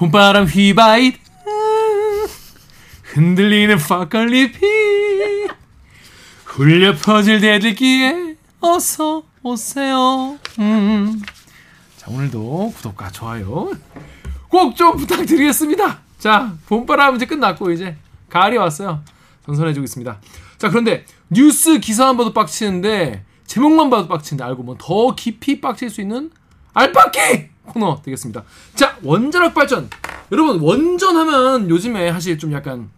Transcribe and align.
봄바람 0.00 0.46
휘바이 0.46 1.12
흔들리는 3.02 3.76
파칼리피 3.76 4.58
hul려 6.48 6.96
퍼질 6.96 7.38
대들기에 7.42 8.36
어서 8.60 9.22
오세요. 9.42 10.38
음. 10.58 11.20
자 11.98 12.06
오늘도 12.10 12.72
구독과 12.76 13.10
좋아요 13.10 13.72
꼭 14.48 14.74
좀 14.74 14.96
부탁드리겠습니다. 14.96 15.98
자 16.18 16.54
봄바람 16.66 17.16
이제 17.16 17.26
끝났고 17.26 17.70
이제 17.70 17.94
가을이 18.30 18.56
왔어요. 18.56 19.02
선선해지고 19.44 19.84
있습니다. 19.84 20.18
자 20.56 20.70
그런데 20.70 21.04
뉴스 21.28 21.78
기사만 21.78 22.16
봐도 22.16 22.32
빡치는데 22.32 23.22
제목만 23.44 23.90
봐도 23.90 24.08
빡치는데 24.08 24.44
알고 24.44 24.62
보면 24.64 24.78
더 24.80 25.14
깊이 25.14 25.60
빡칠 25.60 25.90
수 25.90 26.00
있는 26.00 26.30
알빡기 26.72 27.50
코너 27.72 28.00
되겠습니다. 28.04 28.42
자 28.74 28.96
원자력 29.02 29.54
발전. 29.54 29.88
여러분 30.32 30.60
원전하면 30.60 31.68
요즘에 31.70 32.12
사실 32.12 32.38
좀 32.38 32.52
약간 32.52 32.88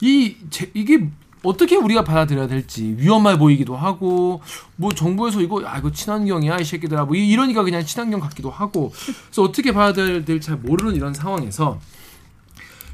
이 0.00 0.36
제, 0.50 0.70
이게 0.74 1.08
어떻게 1.42 1.76
우리가 1.76 2.02
받아들여야 2.02 2.48
될지 2.48 2.96
위험해 2.98 3.38
보이기도 3.38 3.76
하고 3.76 4.42
뭐 4.74 4.90
정부에서 4.92 5.40
이거 5.40 5.62
아 5.64 5.78
이거 5.78 5.92
친환경이야 5.92 6.58
이 6.58 6.64
새끼들아 6.64 7.04
뭐 7.04 7.14
이- 7.14 7.28
이러니까 7.28 7.62
그냥 7.62 7.84
친환경 7.84 8.18
같기도 8.20 8.50
하고. 8.50 8.92
그래서 9.26 9.42
어떻게 9.42 9.72
받아들여야 9.72 10.24
될지 10.24 10.48
잘 10.48 10.56
모르는 10.56 10.96
이런 10.96 11.14
상황에서 11.14 11.78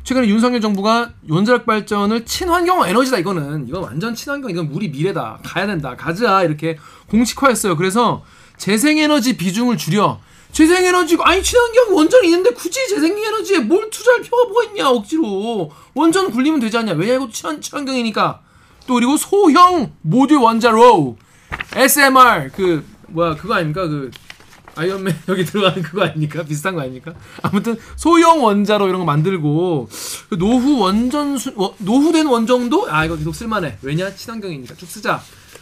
최근에 0.04 0.26
윤석열 0.28 0.60
정부가 0.60 1.12
원자력 1.30 1.64
발전을 1.64 2.24
친환경 2.26 2.86
에너지다 2.86 3.18
이거는. 3.18 3.68
이건 3.68 3.84
완전 3.84 4.14
친환경 4.14 4.50
이건 4.50 4.66
우리 4.72 4.88
미래다. 4.90 5.38
가야 5.44 5.66
된다. 5.66 5.96
가자. 5.96 6.42
이렇게 6.42 6.76
공식화했어요. 7.08 7.76
그래서 7.76 8.22
재생에너지 8.56 9.36
비중을 9.36 9.76
줄여 9.78 10.20
재생에너지가 10.52 11.28
아니 11.28 11.42
친환경 11.42 11.94
원전이 11.96 12.28
있는데 12.28 12.50
굳이 12.50 12.78
재생에너지에 12.88 13.60
뭘 13.60 13.88
투자할 13.90 14.20
필요가 14.22 14.44
뭐가 14.48 14.64
있냐 14.68 14.88
억지로 14.90 15.70
원전 15.94 16.30
굴리면 16.30 16.60
되지 16.60 16.76
않냐 16.78 16.92
왜냐 16.92 17.14
이거 17.14 17.28
친환, 17.32 17.60
친환경이니까 17.60 18.40
또 18.86 18.94
그리고 18.94 19.16
소형 19.16 19.92
모듈 20.02 20.36
원자로 20.42 21.16
SMR 21.74 22.50
그 22.54 22.84
뭐야 23.08 23.34
그거 23.36 23.54
아닙니까 23.54 23.86
그 23.86 24.10
아이언맨 24.74 25.14
여기 25.28 25.44
들어가는 25.44 25.82
그거 25.82 26.04
아닙니까? 26.04 26.42
비슷한 26.44 26.74
거 26.74 26.80
아닙니까? 26.80 27.12
아무튼 27.42 27.76
소형 27.96 28.42
원자로 28.42 28.88
이런 28.88 29.00
거 29.00 29.04
만들고 29.04 29.88
그 30.30 30.38
노후 30.38 30.78
원전 30.78 31.36
수, 31.36 31.52
워- 31.56 31.74
노후된 31.78 32.26
원전도 32.26 32.90
아 32.90 33.04
이거 33.04 33.16
계속 33.16 33.34
쓸만해. 33.34 33.78
왜냐? 33.82 34.14
친환경이니까 34.14 34.74
쭉 34.76 34.86
쓰자. 34.86 35.20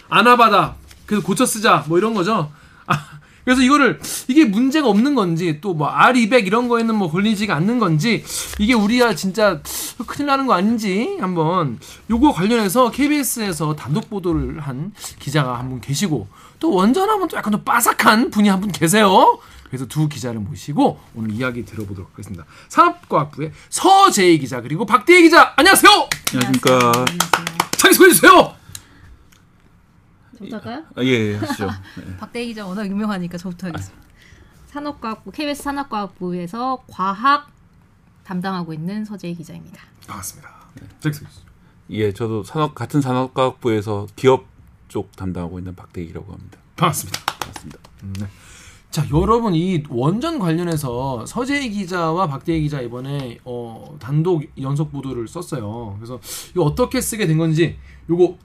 아나바다 0.09 0.77
그래서 1.07 1.27
고쳐 1.27 1.45
쓰자. 1.45 1.85
뭐 1.89 1.99
이런 1.99 2.15
거죠. 2.15 2.53
아, 2.87 3.05
그래서 3.45 3.63
이거를 3.63 4.01
이게 4.29 4.45
문제가 4.45 4.89
없는 4.89 5.15
건지 5.15 5.59
또 5.61 5.71
뭐 5.75 5.91
R200 5.91 6.47
이런 6.47 6.69
거에는 6.69 6.95
뭐 6.95 7.11
걸리지가 7.11 7.55
않는 7.57 7.79
건지 7.79 8.23
이게 8.59 8.75
우리가 8.75 9.15
진짜 9.15 9.61
큰일 10.07 10.27
나는 10.27 10.47
거 10.47 10.53
아닌지 10.55 11.17
한번 11.21 11.79
요거 12.11 12.33
관련해서 12.33 12.91
KBS에서 12.91 13.75
단독 13.77 14.11
보도를 14.11 14.61
한 14.61 14.93
기자가 15.19 15.59
한 15.59 15.71
분 15.71 15.81
계시고 15.81 16.27
또 16.59 16.73
원전하면 16.75 17.29
또 17.29 17.37
약간 17.37 17.53
좀 17.53 17.63
빠삭한 17.65 18.31
분이 18.31 18.49
한 18.49 18.61
분 18.61 18.71
계세요. 18.73 19.39
그래서 19.69 19.87
두 19.87 20.09
기자를 20.09 20.41
모시고 20.41 20.99
오늘 21.15 21.31
이야기 21.33 21.65
들어보도록 21.65 22.11
하겠습니다. 22.13 22.45
산업과학부의 22.69 23.53
서재희 23.71 24.39
기자 24.41 24.61
그리고 24.61 24.85
박대희 24.85 25.23
기자 25.23 25.53
안녕하세요. 25.57 26.09
안녕하십니까. 26.35 26.93
자기 27.79 27.95
소개해 27.95 28.13
주세요. 28.13 28.60
저부터 30.41 30.57
할까요? 30.57 30.85
아, 30.97 31.03
예, 31.03 31.09
예, 31.09 31.37
하시죠. 31.37 31.69
박대희 32.19 32.47
기자 32.49 32.67
워낙 32.67 32.87
유명하니까 32.87 33.37
저부터 33.37 33.69
하겠습니다. 33.69 34.03
산업과학부 34.69 35.31
KBS 35.33 35.63
산업과학부에서 35.63 36.85
과학 36.89 37.51
담당하고 38.25 38.73
있는 38.73 39.05
서재희 39.05 39.35
기자입니다. 39.35 39.83
반갑습니다. 40.07 40.49
주세요. 41.03 41.29
예, 41.91 42.13
저도 42.13 42.45
산업 42.45 42.75
같은 42.75 43.01
산업과학부에서 43.01 44.07
기업 44.17 44.47
쪽 44.89 45.15
담당하고 45.17 45.59
있는 45.59 45.75
박대기라고 45.75 46.33
합니다. 46.33 46.59
반갑습니다. 46.77 47.21
맞습니다. 47.47 47.79
네. 48.21 48.27
자, 48.91 49.07
여러분 49.13 49.55
이 49.55 49.85
원전 49.89 50.39
관련해서 50.39 51.25
서재희 51.27 51.71
기자와 51.71 52.27
박대희 52.27 52.63
기자 52.63 52.81
이번에 52.81 53.39
어, 53.45 53.97
단독 54.01 54.45
연속 54.61 54.91
보도를 54.91 55.29
썼어요. 55.29 55.97
그래서 55.99 56.19
이거 56.51 56.63
어떻게 56.65 57.01
쓰게 57.01 57.27
된 57.27 57.39
건지 57.39 57.77
요거 58.09 58.37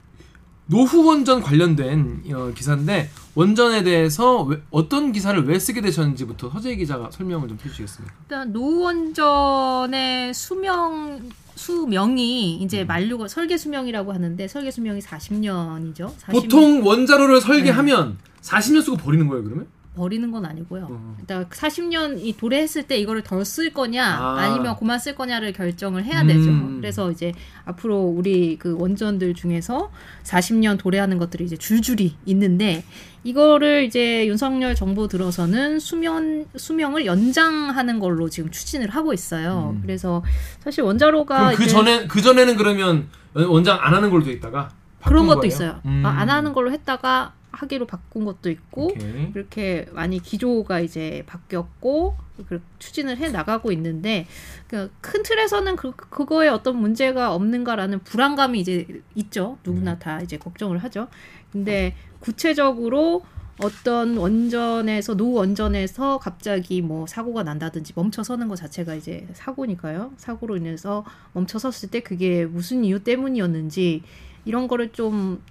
노후 0.68 1.04
원전 1.06 1.40
관련된 1.40 2.22
어, 2.34 2.52
기사인데 2.54 3.08
원전에 3.34 3.82
대해서 3.84 4.42
왜- 4.42 4.60
어떤 4.70 5.12
기사를 5.12 5.40
왜 5.46 5.58
쓰게 5.58 5.80
되셨는지부터 5.80 6.50
서재희 6.50 6.76
기자가 6.76 7.10
설명을 7.12 7.48
좀 7.48 7.58
해주시겠습니까? 7.64 8.14
일단 8.22 8.52
노원전의 8.52 10.34
수명 10.34 11.20
수명이 11.54 12.56
이제 12.56 12.82
음. 12.82 12.86
만료가 12.86 13.28
설계 13.28 13.56
수명이라고 13.56 14.12
하는데 14.12 14.48
설계 14.48 14.70
수명이 14.70 15.00
40년이죠. 15.00 16.12
보통 16.30 16.84
원자로를 16.84 17.40
설계하면 17.40 18.18
40년 18.42 18.82
쓰고 18.82 18.96
버리는 18.96 19.26
거예요, 19.26 19.44
그러면? 19.44 19.66
버리는 19.96 20.30
건 20.30 20.44
아니고요. 20.46 20.86
어. 20.88 21.16
일단 21.18 21.48
40년 21.48 22.22
이 22.22 22.36
도래했을 22.36 22.84
때 22.84 22.96
이거를 22.98 23.22
덜 23.22 23.44
쓸 23.44 23.72
거냐 23.72 24.04
아. 24.04 24.38
아. 24.38 24.48
니면 24.56 24.76
그만 24.76 24.98
쓸 24.98 25.14
거냐를 25.14 25.52
결정을 25.52 26.04
해야 26.04 26.24
되죠. 26.24 26.50
음. 26.50 26.78
그래서 26.80 27.10
이제 27.10 27.32
앞으로 27.64 28.00
우리 28.02 28.56
그 28.58 28.76
원전들 28.78 29.34
중에서 29.34 29.90
40년 30.24 30.78
도래하는 30.78 31.18
것들이 31.18 31.44
이제 31.44 31.56
줄줄이 31.56 32.16
있는데 32.26 32.84
이거를 33.24 33.84
이제 33.84 34.26
윤석열 34.26 34.74
정부 34.74 35.08
들어서는 35.08 35.80
수명 35.80 36.44
수명을 36.56 37.06
연장하는 37.06 37.98
걸로 37.98 38.28
지금 38.28 38.50
추진을 38.50 38.90
하고 38.90 39.12
있어요. 39.12 39.74
음. 39.74 39.82
그래서 39.82 40.22
사실 40.60 40.84
원자로가 40.84 41.52
그 41.54 41.66
전에 41.66 42.06
그 42.06 42.20
전에는 42.20 42.56
그러면 42.56 43.08
원장 43.34 43.78
안 43.80 43.94
하는 43.94 44.10
걸로 44.10 44.22
돼 44.24 44.32
있다가 44.32 44.70
그런 45.04 45.26
것도 45.26 45.40
거예요? 45.40 45.48
있어요. 45.48 45.80
음. 45.86 46.02
아, 46.04 46.10
안 46.10 46.30
하는 46.30 46.52
걸로 46.52 46.72
했다가 46.72 47.32
하기로 47.56 47.86
바꾼 47.86 48.24
것도 48.24 48.50
있고 48.50 48.86
오케이. 48.86 49.30
이렇게 49.34 49.86
많이 49.92 50.20
기조가 50.20 50.80
이제 50.80 51.22
바뀌었고 51.26 52.16
그 52.48 52.60
추진을 52.78 53.16
해 53.16 53.30
나가고 53.30 53.72
있는데 53.72 54.26
그큰 54.68 55.22
틀에서는 55.22 55.76
그 55.76 55.92
그거에 55.92 56.48
어떤 56.48 56.76
문제가 56.76 57.34
없는가라는 57.34 58.00
불안감이 58.00 58.60
이제 58.60 58.86
있죠. 59.14 59.58
누구나 59.64 59.94
네. 59.94 59.98
다 59.98 60.20
이제 60.20 60.36
걱정을 60.36 60.78
하죠. 60.78 61.08
근데 61.50 61.94
구체적으로 62.20 63.24
어떤 63.62 64.18
원전에서 64.18 65.14
노 65.14 65.32
원전에서 65.32 66.18
갑자기 66.18 66.82
뭐 66.82 67.06
사고가 67.06 67.42
난다든지 67.42 67.94
멈춰 67.96 68.22
서는 68.22 68.48
것 68.48 68.56
자체가 68.56 68.94
이제 68.94 69.26
사고니까요. 69.32 70.12
사고로 70.18 70.58
인해서 70.58 71.04
멈춰 71.32 71.58
섰을 71.58 71.90
때 71.90 72.00
그게 72.00 72.44
무슨 72.44 72.84
이유 72.84 73.02
때문이었는지 73.02 74.02
이런 74.44 74.68
거를 74.68 74.92
좀 74.92 75.42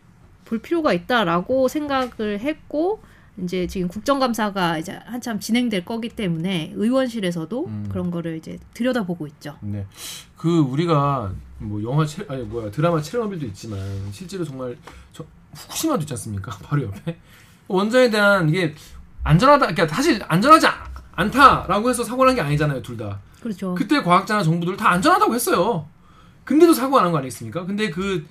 볼 0.46 0.60
필요가 0.60 0.94
있다라고 0.94 1.68
생각을 1.68 2.40
했고 2.40 3.02
이제 3.44 3.68
지금 3.68 3.88
국정감사가 3.90 4.78
이제 4.78 4.98
한참 5.06 5.40
진행될 5.40 5.84
거기 5.84 6.08
때문에 6.08 6.72
의원실에서도 6.76 7.66
음. 7.66 7.90
그런 7.92 8.10
거를 8.12 8.38
이제 8.38 8.58
들여다보고 8.74 9.28
있죠. 9.28 9.58
네. 9.62 9.86
그 10.38 10.60
우리가 10.60 11.34
뭐 11.58 11.84
영화 11.84 12.06
체 12.06 12.26
아니 12.30 12.44
뭐야 12.44 12.72
드라마 12.72 13.02
체르노빌도 13.02 13.46
있지만 13.48 13.80
실제로 14.12 14.46
정말 14.46 14.78
저 15.12 15.26
후쿠시마도 15.54 16.02
있지 16.04 16.14
않습니까? 16.14 16.52
바로 16.64 16.84
옆에 16.84 17.18
원전에 17.68 18.10
대한 18.10 18.48
이게 18.50 18.74
안전하다 19.24 19.68
그러니까 19.68 19.88
사실 19.94 20.22
안전하지 20.28 20.68
아- 20.68 20.86
않다라고 21.18 21.90
해서 21.90 22.04
사고 22.04 22.24
난 22.26 22.36
게 22.36 22.42
아니잖아요, 22.42 22.82
둘 22.82 22.96
다. 22.98 23.20
그렇죠. 23.42 23.74
그때 23.76 24.02
과학자나 24.02 24.44
정부들 24.44 24.76
다 24.78 24.90
안전하다고 24.92 25.34
했어요. 25.34 25.88
근데도 26.44 26.74
사고가 26.74 27.02
난거 27.04 27.18
아니겠습니까? 27.18 27.66
근데 27.66 27.90
그 27.90 28.26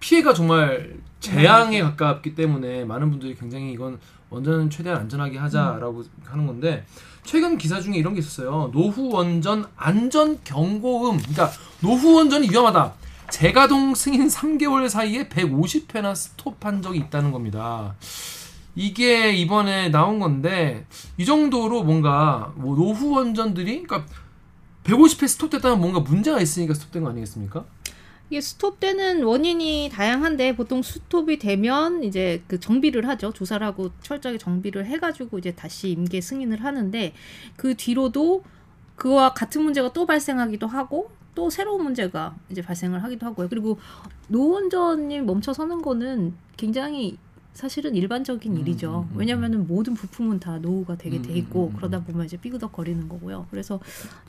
피해가 0.00 0.32
정말 0.34 0.94
재앙에 1.22 1.80
가깝기 1.82 2.34
때문에 2.34 2.84
많은 2.84 3.10
분들이 3.10 3.34
굉장히 3.34 3.72
이건 3.72 3.98
원전은 4.28 4.70
최대한 4.70 5.02
안전하게 5.02 5.38
하자라고 5.38 6.04
하는 6.24 6.46
건데 6.46 6.84
최근 7.24 7.56
기사 7.56 7.80
중에 7.80 7.96
이런 7.96 8.14
게 8.14 8.20
있었어요. 8.20 8.70
노후 8.72 9.10
원전 9.10 9.64
안전 9.76 10.42
경고음. 10.42 11.18
그러니까 11.18 11.50
노후 11.80 12.16
원전이 12.16 12.50
위험하다. 12.50 12.94
재가동 13.30 13.94
승인 13.94 14.26
3개월 14.26 14.88
사이에 14.88 15.28
150회나 15.28 16.14
스톱한 16.14 16.82
적이 16.82 16.98
있다는 16.98 17.30
겁니다. 17.30 17.94
이게 18.74 19.32
이번에 19.32 19.90
나온 19.90 20.18
건데 20.18 20.86
이 21.18 21.24
정도로 21.24 21.84
뭔가 21.84 22.52
뭐 22.56 22.74
노후 22.74 23.12
원전들이 23.12 23.84
그러니까 23.84 24.10
150회 24.84 25.28
스톱됐다면 25.28 25.78
뭔가 25.78 26.00
문제가 26.00 26.40
있으니까 26.40 26.74
스톱된 26.74 27.04
거 27.04 27.10
아니겠습니까? 27.10 27.64
이게 28.32 28.40
스톱되는 28.40 29.24
원인이 29.24 29.90
다양한데 29.92 30.56
보통 30.56 30.80
스톱이 30.80 31.38
되면 31.38 32.02
이제 32.02 32.42
그 32.48 32.58
정비를 32.58 33.06
하죠. 33.08 33.30
조사를 33.30 33.66
하고 33.66 33.90
철저하게 34.00 34.38
정비를 34.38 34.86
해가지고 34.86 35.36
이제 35.36 35.54
다시 35.54 35.90
임계 35.90 36.22
승인을 36.22 36.64
하는데 36.64 37.12
그 37.56 37.76
뒤로도 37.76 38.42
그와 38.96 39.34
같은 39.34 39.62
문제가 39.62 39.92
또 39.92 40.06
발생하기도 40.06 40.66
하고 40.66 41.10
또 41.34 41.50
새로운 41.50 41.82
문제가 41.82 42.34
이제 42.48 42.62
발생을 42.62 43.02
하기도 43.02 43.26
하고요. 43.26 43.50
그리고 43.50 43.78
노원전이 44.28 45.20
멈춰서는 45.20 45.82
거는 45.82 46.32
굉장히 46.56 47.18
사실은 47.52 47.94
일반적인 47.94 48.52
음, 48.52 48.58
일이죠. 48.60 49.06
음, 49.10 49.14
음, 49.14 49.18
왜냐하면 49.18 49.66
모든 49.66 49.94
부품은 49.94 50.40
다 50.40 50.58
노후가 50.58 50.96
되게 50.96 51.20
돼 51.20 51.32
음, 51.32 51.36
있고 51.36 51.66
음, 51.66 51.72
음, 51.72 51.76
그러다 51.76 52.02
보면 52.02 52.26
이제 52.26 52.36
삐그덕거리는 52.36 53.08
거고요. 53.08 53.46
그래서 53.50 53.80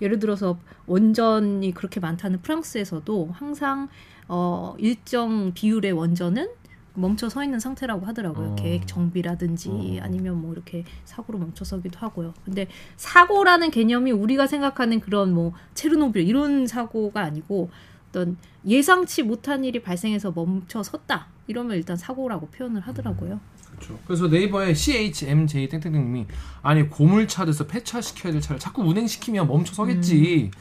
예를 0.02 0.20
들어서 0.20 0.60
원전이 0.88 1.74
그렇게 1.74 2.00
많다는 2.00 2.42
프랑스에서도 2.42 3.30
항상 3.34 3.88
어 4.28 4.76
일정 4.78 5.54
비율의 5.54 5.94
원전은 5.94 6.50
멈춰 6.96 7.28
서 7.30 7.44
있는 7.44 7.60
상태라고 7.60 8.06
하더라고요. 8.06 8.50
어. 8.52 8.56
계획 8.56 8.88
정비라든지 8.88 9.70
어. 9.70 10.04
아니면 10.04 10.42
뭐 10.42 10.54
이렇게 10.54 10.84
사고로 11.06 11.40
멈춰 11.40 11.66
서기도 11.66 12.00
하고요. 12.00 12.34
근데 12.46 12.68
사고라는 12.98 13.72
개념이 13.72 14.12
우리가 14.12 14.48
생각하는 14.48 15.00
그런 15.00 15.34
뭐 15.34 15.54
체르노빌 15.74 16.28
이런 16.28 16.68
사고가 16.68 17.22
아니고 17.22 17.70
어떤 18.10 18.38
예상치 18.66 19.24
못한 19.24 19.66
일이 19.66 19.82
발생해서 19.82 20.32
멈춰 20.32 20.84
섰다. 20.84 21.33
이러면 21.48 21.78
일단 21.78 21.98
사고라고 21.98 22.48
표현을 22.48 22.82
하더라고요. 22.82 23.40
그렇죠. 23.72 24.00
그래서 24.06 24.28
네이버에 24.28 24.74
CHMJ 24.74 25.70
땡땡땡님이 25.70 26.28
아니 26.62 26.90
고물차돼서 26.90 27.68
폐차시켜야 27.68 28.32
될 28.32 28.42
차를 28.42 28.60
자꾸 28.60 28.84
운행시키면 28.84 29.48
멈춰 29.48 29.74
서겠지. 29.74 30.52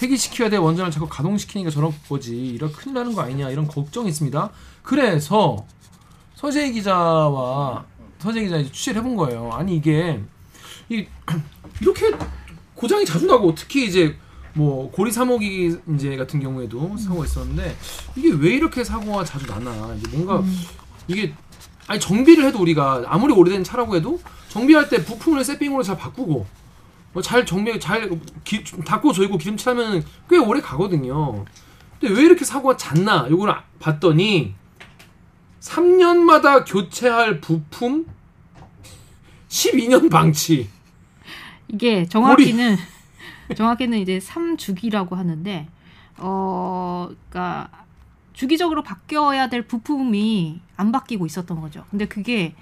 폐기시켜야 0.00 0.50
될 0.50 0.58
원전을 0.58 0.90
자꾸 0.90 1.08
가동시키니까 1.08 1.70
저런 1.70 1.92
거지. 2.08 2.36
이런 2.48 2.72
큰일 2.72 2.94
나는 2.94 3.14
거 3.14 3.22
아니냐 3.22 3.50
이런 3.50 3.68
걱정이 3.68 4.08
있습니다. 4.08 4.50
그래서 4.82 5.64
서재 6.34 6.72
기자와 6.72 7.84
서재 8.18 8.42
기자 8.42 8.56
이제 8.56 8.72
취재를 8.72 9.00
해본 9.00 9.16
거예요. 9.16 9.50
아니 9.52 9.76
이게 9.76 10.20
이 10.88 11.06
이렇게 11.80 12.10
고장이 12.74 13.04
자주 13.04 13.26
나고 13.26 13.54
특히 13.54 13.86
이제 13.86 14.16
뭐 14.54 14.90
고리 14.90 15.10
사모기 15.10 15.76
이제 15.94 16.16
같은 16.16 16.40
경우에도 16.40 16.96
사고가 16.96 17.24
있었는데 17.24 17.76
이게 18.16 18.32
왜 18.32 18.54
이렇게 18.54 18.84
사고가 18.84 19.24
자주 19.24 19.46
나나 19.46 19.94
이제 19.94 20.16
뭔가 20.16 20.42
이게 21.08 21.32
아니 21.86 21.98
정비를 21.98 22.44
해도 22.44 22.60
우리가 22.60 23.04
아무리 23.06 23.32
오래된 23.32 23.64
차라고 23.64 23.96
해도 23.96 24.20
정비할 24.48 24.88
때 24.88 25.02
부품을 25.04 25.42
세핑으로 25.44 25.82
잘 25.82 25.96
바꾸고 25.96 26.46
뭐 27.12 27.22
잘 27.22 27.44
정비 27.44 27.78
잘 27.78 28.08
기, 28.44 28.64
닦고 28.64 29.12
조이고 29.12 29.36
기름 29.38 29.56
칠하면 29.56 30.04
꽤 30.30 30.38
오래 30.38 30.60
가거든요. 30.60 31.44
근데 32.00 32.14
왜 32.14 32.22
이렇게 32.24 32.44
사고가 32.44 32.76
잦나? 32.76 33.26
요걸 33.30 33.50
아- 33.50 33.64
봤더니 33.80 34.54
3년마다 35.60 36.64
교체할 36.66 37.40
부품 37.40 38.06
12년 39.48 40.10
방치. 40.10 40.68
이게 41.68 42.06
정확히는 42.08 42.76
정확히는 43.56 43.98
이제 43.98 44.18
3주기라고 44.18 45.14
하는데 45.14 45.68
어 46.18 47.08
그러니까 47.08 47.68
주기적으로 48.32 48.82
바뀌어야 48.82 49.48
될 49.48 49.62
부품이 49.62 50.60
안 50.76 50.92
바뀌고 50.92 51.26
있었던 51.26 51.60
거죠. 51.60 51.84
근데 51.90 52.06
그게 52.06 52.54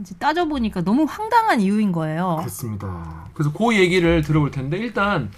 이제 0.00 0.14
따져 0.18 0.46
보니까 0.46 0.82
너무 0.82 1.04
황당한 1.08 1.60
이유인 1.60 1.92
거예요. 1.92 2.36
그렇습니다. 2.38 3.28
그래서 3.34 3.52
그 3.52 3.74
얘기를 3.74 4.22
들어볼 4.22 4.50
텐데 4.50 4.78
일단 4.78 5.30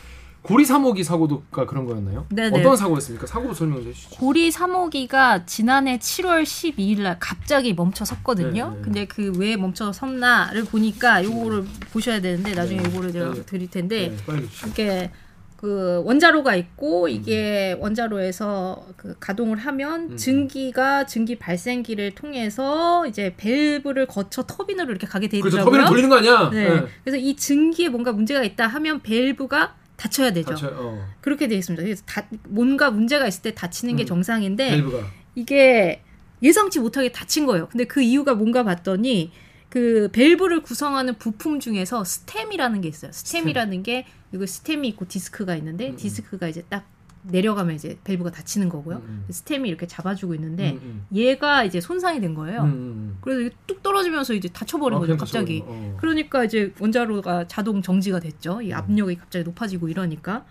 고리 0.42 0.64
사모기 0.64 1.04
사고도가 1.04 1.66
그런 1.66 1.84
거였나요? 1.86 2.26
네네. 2.30 2.60
어떤 2.60 2.76
사고였습니까? 2.76 3.26
사고 3.26 3.52
설명해 3.52 3.84
주시죠. 3.84 4.10
고리 4.16 4.50
3호기가 4.50 5.46
지난해 5.46 5.98
7월 5.98 6.42
12일 6.44 7.02
날 7.02 7.18
갑자기 7.20 7.74
멈춰 7.74 8.04
섰거든요. 8.04 8.70
네, 8.70 8.76
네. 8.76 8.82
근데 8.82 9.04
그 9.06 9.30
왜 9.36 9.56
멈춰 9.56 9.92
섰나를 9.92 10.64
보니까 10.64 11.22
요거를 11.24 11.64
보셔야 11.92 12.20
되는데 12.20 12.54
나중에 12.54 12.82
네. 12.82 12.88
요거를 12.90 13.12
제가 13.12 13.34
네. 13.34 13.42
드릴 13.46 13.70
텐데 13.70 14.14
네. 14.26 14.42
이게 14.68 15.10
그 15.56 16.02
원자로가 16.06 16.56
있고 16.56 17.08
이게 17.08 17.76
원자로에서 17.78 18.86
그 18.96 19.14
가동을 19.20 19.58
하면 19.58 20.12
음. 20.12 20.16
증기가 20.16 21.04
증기 21.04 21.38
발생기를 21.38 22.14
통해서 22.14 23.06
이제 23.06 23.34
밸브를 23.36 24.06
거쳐 24.06 24.42
터빈으로 24.46 24.88
이렇게 24.90 25.06
가게 25.06 25.28
돼 25.28 25.38
그렇죠. 25.40 25.58
터빈을 25.64 25.84
돌리는 25.84 26.08
거 26.08 26.16
아니야? 26.16 26.48
네. 26.50 26.82
그래서 27.04 27.18
이 27.18 27.36
증기에 27.36 27.90
뭔가 27.90 28.12
문제가 28.12 28.42
있다 28.42 28.66
하면 28.66 29.02
밸브가 29.02 29.74
닫혀야 30.00 30.32
되죠. 30.32 30.54
닫혀요. 30.54 30.76
어. 30.78 31.08
그렇게 31.20 31.46
돼 31.46 31.56
있습니다. 31.56 31.82
그래서 31.82 32.02
다, 32.06 32.26
뭔가 32.48 32.90
문제가 32.90 33.26
있을 33.28 33.42
때 33.42 33.54
닫히는 33.54 33.96
게 33.96 34.04
음. 34.04 34.06
정상인데 34.06 34.70
밸브가. 34.70 35.06
이게 35.34 36.02
예상치 36.42 36.80
못하게 36.80 37.12
닫힌 37.12 37.44
거예요. 37.44 37.68
근데 37.68 37.84
그 37.84 38.00
이유가 38.00 38.34
뭔가 38.34 38.64
봤더니 38.64 39.30
그 39.68 40.08
밸브를 40.12 40.62
구성하는 40.62 41.18
부품 41.18 41.60
중에서 41.60 42.02
stem이라는 42.02 42.80
게 42.80 42.88
있어요. 42.88 43.12
stem이라는 43.12 43.82
게 43.82 44.06
이거 44.32 44.46
stem이 44.46 44.88
있고 44.88 45.06
디스크가 45.06 45.54
있는데 45.56 45.90
음. 45.90 45.96
디스크가 45.96 46.48
이제 46.48 46.64
딱 46.70 46.86
내려가면 47.22 47.74
이제 47.74 47.98
밸브가 48.04 48.30
닫히는 48.30 48.68
거고요. 48.68 48.96
음, 48.96 49.24
음. 49.28 49.32
stem이 49.32 49.68
이렇게 49.68 49.86
잡아주고 49.86 50.34
있는데 50.34 50.72
음, 50.72 50.80
음. 50.82 51.06
얘가 51.14 51.64
이제 51.64 51.80
손상이 51.80 52.20
된 52.20 52.34
거예요. 52.34 52.62
음, 52.62 52.66
음. 52.66 53.18
그래서 53.20 53.54
뚝 53.66 53.82
떨어지면서 53.82 54.34
이제 54.34 54.48
닫혀버린 54.48 54.96
아, 54.96 55.00
거죠. 55.00 55.16
갑자기. 55.16 55.60
닫혀버린 55.60 55.90
거. 55.90 55.94
어. 55.94 55.96
그러니까 56.00 56.44
이제 56.44 56.72
원자로가 56.78 57.46
자동 57.48 57.82
정지가 57.82 58.20
됐죠. 58.20 58.58
음. 58.58 58.62
이 58.62 58.72
압력이 58.72 59.16
갑자기 59.16 59.44
높아지고 59.44 59.88
이러니까. 59.88 60.44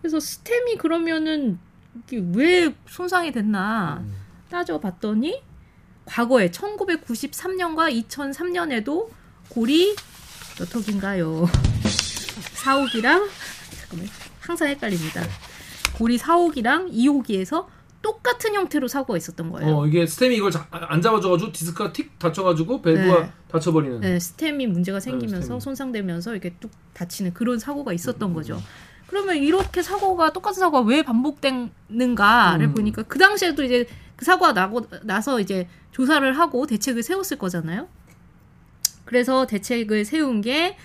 그래서 0.00 0.20
스템이 0.20 0.76
그러면은 0.76 1.58
이게 2.06 2.22
왜 2.34 2.74
손상이 2.86 3.32
됐나 3.32 4.04
음. 4.04 4.14
따져봤더니 4.50 5.42
과거에 6.04 6.50
1993년과 6.50 8.06
2003년에도 8.08 9.08
고리 9.48 9.96
몇 10.58 10.70
톡인가요? 10.70 11.46
4호기랑 12.62 13.28
잠깐만 13.80 14.08
항상 14.40 14.68
헷갈립니다. 14.68 15.22
고리 15.96 16.18
4호기랑 16.18 16.92
2호기에서 16.92 17.66
똑같은 18.02 18.54
형태로 18.54 18.86
사고가 18.88 19.16
있었던 19.16 19.50
거예요. 19.50 19.76
어 19.78 19.86
이게 19.86 20.06
스템이 20.06 20.36
이걸 20.36 20.50
자- 20.50 20.66
안 20.70 21.00
잡아줘가지고 21.02 21.50
디스크가 21.52 21.92
틱 21.92 22.18
닫혀가지고 22.18 22.82
밸브가 22.82 23.20
네. 23.22 23.30
닫혀버리는. 23.48 24.00
네, 24.00 24.18
스템이 24.20 24.66
문제가 24.66 25.00
생기면서 25.00 25.42
스템이. 25.42 25.60
손상되면서 25.60 26.32
이렇게 26.32 26.54
뚝 26.60 26.70
다치는 26.92 27.34
그런 27.34 27.58
사고가 27.58 27.92
있었던 27.92 28.30
음, 28.30 28.34
거죠. 28.34 28.62
그러면 29.08 29.36
이렇게 29.36 29.82
사고가 29.82 30.32
똑같은 30.32 30.60
사고가 30.60 30.80
왜 30.82 31.02
반복되는가를 31.02 32.66
음. 32.66 32.74
보니까 32.74 33.02
그 33.04 33.18
당시에도 33.18 33.64
이제 33.64 33.86
그 34.16 34.24
사고가 34.24 34.52
나고 34.52 34.86
나서 35.02 35.40
이제 35.40 35.68
조사를 35.92 36.30
하고 36.38 36.66
대책을 36.66 37.02
세웠을 37.02 37.38
거잖아요. 37.38 37.88
그래서 39.04 39.46
대책을 39.46 40.04
세운 40.04 40.40
게 40.42 40.76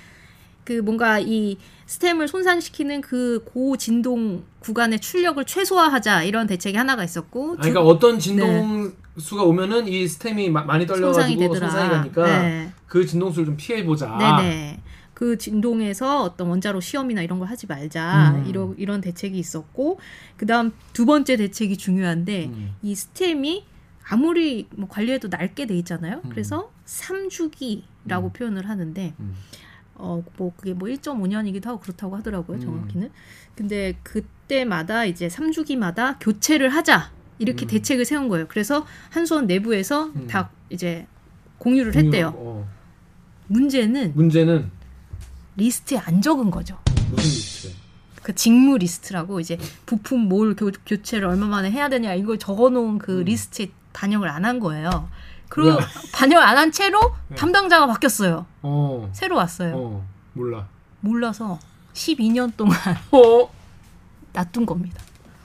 그 0.64 0.74
뭔가 0.74 1.20
이 1.20 1.58
스템을 1.86 2.28
손상시키는 2.28 3.02
그 3.02 3.44
고진동 3.46 4.44
구간의 4.60 5.00
출력을 5.00 5.44
최소화하자 5.46 6.24
이런 6.24 6.48
대책이 6.48 6.78
하나가 6.78 7.04
있었고 7.04 7.52
아니, 7.60 7.72
그러니까 7.72 7.82
어떤 7.82 8.20
진동 8.20 8.94
수가 9.18 9.44
오면은 9.44 9.88
이 9.88 10.08
스템이 10.08 10.50
마- 10.50 10.64
많이 10.64 10.86
네. 10.86 10.94
손상이 10.96 11.36
떨려가지고 11.36 11.54
되더라. 11.54 11.70
손상이 11.70 11.90
가니까 11.90 12.42
네. 12.42 12.72
그 12.88 13.06
진동수를 13.06 13.46
좀 13.48 13.58
피해 13.58 13.84
보자. 13.86 14.18
네네. 14.18 14.80
그 15.14 15.38
진동에서 15.38 16.24
어떤 16.24 16.48
원자로 16.48 16.80
시험이나 16.80 17.22
이런 17.22 17.38
걸 17.38 17.48
하지 17.48 17.68
말자 17.68 18.36
음. 18.38 18.46
이런 18.50 18.76
이런 18.78 19.02
대책이 19.02 19.38
있었고 19.38 20.00
그다음 20.38 20.72
두 20.94 21.06
번째 21.06 21.36
대책이 21.38 21.78
중요한데 21.78 22.46
음. 22.46 22.74
이 22.82 22.96
스템이 22.96 23.66
아무리 24.08 24.68
뭐 24.76 24.88
관리해도 24.90 25.28
낡게 25.28 25.68
돼 25.68 25.76
있잖아요. 25.78 26.22
음. 26.26 26.30
그래서 26.30 26.72
3주기라고 26.88 28.24
음. 28.26 28.34
표현을 28.34 28.68
하는데 28.68 29.14
음. 29.20 29.36
어 30.02 30.24
뭐 30.38 30.52
그게 30.58 30.74
뭐 30.74 30.88
1.5년이기도 30.90 31.66
하고 31.66 31.80
그렇다고 31.80 32.16
하더라고요. 32.18 32.58
음. 32.58 32.62
정확히는. 32.62 33.12
근데 33.56 33.94
그때마다 34.04 35.06
이제 35.06 35.28
3주기마다 35.28 36.18
교체를 36.20 36.70
하자. 36.70 37.12
이렇게 37.40 37.66
음. 37.66 37.68
대책을 37.68 38.06
세운 38.06 38.28
거예요. 38.28 38.46
그래서 38.48 38.86
한수원 39.10 39.48
내부에서 39.48 40.06
음. 40.16 40.28
다 40.28 40.50
이제 40.70 41.08
공유를 41.60 41.96
했대요. 41.96 42.34
어. 42.36 42.68
문제는 43.48 44.14
문제는 44.16 44.70
리스트에 45.58 45.98
안 45.98 46.22
적은 46.22 46.50
거죠. 46.52 46.78
무슨 47.12 47.18
리스트? 47.30 47.72
그 48.24 48.36
직무 48.36 48.78
리스트라고 48.78 49.40
이제 49.40 49.58
부품 49.86 50.22
뭘 50.30 50.56
교, 50.56 50.72
교체를 50.86 51.28
얼마 51.28 51.48
만에 51.48 51.72
해야 51.72 51.90
되냐 51.90 52.14
이걸 52.14 52.38
적어 52.38 52.70
놓은 52.70 53.00
그 53.00 53.20
음. 53.20 53.24
리스트에 53.26 53.72
반영을 53.94 54.30
안 54.30 54.46
한 54.46 54.60
거예요. 54.60 55.10
그리고 55.52 55.72
왜? 55.72 55.78
반영 56.14 56.42
안한 56.42 56.72
채로 56.72 57.14
네. 57.28 57.36
담당자가 57.36 57.86
바뀌었어요. 57.88 58.46
어. 58.62 59.10
새로 59.14 59.36
왔어요. 59.36 59.74
어. 59.76 60.08
몰라. 60.32 60.66
몰라서 61.02 61.60
12년 61.94 62.56
동안 62.56 62.78
어. 63.12 63.52
놔둔 64.32 64.66
겁니다. 64.66 65.02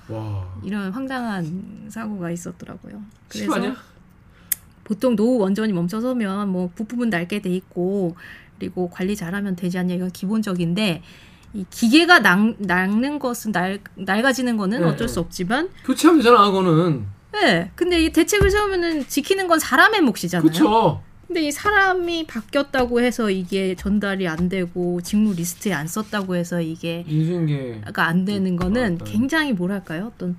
와. 0.09 0.47
이런 0.63 0.93
황당한 0.93 1.89
사고가 1.89 2.31
있었더라고요. 2.31 3.03
그래서? 3.29 3.75
보통 4.85 5.17
노후 5.17 5.39
원전이 5.39 5.73
멈춰서면 5.73 6.51
뭐 6.51 6.71
부품은 6.73 7.11
낡게 7.11 7.43
돼 7.43 7.51
있고 7.51 8.15
그리고 8.61 8.89
관리 8.89 9.17
잘하면 9.17 9.57
되지 9.57 9.77
않냐 9.79 9.95
이건 9.97 10.13
기본적인데 10.13 11.03
이 11.55 11.65
기계가 11.69 12.21
낡, 12.21 12.91
는 12.91 13.19
것은 13.19 13.51
낡, 13.51 13.81
낡아지는 13.97 14.57
거는 14.57 14.83
네, 14.83 14.87
어쩔 14.87 15.09
네. 15.09 15.13
수 15.13 15.19
없지만 15.19 15.71
교체하면 15.85 16.23
되잖아, 16.23 16.45
그거는. 16.47 17.16
네 17.41 17.71
근데 17.75 18.03
이 18.03 18.11
대책을 18.11 18.51
세우면은 18.51 19.07
지키는 19.09 19.47
건 19.49 19.59
사람의 19.59 20.01
몫이잖아요. 20.01 20.49
그쵸. 20.49 21.03
근데 21.27 21.43
이 21.43 21.51
사람이 21.51 22.27
바뀌었다고 22.29 23.01
해서 23.01 23.31
이게 23.31 23.75
전달이 23.75 24.29
안 24.29 24.49
되고 24.49 25.01
직무 25.03 25.35
리스트에 25.35 25.73
안 25.73 25.89
썼다고 25.89 26.37
해서 26.37 26.61
이게 26.61 27.05
인수인계. 27.09 27.83
안 27.95 28.25
되는 28.25 28.57
거는. 28.57 28.99
굉장히 28.99 29.53
뭐랄까요 29.53 30.13
어떤 30.15 30.37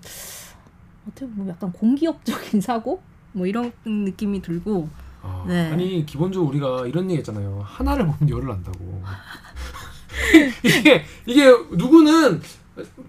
어떻게 1.08 1.28
보면 1.28 1.50
약간 1.50 1.72
공기업적인 1.74 2.62
사고 2.62 3.02
뭐 3.34 3.46
이런 3.46 3.72
느낌이 3.86 4.42
들고 4.42 4.90
아, 5.22 5.46
네. 5.48 5.70
아니 5.72 6.06
기본적으로 6.06 6.50
우리가 6.50 6.88
이런 6.88 7.10
얘기 7.10 7.18
했잖아요. 7.20 7.62
하나를 7.66 8.06
보면 8.08 8.30
열을 8.30 8.48
난다고. 8.48 9.04
이게 10.64 11.06
이게 11.26 11.46
누구는 11.72 12.42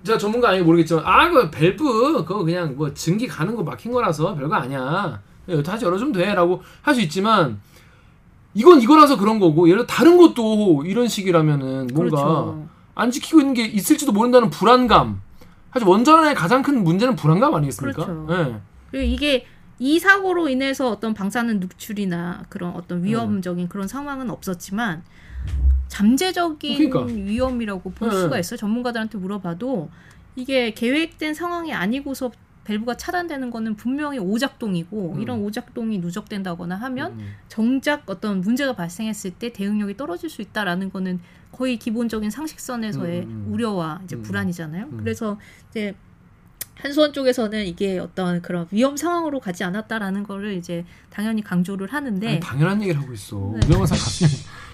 제가 0.05 0.19
전문가 0.19 0.51
아니고 0.51 0.65
모르겠지만 0.67 1.05
아 1.07 1.31
그 1.31 1.51
밸브 1.51 2.25
그거 2.25 2.43
그냥 2.45 2.75
뭐 2.77 2.93
증기 2.95 3.27
가는 3.27 3.55
거 3.55 3.63
막힌 3.63 3.93
거라서 3.93 4.35
별거 4.35 4.55
아니야. 4.55 5.21
그냥 5.47 5.63
다시 5.63 5.85
열어주면 5.85 6.13
돼라고 6.13 6.63
할 6.83 6.95
수 6.95 7.01
있지만 7.03 7.61
이건 8.55 8.81
이거라서 8.81 9.17
그런 9.19 9.39
거고 9.39 9.69
예를 9.69 9.87
들어 9.87 9.87
다른 9.87 10.17
것도 10.17 10.85
이런 10.87 11.07
식이라면은 11.07 11.89
뭔가 11.95 12.17
그렇죠. 12.17 12.69
안 12.95 13.11
지키고 13.11 13.41
있는 13.41 13.55
게 13.55 13.65
있을지도 13.67 14.13
모른다는 14.13 14.51
불안감. 14.51 15.21
사실 15.73 15.87
원전의 15.87 16.35
가장 16.35 16.63
큰 16.63 16.83
문제는 16.83 17.15
불안감 17.15 17.55
아니겠습니까? 17.55 18.05
그렇죠. 18.07 18.27
예. 18.31 18.57
그리고 18.91 19.05
이게 19.13 19.47
이 19.79 19.99
사고로 20.01 20.49
인해서 20.49 20.91
어떤 20.91 21.15
방사능 21.15 21.61
누출이나 21.61 22.43
그런 22.49 22.73
어떤 22.75 23.05
위험적인 23.05 23.69
그런 23.69 23.87
상황은 23.87 24.31
없었지만 24.31 25.05
잠재적인 25.89 26.91
그러니까. 26.91 27.05
위험이라고 27.05 27.91
볼 27.91 28.11
네. 28.11 28.17
수가 28.17 28.39
있어요. 28.39 28.57
전문가들한테 28.57 29.19
물어봐도 29.19 29.91
이게 30.37 30.73
계획된 30.73 31.35
상황이 31.35 31.73
아니고서 31.73 32.31
밸브가 32.65 32.99
차단되는 32.99 33.51
거는 33.51 33.77
분명히 33.77 34.19
오작동이고 34.19 35.15
음. 35.15 35.21
이런 35.23 35.41
오작동이 35.41 35.99
누적된다거나 35.99 36.77
하면 36.77 37.13
음. 37.13 37.35
정작 37.49 38.03
어떤 38.07 38.43
문제가 38.43 38.75
발생했을 38.75 39.31
때 39.33 39.53
대응력이 39.53 39.97
떨어질 39.97 40.29
수 40.29 40.43
있다라는 40.43 40.91
거는 40.91 41.19
거의 41.51 41.79
기본적인 41.79 42.31
상식선에서의 42.31 43.23
음, 43.23 43.47
음. 43.47 43.53
우려와 43.55 44.03
이제 44.05 44.17
음. 44.17 44.23
불안이잖아요. 44.23 44.85
음. 44.85 44.97
그래서 44.99 45.39
이제 45.71 45.95
한수원 46.75 47.13
쪽에서는 47.15 47.67
이게 47.67 47.99
어떤 47.99 48.43
그런 48.43 48.69
위험 48.71 48.97
상황으로 48.97 49.41
가지 49.41 49.65
않았다라는 49.65 50.23
거를 50.25 50.53
이제 50.53 50.85
당연히 51.11 51.43
강조를 51.43 51.93
하는데 51.93 52.29
아니, 52.29 52.41
당연한 52.41 52.83
얘기를 52.83 53.01
하고 53.01 53.13
있어. 53.15 53.55
네. 53.55 53.67
위험한 53.67 53.87
상황. 53.87 54.31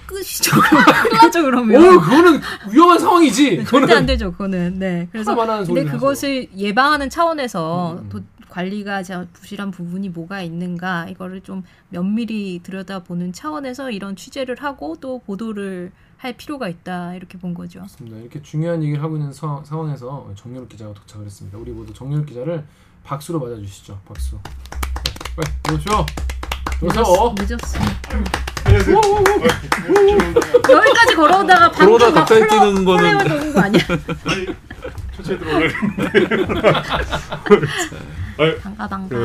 끝이죠. 0.06 0.61
큰일 0.61 0.82
나죠 1.23 1.42
그러면. 1.42 1.82
어, 1.84 2.00
그거는 2.00 2.40
위험한 2.70 2.99
상황이지. 2.99 3.56
네, 3.58 3.64
그거는 3.64 3.87
절대 3.88 3.94
안 3.99 4.06
되죠 4.06 4.32
그거는. 4.32 4.78
네. 4.78 5.08
그래서 5.12 5.34
근데 5.64 5.84
그것을 5.84 6.49
예방하는 6.56 7.11
차원에서 7.11 7.92
음, 7.92 7.99
음. 7.99 8.08
도- 8.08 8.20
관리가 8.49 9.02
자- 9.02 9.26
부실한 9.32 9.73
부분이 9.73 10.11
뭐가 10.11 10.40
있는가 10.42 11.08
이거를 11.08 11.40
좀 11.40 11.64
면밀히 11.88 12.61
들여다보는 12.62 13.32
차원에서 13.32 13.90
이런 13.90 14.14
취재를 14.14 14.56
하고 14.62 14.96
또 15.00 15.18
보도를 15.20 15.90
할 16.18 16.34
필요가 16.34 16.68
있다 16.68 17.14
이렇게 17.16 17.37
본 17.37 17.52
거죠. 17.52 17.80
맞습니다. 17.80 18.16
이렇게 18.18 18.40
중요한 18.42 18.82
얘기를 18.82 19.02
하고 19.02 19.16
있는 19.16 19.32
사- 19.32 19.61
상황에서 19.64 20.30
정유럽 20.37 20.68
기자가 20.68 20.94
도착을 20.94 21.26
했습니다. 21.26 21.58
우리 21.58 21.73
모두 21.73 21.92
정유럽 21.92 22.26
기자를 22.26 22.64
박수로 23.02 23.40
맞아주시죠. 23.40 23.99
박수. 24.06 24.38
네, 25.37 25.75
오셔. 25.75 26.06
들어서. 26.78 27.34
늦었어. 27.37 27.78
안녕하세요. 27.80 28.53
여기까지 30.71 31.14
걸어오다가 31.16 31.71
방금 31.71 31.99
걸어오다가 31.99 32.21
막 32.21 32.26
뛰는 32.26 32.85
거는- 32.85 33.31
오는 33.35 33.52
거 33.52 33.61
아니야? 33.61 33.83
들어오려고 35.23 35.75
아, 38.37 38.54
반가 38.62 38.88
반가. 38.88 39.16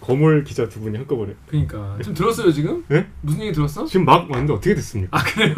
거물 0.00 0.42
기자 0.44 0.68
두 0.68 0.80
분이 0.80 0.96
한꺼번에. 0.98 1.34
그러니까 1.46 1.96
지금 2.00 2.14
들었어요 2.14 2.52
지금? 2.52 2.84
네? 2.88 3.06
무슨 3.20 3.40
얘기 3.42 3.52
들었어? 3.52 3.84
지금 3.86 4.04
막 4.04 4.28
왔는데 4.30 4.52
어떻게 4.54 4.74
됐습니까? 4.74 5.16
아 5.16 5.22
그래요? 5.22 5.54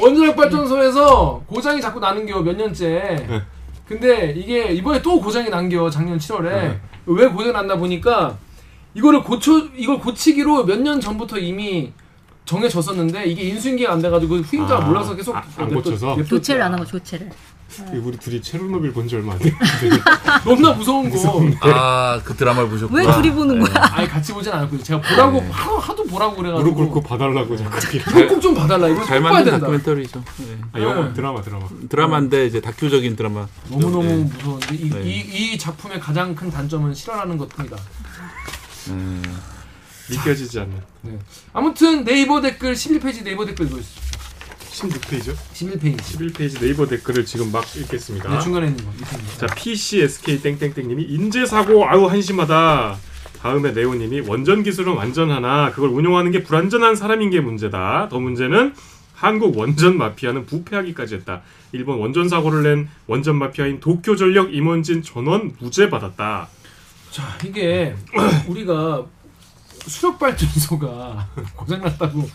원자력 0.00 0.34
발전소에서 0.36 1.42
고장이 1.46 1.80
자꾸 1.80 2.00
나는 2.00 2.26
겨 2.26 2.40
몇 2.40 2.56
년째. 2.56 2.86
네. 3.28 3.42
근데 3.86 4.32
이게 4.34 4.72
이번에 4.72 5.00
또 5.02 5.20
고장이 5.20 5.50
난겨 5.50 5.90
작년 5.90 6.18
7월에 6.18 6.42
네. 6.50 6.80
왜 7.06 7.28
고장 7.28 7.52
났나 7.52 7.76
보니까 7.76 8.36
이거를 8.94 9.22
고쳐 9.22 9.58
이걸 9.76 9.98
고치기로 9.98 10.64
몇 10.64 10.78
년 10.78 11.00
전부터 11.00 11.38
이미 11.38 11.92
정해졌었는데 12.44 13.24
이게 13.26 13.42
인수인계가 13.44 13.92
안 13.94 14.02
돼가지고 14.02 14.36
후임자가 14.36 14.84
아, 14.84 14.86
몰라서 14.86 15.16
계속 15.16 15.34
아, 15.34 15.42
안 15.56 15.72
고쳐서? 15.72 16.16
교체를 16.28 16.62
안한거 16.62 16.84
조체를. 16.86 17.30
우리 17.90 18.16
둘이 18.18 18.40
체르노빌 18.40 18.92
본 18.92 19.08
지 19.08 19.16
얼마 19.16 19.32
안 19.32 19.38
됐는데. 19.38 20.00
너무나 20.44 20.72
무서운 20.74 21.10
거. 21.10 21.42
아, 21.62 22.20
그 22.22 22.34
드라마를 22.36 22.68
보셨구나. 22.68 23.00
왜 23.08 23.12
둘이 23.16 23.32
보는 23.34 23.58
거야? 23.60 23.74
아니 23.94 24.06
같이 24.06 24.32
보진 24.32 24.52
않았고 24.52 24.78
제가 24.80 25.00
보라고 25.00 25.40
네. 25.40 25.48
하도, 25.50 25.78
하도 25.78 26.04
보라고 26.04 26.36
무릎 26.36 26.52
그래가지고 26.52 26.74
꿇고 26.76 27.00
봐달라고 27.02 27.56
자꾸. 27.56 27.70
그거 28.04 28.28
꼭좀 28.28 28.54
봐달라 28.54 28.86
이거 28.88 29.02
잘 29.04 29.20
만든 29.20 29.44
된다. 29.44 29.58
다큐멘터리죠. 29.60 30.22
네. 30.38 30.58
아, 30.72 30.80
영화, 30.80 31.06
네. 31.06 31.12
드라마, 31.14 31.40
드라마. 31.42 31.66
드라마인데 31.88 32.46
이제 32.46 32.60
다큐적인 32.60 33.16
드라마. 33.16 33.46
너무 33.70 33.90
너무 33.90 34.02
네. 34.04 34.16
무서운데 34.36 34.74
이, 34.76 34.90
네. 34.90 35.02
이, 35.02 35.52
이 35.54 35.58
작품의 35.58 35.98
가장 35.98 36.34
큰 36.36 36.50
단점은 36.50 36.94
실화라는 36.94 37.38
것뿐이다. 37.38 37.76
네. 38.90 39.22
믿겨지지 40.10 40.60
않는. 40.60 40.82
네. 41.02 41.18
아무튼 41.52 42.04
네이버 42.04 42.40
댓글 42.40 42.74
11페이지 42.74 43.24
네이버 43.24 43.44
댓글 43.46 43.68
보시죠. 43.68 44.00
16페이지요? 44.74 45.36
11페이지. 45.54 45.96
11페이지 45.98 46.60
네이버 46.60 46.86
댓글을 46.86 47.24
지금 47.24 47.52
막 47.52 47.64
읽겠습니다. 47.76 48.28
네, 48.28 48.40
중간에 48.40 48.66
있는 48.66 48.84
거. 48.84 48.90
밑에 48.92 49.16
있는 49.16 49.30
거. 49.38 49.46
자, 49.46 49.54
PCSK 49.54 50.42
땡땡땡님이 50.42 51.04
인재 51.04 51.46
사고 51.46 51.88
아우 51.88 52.06
한심하다. 52.06 52.98
다음에 53.40 53.72
네오님이 53.72 54.20
원전 54.20 54.62
기술은 54.62 54.94
완전하나 54.94 55.70
그걸 55.70 55.90
운용하는 55.90 56.32
게 56.32 56.42
불완전한 56.42 56.96
사람인 56.96 57.30
게 57.30 57.40
문제다. 57.40 58.08
더 58.10 58.18
문제는 58.18 58.74
한국 59.14 59.56
원전 59.56 59.96
마피아는 59.96 60.46
부패하기까지 60.46 61.16
했다. 61.16 61.42
일본 61.72 61.98
원전 61.98 62.28
사고를 62.28 62.62
낸 62.62 62.88
원전 63.06 63.36
마피아인 63.36 63.80
도쿄 63.80 64.16
전력 64.16 64.52
임원진 64.54 65.02
전원 65.02 65.54
무죄 65.60 65.88
받았다. 65.88 66.48
자 67.14 67.22
이게 67.44 67.94
우리가 68.48 69.04
수력 69.86 70.18
발전소가 70.18 71.28
고장났다고 71.54 72.28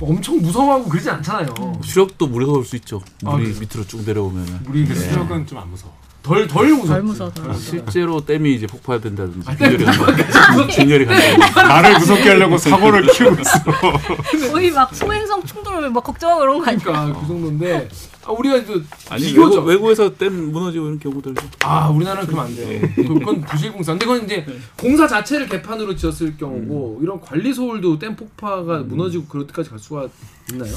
엄청 0.00 0.38
무서워하고 0.42 0.88
그러지 0.88 1.08
않잖아요. 1.08 1.54
수력도 1.84 2.26
무서울 2.26 2.64
수 2.64 2.74
있죠. 2.76 3.00
물이 3.22 3.32
아, 3.32 3.36
그래요? 3.36 3.60
밑으로 3.60 3.86
쭉 3.86 4.02
내려오면은. 4.04 4.58
우리 4.68 4.84
그 4.84 4.92
수력은 4.92 5.46
좀 5.46 5.58
안 5.58 5.70
무서워. 5.70 5.94
덜, 6.20 6.48
덜 6.48 6.68
무서워, 6.70 6.88
덜 6.88 7.02
무서워. 7.02 7.32
실제로 7.60 8.24
댐이 8.24 8.54
이제 8.54 8.66
폭파된다든지 8.66 9.48
아, 9.48 9.54
균열이 9.54 9.84
간다든지 9.84 10.76
균열이 10.78 11.04
간다든지 11.06 11.54
나를 11.54 11.98
무섭게 12.00 12.28
하려고 12.30 12.58
사고를 12.58 13.06
키우고 13.06 13.36
있어. 13.40 14.50
거의 14.50 14.70
막 14.72 14.92
소행성 14.92 15.44
충돌을 15.44 15.90
막 15.90 16.02
걱정하고 16.02 16.40
그런 16.40 16.58
거 16.58 16.66
아니야? 16.70 16.80
그러니까 16.82 17.20
그 17.20 17.26
정도인데 17.28 17.88
아, 18.26 18.32
우리가 18.32 18.64
또 18.64 18.80
아니 19.10 19.22
비교죠. 19.24 19.56
외국, 19.60 19.66
외국에서 19.68 20.14
댐 20.16 20.50
무너지고 20.52 20.86
이런 20.86 20.98
경우들도 20.98 21.42
아 21.62 21.88
우리나라는 21.88 22.26
그러면 22.26 22.46
안 22.46 22.56
돼요. 22.56 22.80
그건 22.96 23.40
부실공사. 23.42 23.92
근데 23.92 24.06
그건 24.06 24.24
이제 24.24 24.46
공사 24.78 25.06
자체를 25.06 25.48
개판으로 25.48 25.94
지었을 25.94 26.36
경우고 26.36 27.00
이런 27.02 27.20
관리 27.20 27.52
소홀도 27.52 27.98
댐 27.98 28.16
폭파가 28.16 28.78
무너지고 28.78 29.26
그럴 29.26 29.46
때까지 29.46 29.70
갈 29.70 29.78
수가 29.78 30.08
있나요? 30.52 30.72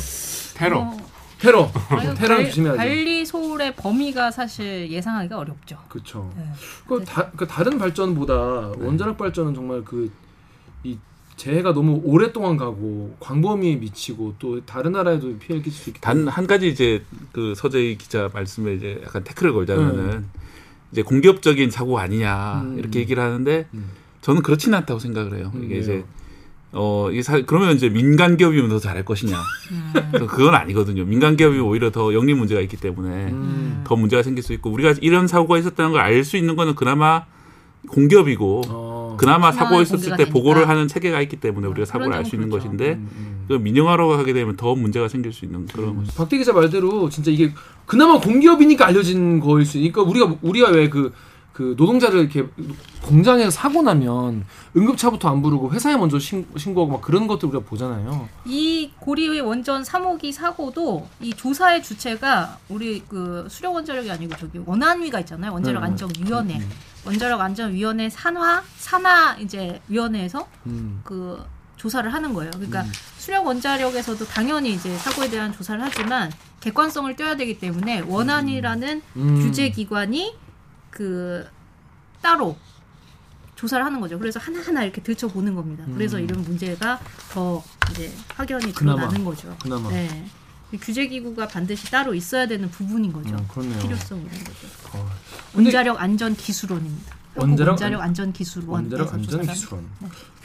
테러. 0.56 0.80
어, 0.80 0.98
테러. 1.40 1.72
관- 1.88 2.16
조심해야죠. 2.46 2.78
관리 2.78 3.26
소홀의 3.26 3.76
범위가 3.76 4.32
사실 4.32 4.90
예상하기가 4.92 5.38
어렵죠. 5.38 5.78
그렇죠. 5.88 6.30
네. 6.36 6.44
그, 6.88 7.04
다, 7.06 7.30
그 7.38 7.46
다른 7.48 7.78
발전보다 7.78 8.34
원자력 8.78 9.18
발전은 9.18 9.54
정말 9.54 9.84
그 9.86 10.12
이 10.84 10.98
재해가 11.38 11.74
너무 11.74 12.02
오랫동안 12.04 12.58
가고 12.58 13.16
광범위에 13.20 13.76
미치고 13.76 14.36
또 14.40 14.66
다른 14.66 14.92
나라에도 14.94 15.38
피해를 15.38 15.62
끼칠 15.64 15.72
수 15.84 15.90
있기 15.92 16.02
단 16.02 16.28
한 16.28 16.48
가지 16.48 16.68
이제 16.68 17.04
그 17.32 17.54
서재희 17.56 17.98
기자 17.98 18.30
말씀에 18.34 18.74
이제 18.74 19.00
약간 19.06 19.24
태클을 19.24 19.54
걸자면은 19.54 20.26
이제 20.92 21.04
공기업적인 21.04 21.70
사고 21.70 22.00
아니냐 22.00 22.62
음. 22.66 22.80
이렇게 22.80 23.00
얘기를 23.00 23.22
하는데 23.22 23.68
음. 23.74 23.90
저는 24.22 24.42
그렇지는 24.42 24.78
않다고 24.80 25.00
생각을 25.00 25.38
해요. 25.38 25.52
음, 25.54 25.64
이게 25.64 25.76
왜요? 25.76 25.84
이제 25.84 26.06
어 26.74 27.10
이게 27.12 27.22
사, 27.22 27.40
그러면 27.46 27.76
이제 27.76 27.88
민간 27.90 28.36
기업이면 28.36 28.70
더 28.70 28.80
잘할 28.80 29.06
것이냐? 29.06 29.38
음. 29.72 30.12
그건 30.28 30.56
아니거든요. 30.56 31.06
민간 31.06 31.38
기업이 31.38 31.60
오히려 31.60 31.92
더 31.92 32.14
영리 32.14 32.34
문제가 32.34 32.62
있기 32.62 32.78
때문에 32.78 33.32
음. 33.32 33.84
더 33.86 33.96
문제가 33.96 34.24
생길 34.24 34.44
수 34.44 34.54
있고 34.54 34.72
우리가 34.72 34.96
이런 35.02 35.28
사고가 35.28 35.58
있었다는 35.60 35.92
걸 35.92 36.02
알 36.02 36.24
수 36.26 36.36
있는 36.36 36.56
거는 36.56 36.74
그나마 36.76 37.26
공기업이고 37.88 38.62
어. 38.70 38.97
그나마 39.18 39.52
사고가 39.52 39.82
있었을 39.82 40.12
때 40.12 40.18
되니까. 40.18 40.34
보고를 40.34 40.70
하는 40.70 40.88
체계가 40.88 41.22
있기 41.22 41.38
때문에 41.38 41.68
우리가 41.68 41.84
음, 41.84 41.86
사고를 41.86 42.14
알 42.14 42.26
수 42.26 42.36
있는 42.36 42.50
그렇죠. 42.50 42.66
것인데 42.68 42.94
음, 42.94 43.10
음. 43.18 43.46
그 43.48 43.54
민영화로 43.54 44.18
하게 44.18 44.34
되면 44.34 44.56
더 44.56 44.76
문제가 44.76 45.08
생길 45.08 45.34
수 45.34 45.46
있는 45.46 45.66
그런 45.68 45.90
음. 45.90 46.08
박대 46.16 46.38
기자 46.38 46.54
말대로 46.54 47.10
진짜 47.10 47.32
이게 47.32 47.54
그나마 47.86 48.20
공기업이니까 48.20 48.86
알려진 48.88 49.40
거일 49.40 49.66
수 49.66 49.78
있으니까 49.78 50.02
우리가 50.02 50.36
우리가 50.42 50.70
왜그 50.70 51.14
그 51.58 51.74
노동자를 51.76 52.20
이렇게 52.20 52.48
공장에서 53.02 53.50
사고 53.50 53.82
나면 53.82 54.46
응급차부터 54.76 55.28
안 55.28 55.42
부르고 55.42 55.72
회사에 55.72 55.98
먼저 55.98 56.20
신, 56.20 56.46
신고하고 56.56 56.92
막 56.92 57.02
그런 57.02 57.26
것들 57.26 57.50
우리가 57.50 57.64
보잖아요. 57.66 58.30
이 58.46 58.92
고리의 59.00 59.42
원전 59.42 59.82
3호기 59.82 60.32
사고도 60.34 61.08
이 61.20 61.34
조사의 61.34 61.82
주체가 61.82 62.60
우리 62.70 63.02
그 63.10 63.48
수력 63.50 63.74
원자력이 63.74 64.12
아니고 64.12 64.38
저기 64.38 64.62
원안위가 64.64 65.22
있잖아요. 65.22 65.52
원자력 65.52 65.82
네. 65.82 65.88
안전 65.88 66.12
위원회. 66.24 66.62
원자력 67.04 67.42
안전 67.42 67.74
위원회 67.74 68.08
산하 68.08 68.62
산하 68.78 69.36
이제 69.38 69.82
위원회에서 69.88 70.48
음. 70.68 71.02
그 71.04 71.44
조사를 71.78 72.14
하는 72.14 72.36
거예요. 72.36 72.52
그러니까 72.52 72.86
수력 73.18 73.48
원자력에서도 73.48 74.24
당연히 74.26 74.74
이제 74.74 74.96
사고에 74.98 75.28
대한 75.28 75.52
조사를 75.52 75.82
하지만 75.84 76.32
객관성을 76.60 77.16
떼야 77.16 77.36
되기 77.36 77.58
때문에 77.58 78.02
원안이라는 78.02 79.02
음. 79.16 79.40
규제 79.42 79.70
기관이 79.70 80.36
그 80.90 81.46
따로 82.22 82.58
조사를 83.56 83.84
하는 83.84 84.00
거죠. 84.00 84.20
그래서 84.20 84.40
하나하나 84.40 84.84
이렇게 84.84 85.02
들춰보는 85.02 85.56
겁니다. 85.56 85.84
그래서 85.94 86.20
이런 86.20 86.44
문제가 86.44 87.00
더 87.32 87.64
이제 87.92 88.12
확연히 88.36 88.68
음. 88.68 88.72
그나마. 88.74 88.98
드러나는 89.02 89.26
거죠. 89.26 89.56
그나마. 89.62 89.90
네. 89.90 90.26
이 90.72 90.78
규제 90.78 91.08
기구가 91.08 91.48
반드시 91.48 91.90
따로 91.90 92.14
있어야 92.14 92.46
되는 92.46 92.70
부분인 92.70 93.14
거죠. 93.14 93.36
음, 93.36 93.48
그렇네요. 93.48 93.80
필요성이 93.80 94.22
있는 94.22 94.44
거죠. 94.44 94.68
어, 94.94 95.10
원자력 95.56 96.02
안전 96.02 96.36
기술원입니다. 96.36 97.16
원자력 97.36 97.70
원자력 97.72 98.02
안전 98.02 98.34
기술원. 98.34 98.70
원자력 98.70 99.14
안전 99.14 99.42
기술원. 99.48 99.88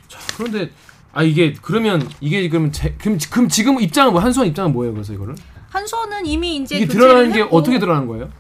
자, 0.09 0.19
그런데 0.37 0.71
아 1.13 1.23
이게 1.23 1.53
그러면 1.61 2.09
이게 2.21 2.49
그럼 2.49 2.71
제, 2.71 2.95
그럼, 2.95 3.19
그럼 3.31 3.49
지금 3.49 3.81
입장은 3.81 4.13
뭐 4.13 4.23
한수원 4.23 4.49
입장은 4.49 4.73
뭐예요? 4.73 4.95
그래서 4.95 5.13
이거를 5.13 5.35
한수원은 5.71 6.25
이미 6.27 6.57
이제 6.57 6.77
이게 6.77 6.87
드러나는 6.87 7.33
게 7.33 7.43
어떻게 7.51 7.79
드러나는 7.79 8.07
거예요? 8.07 8.31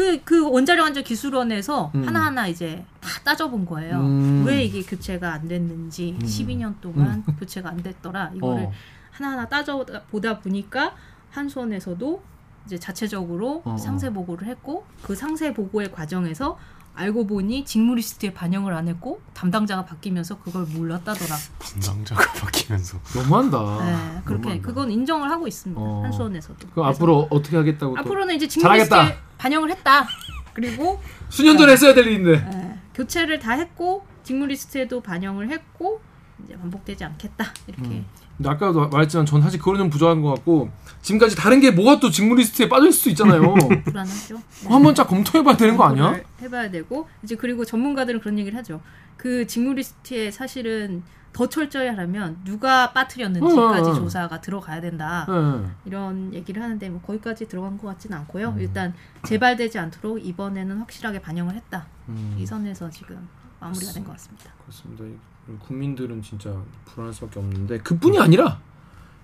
그, 0.00 0.22
그 0.24 0.50
원자력 0.50 0.86
안전 0.86 1.04
기술원에서 1.04 1.92
음. 1.94 2.06
하나하나 2.06 2.46
이제 2.46 2.82
다 3.00 3.20
따져본 3.22 3.66
거예요. 3.66 3.98
음. 4.00 4.44
왜 4.46 4.64
이게 4.64 4.82
교체가 4.82 5.34
안 5.34 5.46
됐는지 5.46 6.16
12년 6.22 6.80
동안 6.80 7.22
교체가 7.38 7.68
안 7.68 7.76
됐더라. 7.76 8.32
이거를 8.34 8.64
어. 8.64 8.72
하나하나 9.10 9.46
따져보다 9.46 10.38
보니까 10.38 10.94
한수원에서도 11.32 12.22
이제 12.64 12.78
자체적으로 12.78 13.60
어, 13.66 13.72
어. 13.72 13.76
상세 13.76 14.10
보고를 14.10 14.48
했고 14.48 14.86
그 15.02 15.14
상세 15.14 15.52
보고의 15.52 15.92
과정에서 15.92 16.58
알고 17.00 17.26
보니 17.26 17.64
직무 17.64 17.94
리스트에 17.94 18.34
반영을 18.34 18.74
안 18.74 18.86
했고 18.86 19.22
담당자가 19.32 19.86
바뀌면서 19.86 20.38
그걸 20.38 20.64
몰랐다더라. 20.66 21.34
담당자가 21.58 22.32
바뀌면서 22.38 22.98
너무한다. 23.16 23.58
네, 23.58 24.20
그렇게 24.26 24.42
너무한다. 24.42 24.66
그건 24.68 24.90
인정을 24.90 25.30
하고 25.30 25.48
있습니다. 25.48 25.80
어. 25.80 26.02
한수원에서도. 26.04 26.68
그럼 26.68 26.86
앞으로 26.88 27.26
어떻게 27.30 27.56
하겠다고 27.56 27.94
또 27.94 28.00
앞으로는 28.00 28.34
이제 28.36 28.46
직무 28.46 28.64
잘하겠다. 28.64 29.02
리스트에 29.02 29.18
반영을 29.38 29.70
했다. 29.70 30.06
그리고 30.52 31.00
수년 31.30 31.56
전에 31.56 31.72
했어야 31.72 31.94
될 31.94 32.06
일인데 32.06 32.32
예, 32.32 32.78
교체를 32.92 33.38
다 33.38 33.52
했고 33.52 34.04
직무 34.22 34.44
리스트에도 34.44 35.00
반영을 35.00 35.48
했고 35.48 36.02
이제 36.44 36.56
반복되지 36.56 37.04
않겠다 37.04 37.46
이렇게 37.66 37.88
음. 37.88 38.06
근데 38.36 38.48
아까도 38.48 38.88
말했지만 38.88 39.26
전 39.26 39.42
사실 39.42 39.58
그거는 39.58 39.80
좀 39.80 39.90
부족한 39.90 40.22
것 40.22 40.34
같고 40.36 40.70
지금까지 41.02 41.36
다른 41.36 41.60
게 41.60 41.70
뭐가 41.70 42.00
또 42.00 42.10
직무 42.10 42.34
리스트에 42.34 42.66
있을 42.66 42.92
수 42.92 43.10
있잖아요. 43.10 43.42
불안하죠. 43.84 44.34
네. 44.34 44.42
그거 44.62 44.74
한번 44.74 44.94
쫙 44.94 45.04
검토해봐야 45.04 45.56
되는 45.58 45.76
거 45.76 45.84
아니야? 45.84 46.18
해봐야 46.40 46.70
되고 46.70 47.06
이제 47.22 47.34
그리고 47.36 47.66
전문가들은 47.66 48.20
그런 48.20 48.38
얘기를 48.38 48.58
하죠. 48.58 48.80
그 49.18 49.46
직무 49.46 49.74
리스트에 49.74 50.30
사실은 50.30 51.02
더 51.32 51.48
철저히 51.48 51.88
하려면 51.88 52.38
누가 52.44 52.92
빠뜨렸는지까지 52.92 53.90
어, 53.90 53.92
어. 53.92 53.94
조사가 53.94 54.40
들어가야 54.40 54.80
된다. 54.80 55.26
네. 55.28 55.68
이런 55.84 56.32
얘기를 56.34 56.62
하는데 56.62 56.88
뭐 56.88 57.00
거기까지 57.02 57.46
들어간 57.46 57.78
것 57.78 57.88
같지는 57.88 58.16
않고요. 58.18 58.50
음. 58.50 58.60
일단 58.60 58.94
재발되지 59.24 59.78
않도록 59.78 60.24
이번에는 60.24 60.78
확실하게 60.78 61.20
반영을 61.20 61.54
했다. 61.54 61.86
음. 62.08 62.36
이 62.38 62.46
선에서 62.46 62.90
지금 62.90 63.28
마무리가 63.60 63.92
된 63.92 64.04
것 64.04 64.12
같습니다. 64.12 64.50
그렇습니다. 64.62 65.04
이 65.04 65.52
국민들은 65.66 66.22
진짜 66.22 66.54
불안할 66.86 67.12
수밖에 67.14 67.38
없는데 67.40 67.78
그뿐이 67.78 68.18
아니라 68.18 68.60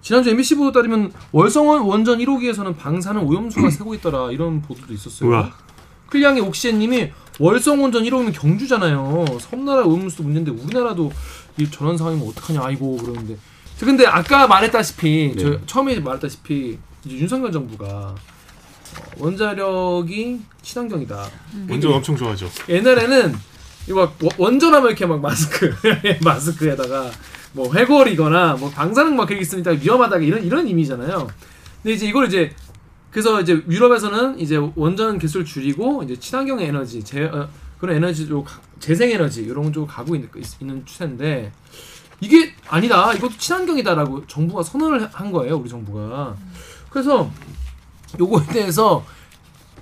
지난주 0.02 0.31
MBC 0.31 0.57
보도 0.57 0.73
따르면 0.73 1.12
월성원 1.33 1.83
원전 1.83 2.19
1호기에서는 2.19 2.76
방사능 2.76 3.26
오염수가 3.26 3.71
새고 3.71 3.95
있더라 3.95 4.31
이런 4.31 4.62
보도도 4.62 4.93
있었어요. 4.93 5.28
우와. 5.31 5.55
클리앙의 6.09 6.43
옥시엔님이 6.43 7.11
월성 7.40 7.83
원전 7.83 8.05
1호기면 8.05 8.33
경주잖아요. 8.33 9.25
섬나라 9.40 9.83
오염수도 9.83 10.23
문제인데 10.23 10.50
우리나라도 10.52 11.11
이 11.59 11.69
저런 11.71 11.97
상황이면 11.97 12.28
어떡하냐 12.28 12.62
아이고 12.62 12.97
그러는데 12.99 13.37
저 13.78 13.87
근데 13.87 14.07
아까 14.07 14.47
말했다시피 14.47 15.33
네. 15.37 15.43
저 15.43 15.66
처음에 15.66 15.99
말했다시피 16.00 16.78
이제 17.05 17.16
윤석열 17.16 17.50
정부가 17.52 17.87
어, 17.87 18.14
원자력이 19.19 20.40
친환경이다. 20.62 21.28
원전 21.69 21.93
엄청 21.93 22.16
좋아하죠. 22.16 22.49
옛날에는 22.69 23.35
이거 23.88 24.07
막 24.07 24.16
원- 24.23 24.33
원전하면 24.38 24.88
이렇게 24.88 25.07
막 25.07 25.21
마스크 25.21 25.75
마스크에다가 26.25 27.11
뭐 27.52 27.73
회골이거나 27.73 28.55
뭐 28.55 28.71
방사능 28.71 29.16
막 29.16 29.26
그렇게 29.26 29.43
있으니까 29.43 29.71
위험하다 29.73 30.16
이런 30.19 30.45
이런 30.45 30.66
의미잖아요. 30.66 31.26
근데 31.83 31.95
이제 31.95 32.07
이걸 32.07 32.26
이제 32.26 32.52
그래서 33.11 33.40
이제 33.40 33.62
유럽에서는 33.69 34.38
이제 34.40 34.57
원전 34.75 35.19
기술 35.19 35.45
줄이고 35.45 36.02
이제 36.02 36.16
친환경 36.19 36.61
에너지 36.61 37.02
재 37.02 37.25
어, 37.25 37.49
그런 37.78 37.97
에너지 37.97 38.26
쪽 38.26 38.47
재생 38.81 39.11
에너지 39.11 39.43
이런 39.43 39.73
쪽으로 39.73 39.87
가고 39.87 40.14
있는, 40.14 40.29
있- 40.37 40.61
있는 40.61 40.85
추세인데 40.85 41.53
이게 42.20 42.53
아니다 42.68 43.12
이것도 43.14 43.38
친환경이다라고 43.38 44.27
정부가 44.27 44.62
선언을 44.62 45.09
한 45.12 45.31
거예요 45.33 45.57
우리 45.57 45.68
정부가 45.68 46.35
그래서 46.90 47.31
요거에 48.18 48.46
대해서 48.49 49.05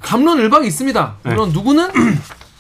감론을박이 0.01 0.67
있습니다 0.69 1.17
네. 1.25 1.31
물론 1.31 1.51
누구는 1.51 1.89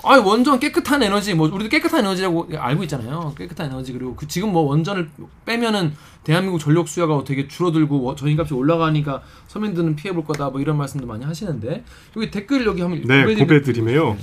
아 0.04 0.18
원전 0.18 0.58
깨끗한 0.60 1.02
에너지 1.02 1.34
뭐 1.34 1.48
우리도 1.52 1.68
깨끗한 1.70 2.00
에너지라고 2.00 2.48
알고 2.56 2.82
있잖아요 2.84 3.34
깨끗한 3.36 3.66
에너지 3.66 3.92
그리고 3.92 4.14
그 4.14 4.26
지금 4.28 4.52
뭐 4.52 4.62
원전을 4.62 5.08
빼면은 5.44 5.94
대한민국 6.24 6.58
전력 6.58 6.88
수요가 6.88 7.22
되게 7.24 7.48
줄어들고 7.48 8.02
워- 8.02 8.14
전기값이 8.14 8.54
올라가니까 8.54 9.22
서민들은 9.48 9.96
피해 9.96 10.12
볼 10.14 10.24
거다 10.24 10.50
뭐 10.50 10.60
이런 10.60 10.76
말씀도 10.76 11.06
많이 11.06 11.24
하시는데 11.24 11.84
여기 12.16 12.30
댓글 12.30 12.64
여기 12.66 12.80
한번 12.82 13.02
네, 13.02 13.34
고배드림에요. 13.34 14.16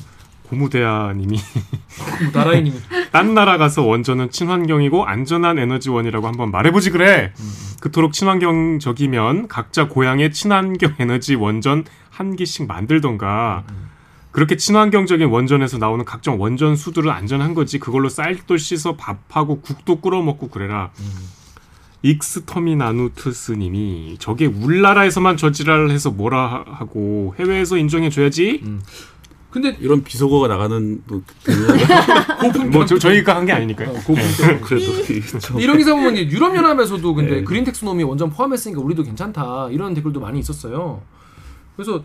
고무대하님이 0.49 1.37
뭐 1.37 2.31
나라이님이 2.33 2.75
딴 3.13 3.33
나라 3.33 3.57
가서 3.57 3.83
원전은 3.83 4.31
친환경이고 4.31 5.05
안전한 5.05 5.57
에너지원이라고 5.57 6.27
한번 6.27 6.51
말해보지 6.51 6.89
그래. 6.91 7.31
그토록 7.79 8.11
친환경적이면 8.13 9.47
각자 9.47 9.87
고향에 9.87 10.29
친환경 10.31 10.93
에너지 10.99 11.35
원전 11.35 11.85
한 12.09 12.35
개씩 12.35 12.67
만들던가. 12.67 13.63
그렇게 14.31 14.55
친환경적인 14.55 15.27
원전에서 15.27 15.77
나오는 15.77 16.03
각종 16.05 16.39
원전 16.41 16.75
수들은 16.75 17.11
안전한 17.11 17.53
거지. 17.53 17.77
그걸로 17.79 18.09
쌀도 18.09 18.57
씻어 18.57 18.95
밥하고 18.95 19.61
국도 19.61 20.01
끓여 20.01 20.21
먹고 20.21 20.49
그래라. 20.49 20.91
익스터미나누트스님이 22.03 24.17
저게 24.19 24.45
울나라에서만 24.47 25.37
저지랄을 25.37 25.91
해서 25.91 26.09
뭐라 26.11 26.63
하고 26.67 27.35
해외에서 27.39 27.77
인정해줘야지. 27.77 28.63
근데 29.51 29.75
이런 29.81 30.01
비속어가 30.03 30.47
나가는 30.47 31.03
또 31.07 31.21
되는 31.43 31.67
뭐 32.71 32.85
저, 32.85 32.97
저희가 32.97 33.35
한 33.35 33.45
게 33.45 33.51
아니니까요. 33.51 33.89
어, 33.89 33.93
고품격 34.05 34.61
그래도 34.61 34.91
이좀 35.13 35.59
이런 35.59 35.77
기사 35.77 35.93
보면 35.93 36.15
유럽 36.15 36.55
연합에서도 36.55 37.13
근데 37.13 37.35
네. 37.35 37.43
green 37.43 37.65
taxonomy 37.65 38.03
원전 38.03 38.29
포함했으니까 38.29 38.79
우리도 38.79 39.03
괜찮다 39.03 39.67
이런 39.71 39.93
댓글도 39.93 40.21
많이 40.21 40.39
있었어요. 40.39 41.01
그래서 41.75 42.01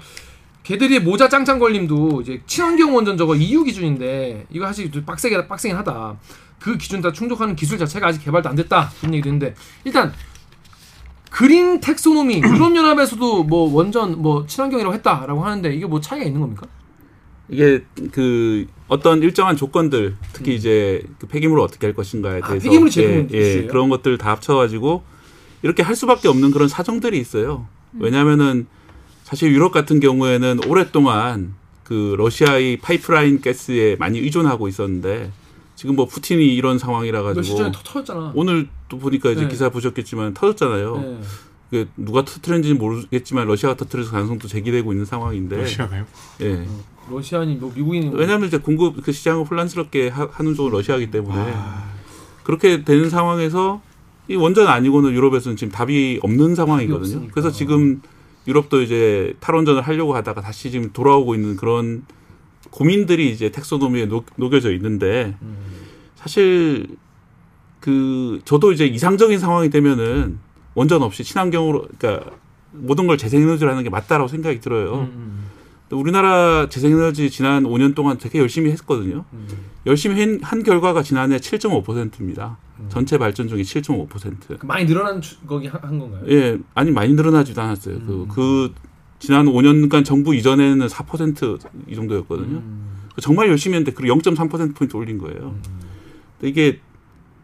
걔들이 0.67 0.99
모자 0.99 1.29
짱짱걸님도 1.29 2.23
이제 2.23 2.43
친환경 2.45 2.93
원전 2.93 3.17
저거 3.17 3.37
EU 3.37 3.63
기준인데 3.63 4.47
이거 4.51 4.67
사실 4.67 4.91
좀 4.91 5.05
빡세게 5.05 5.47
빡세긴 5.47 5.77
하다. 5.77 6.19
그 6.59 6.77
기준 6.77 7.01
다 7.01 7.13
충족하는 7.13 7.55
기술 7.55 7.79
자체가 7.79 8.09
아직 8.09 8.25
개발도 8.25 8.49
안 8.49 8.57
됐다 8.57 8.91
그런 8.99 9.15
얘기도 9.15 9.29
있는데 9.29 9.55
일단 9.85 10.13
그린 11.31 11.79
텍소노미 11.79 12.43
유럽 12.43 12.75
연합에서도 12.75 13.45
뭐 13.45 13.73
원전 13.73 14.21
뭐 14.21 14.45
친환경이라고 14.45 14.93
했다라고 14.95 15.45
하는데 15.45 15.73
이게 15.73 15.87
뭐 15.87 16.01
차이가 16.01 16.27
있는 16.27 16.41
겁니까? 16.41 16.67
이게 17.49 17.85
그 18.11 18.67
어떤 18.89 19.23
일정한 19.23 19.57
조건들 19.57 20.17
특히 20.33 20.57
이제 20.57 21.01
그 21.21 21.29
폐기물을 21.29 21.63
어떻게 21.63 21.87
할 21.87 21.95
것인가에 21.95 22.39
음. 22.39 22.43
아, 22.43 22.49
대해서 22.49 22.65
폐기물이 22.65 22.91
제일 22.91 23.29
예, 23.33 23.39
예? 23.39 23.67
그런 23.69 23.89
것들 23.89 24.19
다 24.19 24.31
합쳐가지고 24.31 25.05
이렇게 25.63 25.85
할 25.85 25.95
수밖에 25.95 26.27
없는 26.27 26.51
그런 26.51 26.67
사정들이 26.67 27.21
있어요. 27.21 27.69
음. 27.93 28.03
왜냐하면은 28.03 28.67
사실 29.27 29.53
유럽 29.53 29.73
같은 29.73 29.99
경우에는 29.99 30.61
오랫동안 30.69 31.55
그 31.83 32.15
러시아의 32.17 32.77
파이프라인 32.77 33.41
가스에 33.41 33.97
많이 33.97 34.21
의존하고 34.21 34.69
있었는데 34.69 35.33
지금 35.75 35.97
뭐 35.97 36.07
푸틴이 36.07 36.55
이런 36.55 36.79
상황이라 36.79 37.23
가지고. 37.25 37.73
오늘 38.37 38.69
또 38.89 38.99
보니까 38.99 39.33
이제 39.33 39.43
네. 39.43 39.49
기사 39.49 39.69
보셨겠지만 39.69 40.33
터졌잖아요. 40.33 40.97
네. 40.99 41.21
그 41.71 41.89
누가 41.97 42.25
터트렸는지는 42.25 42.79
모르겠지만 42.79 43.49
러시아가 43.49 43.77
터트려서 43.77 44.13
가능성도 44.13 44.47
제기되고 44.47 44.93
있는 44.93 45.05
상황인데. 45.05 45.57
러시아가요? 45.57 46.07
예. 46.43 46.65
러시아니 47.11 47.57
뭐 47.57 47.73
미국인이 47.75 48.07
뭐- 48.07 48.21
왜냐하면 48.21 48.47
이제 48.47 48.59
공급 48.59 49.03
그 49.03 49.11
시장을 49.11 49.45
혼란스럽게 49.45 50.07
하, 50.09 50.29
는 50.41 50.55
쪽은 50.55 50.71
러시아이기 50.71 51.11
때문에 51.11 51.53
아. 51.53 51.91
그렇게 52.45 52.85
되는 52.85 53.11
상황에서 53.11 53.83
이 54.29 54.37
원전 54.37 54.69
아니고는 54.69 55.13
유럽에서는 55.15 55.57
지금 55.57 55.73
답이 55.73 56.21
없는 56.23 56.55
상황이거든요. 56.55 57.01
없으니까. 57.01 57.33
그래서 57.35 57.51
지금 57.51 58.01
유럽도 58.47 58.83
이제 58.83 59.35
탈원전을 59.41 59.83
하려고 59.83 60.15
하다가 60.15 60.41
다시 60.41 60.71
지금 60.71 60.93
돌아오고 60.93 61.35
있는 61.35 61.57
그런 61.57 62.05
고민들이 62.71 63.31
이제 63.31 63.51
텍소노미에 63.51 64.07
녹, 64.07 64.27
녹여져 64.37 64.73
있는데 64.73 65.37
음. 65.43 65.57
사실 66.15 66.87
그 67.81 68.41
저도 68.45 68.73
이제 68.73 68.87
이상적인 68.87 69.39
상황이 69.39 69.71
되면은 69.71 70.39
원전 70.75 71.03
없이 71.03 71.25
친환경으로 71.25 71.89
그러니까 71.99 72.31
모든 72.73 73.07
걸 73.07 73.17
재생에너지로 73.17 73.71
하는 73.71 73.83
게 73.83 73.91
맞다라고 73.91 74.29
생각이 74.29 74.61
들어요. 74.61 75.09
음, 75.11 75.47
또 75.49 75.56
우리나라 75.91 76.69
재생에너지 76.69 77.31
지난 77.31 77.63
5년 77.65 77.95
동안 77.95 78.19
되게 78.19 78.39
열심히 78.41 78.71
했거든요. 78.73 79.25
음, 79.33 79.47
열심히 79.87 80.21
한, 80.21 80.41
한 80.43 80.63
결과가 80.63 81.03
지난해 81.03 81.37
7.5%입니다. 81.37 82.57
음. 82.81 82.87
전체 82.89 83.19
발전 83.19 83.47
중에 83.49 83.63
7.5%. 83.63 84.59
그 84.59 84.67
많이 84.67 84.85
늘어난 84.85 85.21
추- 85.21 85.37
거기 85.47 85.69
한, 85.69 85.81
한 85.83 85.99
건가요? 85.99 86.25
예, 86.29 86.59
아니 86.75 86.91
많이 86.91 87.15
늘어나지도 87.15 87.61
않았어요. 87.63 87.97
음. 87.97 88.27
그, 88.29 88.35
그 88.35 88.75
지난 89.21 89.47
5년간 89.47 90.05
정부 90.05 90.35
이전에는 90.35 90.87
4%이 90.89 91.95
정도였거든요. 91.95 92.57
음, 92.57 92.97
정말 93.21 93.49
열심히 93.49 93.77
했는데 93.77 93.97
그0.3% 93.97 94.75
포인트 94.75 94.97
올린 94.97 95.19
거예요. 95.19 95.55
음. 95.69 95.81
이게 96.43 96.81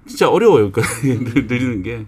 진짜 0.07 0.29
어려워요. 0.29 0.73
그러니까 0.73 0.93
늘리는 1.47 1.83
게. 1.83 2.07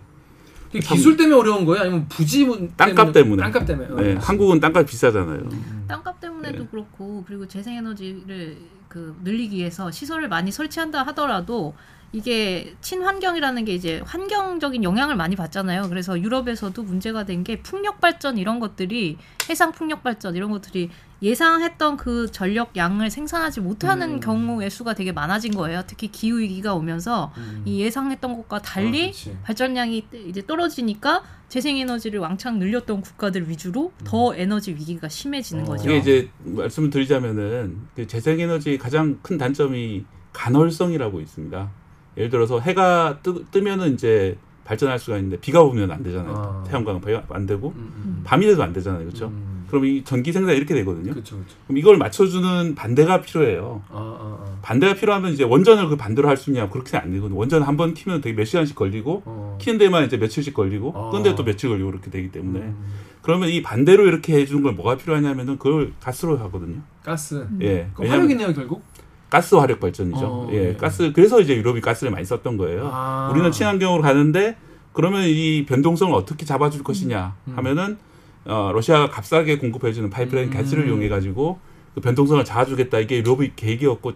이게 0.75 0.81
기술 0.81 1.17
때문에 1.17 1.37
어려운 1.37 1.65
거예요? 1.65 1.83
아니면 1.83 2.07
부지 2.09 2.47
땅값 2.77 3.13
때문에. 3.13 3.43
땅값 3.43 3.65
때문에. 3.65 3.89
어. 3.93 3.97
네, 3.97 4.15
한국은 4.15 4.59
땅값 4.59 4.87
비싸잖아요. 4.87 5.49
땅값 5.87 6.21
때문에도 6.21 6.59
네. 6.65 6.69
그렇고 6.69 7.23
그리고 7.27 7.47
재생에너지를 7.47 8.57
그 8.89 9.17
늘리기 9.23 9.57
위해서 9.57 9.91
시설을 9.91 10.29
많이 10.29 10.51
설치한다 10.51 11.05
하더라도 11.05 11.75
이게 12.15 12.77
친환경이라는 12.81 13.65
게 13.65 13.75
이제 13.75 14.01
환경적인 14.07 14.85
영향을 14.85 15.17
많이 15.17 15.35
받잖아요. 15.35 15.89
그래서 15.89 16.19
유럽에서도 16.21 16.81
문제가 16.83 17.25
된 17.25 17.45
게 17.45 17.61
풍력 17.61 18.01
발전 18.01 18.39
이런 18.39 18.59
것들이 18.61 19.19
해상 19.51 19.73
풍력 19.73 20.03
발전 20.03 20.35
이런 20.37 20.51
것들이 20.51 20.89
예상했던 21.21 21.97
그 21.97 22.31
전력 22.31 22.77
양을 22.77 23.11
생산하지 23.11 23.61
못하는 23.61 24.15
음. 24.15 24.21
경우의 24.21 24.71
수가 24.71 24.95
되게 24.95 25.11
많아진 25.13 25.53
거예요. 25.55 25.83
특히 25.87 26.09
기후 26.09 26.39
위기가 26.39 26.75
오면서 26.75 27.33
음. 27.37 27.63
이 27.67 27.81
예상했던 27.81 28.37
것과 28.37 28.57
아, 28.57 28.63
달리 28.63 29.09
그치. 29.11 29.37
발전량이 29.43 30.07
이제 30.29 30.47
떨어지니까 30.47 31.23
재생 31.49 31.77
에너지를 31.77 32.21
왕창 32.21 32.59
늘렸던 32.61 33.01
국가들 33.03 33.49
위주로 33.51 33.93
더 34.05 34.35
에너지 34.37 34.73
위기가 34.73 35.09
심해지는 35.09 35.65
어. 35.65 35.67
거죠. 35.67 35.85
이게 35.91 35.99
이제 35.99 36.31
말씀을 36.45 36.91
드리자면은 36.91 37.81
그 37.97 38.07
재생 38.07 38.39
에너지 38.39 38.79
가장 38.79 39.19
큰 39.23 39.37
단점이 39.37 40.05
간헐성이라고 40.33 41.21
있습니다. 41.21 41.71
예를 42.17 42.31
들어서 42.31 42.61
해가 42.61 43.19
뜨, 43.23 43.45
뜨면은 43.51 43.95
이제 43.95 44.37
발전할 44.65 44.99
수가 44.99 45.19
있는데 45.19 45.39
비가 45.41 45.63
오면 45.63 45.91
안 45.91 46.03
되잖아요. 46.03 46.35
아. 46.35 46.65
태양광 46.67 47.01
안 47.31 47.47
되고 47.47 47.69
음, 47.77 47.93
음. 47.97 48.21
밤이 48.25 48.47
돼도 48.47 48.63
안 48.63 48.73
되잖아요. 48.73 49.05
그렇죠? 49.05 49.27
음. 49.27 49.65
그럼 49.69 49.87
이 49.87 50.05
전기 50.05 50.31
생산 50.33 50.55
이렇게 50.57 50.73
되거든요. 50.75 51.13
그렇죠, 51.13 51.37
그렇죠. 51.37 51.57
그럼 51.67 51.79
이걸 51.79 51.99
맞춰주는 51.99 52.75
반대가 52.75 53.21
필요해요. 53.21 53.83
아, 53.91 53.97
아, 53.97 54.39
아. 54.47 54.59
반대가 54.63 54.95
필요하면 54.95 55.33
이제 55.33 55.43
원전을 55.45 55.89
그 55.89 55.97
반대로 55.97 56.29
할 56.29 56.37
수 56.37 56.51
있냐 56.51 56.69
그렇게 56.71 56.97
안 56.97 57.13
되거든요. 57.13 57.37
원전 57.39 57.63
한 57.63 57.77
번 57.77 57.93
키면 57.93 58.21
되게 58.21 58.37
몇 58.37 58.45
시간씩 58.45 58.77
걸리고 58.77 59.23
어. 59.27 59.59
키는 59.61 59.79
데만 59.79 60.05
이제 60.07 60.17
며칠씩 60.17 60.55
걸리고 60.55 60.93
아. 60.97 61.11
끄는데 61.11 61.35
또 61.35 61.45
며칠 61.45 61.69
걸리고 61.71 61.91
그렇게 61.91 62.11
되기 62.11 62.31
때문에 62.31 62.61
음. 62.61 62.85
그러면 63.21 63.49
이 63.49 63.63
반대로 63.63 64.07
이렇게 64.07 64.35
해주는 64.35 64.63
걸 64.63 64.75
뭐가 64.75 64.97
필요하냐면은 64.97 65.59
그걸 65.59 65.93
가스로 66.01 66.39
하거든요. 66.39 66.81
가스. 67.03 67.47
예, 67.61 67.89
그럼 67.95 68.05
왜냐면 68.11 68.11
화력이네요, 68.23 68.53
결국. 68.55 68.83
가스 69.31 69.55
화력 69.55 69.81
발전이죠. 69.81 70.19
어, 70.25 70.49
예, 70.53 70.59
네. 70.69 70.77
가스 70.77 71.13
그래서 71.13 71.41
이제 71.41 71.57
유럽이 71.57 71.81
가스를 71.81 72.11
많이 72.13 72.25
썼던 72.25 72.57
거예요. 72.57 72.89
아. 72.93 73.29
우리는 73.33 73.51
친환경으로 73.51 74.03
가는데 74.03 74.57
그러면 74.93 75.25
이 75.25 75.65
변동성을 75.67 76.15
어떻게 76.15 76.47
잡아줄 76.47 76.85
것이냐 76.85 77.35
음. 77.49 77.53
하면은 77.57 77.99
어, 78.45 78.71
러시아가 78.75 79.09
값싸게 79.09 79.59
공급해주는 79.59 80.09
파이프라인 80.11 80.49
음. 80.49 80.53
가스를 80.53 80.87
이용해 80.87 81.09
가지고 81.09 81.59
그 81.95 82.01
변동성을 82.01 82.45
잡아주겠다 82.45 82.99
이게 83.01 83.19
유럽의 83.19 83.53
계획이었고 83.57 84.13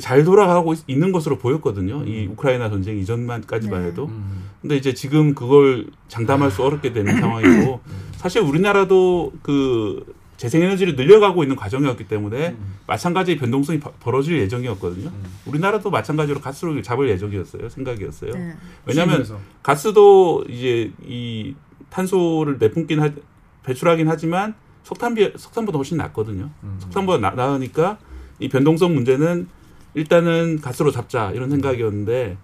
잘 0.00 0.24
돌아가고 0.24 0.72
있- 0.74 0.84
있는 0.88 1.12
것으로 1.12 1.38
보였거든요. 1.38 2.04
이 2.04 2.26
우크라이나 2.26 2.68
전쟁 2.70 2.98
이전만까지만 2.98 3.82
네. 3.82 3.88
해도. 3.88 4.06
음. 4.06 4.44
근데 4.62 4.76
이제 4.76 4.92
지금 4.94 5.34
그걸 5.34 5.86
장담할 6.08 6.50
수 6.50 6.64
어렵게 6.64 6.92
되는 6.92 7.14
상황이고 7.20 7.80
사실 8.16 8.42
우리나라도 8.42 9.32
그 9.42 10.04
재생에너지를 10.36 10.96
늘려가고 10.96 11.42
있는 11.42 11.56
과정이었기 11.56 12.08
때문에 12.08 12.50
음. 12.50 12.74
마찬가지의 12.86 13.38
변동성이 13.38 13.80
버- 13.80 13.92
벌어질 14.00 14.38
예정이었거든요. 14.40 15.08
음. 15.08 15.24
우리나라도 15.46 15.90
마찬가지로 15.90 16.40
가스를 16.40 16.82
잡을 16.82 17.08
예정이었어요. 17.08 17.68
생각이었어요. 17.68 18.32
네. 18.32 18.54
왜냐하면 18.84 19.16
수입에서. 19.24 19.38
가스도 19.62 20.44
이제 20.48 20.92
이 21.06 21.54
탄소를 21.90 22.58
내뿜긴 22.58 23.00
하, 23.00 23.10
배출하긴 23.64 24.08
하지만 24.08 24.54
석탄 24.84 25.14
비 25.14 25.32
석탄보다 25.36 25.76
훨씬 25.78 25.96
낫거든요. 25.96 26.50
음. 26.62 26.76
석탄보다 26.80 27.18
나, 27.18 27.34
나으니까 27.34 27.98
이 28.38 28.48
변동성 28.48 28.94
문제는 28.94 29.48
일단은 29.94 30.60
가스로 30.60 30.90
잡자 30.90 31.30
이런 31.30 31.48
생각이었는데 31.48 32.36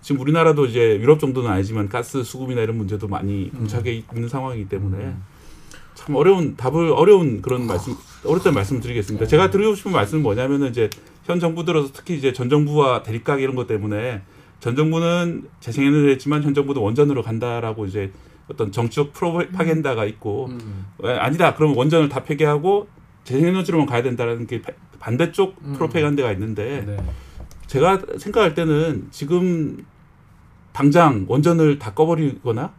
지금 0.00 0.20
우리나라도 0.20 0.66
이제 0.66 0.96
유럽 1.00 1.18
정도는 1.18 1.50
아니지만 1.50 1.88
가스 1.88 2.22
수급이나 2.22 2.60
이런 2.60 2.76
문제도 2.76 3.08
많이 3.08 3.50
봉착해 3.50 4.04
있는 4.14 4.28
상황이기 4.28 4.68
때문에 4.68 5.16
음. 6.10 6.12
참 6.12 6.16
어려운 6.16 6.56
답을 6.56 6.92
어려운 6.92 7.40
그런 7.40 7.66
말씀 7.66 7.94
어렵다는 8.24 8.54
말씀을 8.54 8.80
드리겠습니다. 8.80 9.24
네. 9.24 9.28
제가 9.30 9.50
드리고 9.50 9.74
싶은 9.74 9.92
말씀은 9.92 10.22
뭐냐면은 10.22 10.68
이제 10.70 10.90
현 11.24 11.38
정부 11.40 11.64
들어서 11.64 11.90
특히 11.92 12.16
이제 12.16 12.32
전 12.32 12.48
정부와 12.50 13.02
대립각 13.02 13.40
이런 13.40 13.54
것 13.54 13.66
때문에 13.66 14.22
전 14.58 14.76
정부는 14.76 15.48
재생에너지를 15.60 16.10
했지만 16.12 16.42
현 16.42 16.52
정부도 16.54 16.82
원전으로 16.82 17.22
간다라고 17.22 17.86
이제 17.86 18.12
어떤 18.48 18.72
정치적 18.72 19.12
프로파겐다가 19.12 20.04
있고 20.06 20.46
음. 20.46 20.86
에, 21.04 21.12
아니다. 21.16 21.54
그러면 21.54 21.76
원전을 21.76 22.08
다 22.08 22.24
폐기하고 22.24 22.88
재생에너지로만 23.24 23.86
가야 23.86 24.02
된다라는 24.02 24.46
게 24.46 24.60
바- 24.60 24.72
반대쪽 24.98 25.56
음. 25.62 25.72
프로파간다가 25.74 26.32
있는데 26.32 26.84
네. 26.86 26.96
제가 27.68 28.00
생각할 28.18 28.54
때는 28.54 29.06
지금 29.12 29.86
당장 30.72 31.24
원전을 31.28 31.78
다 31.78 31.94
꺼버리거나 31.94 32.72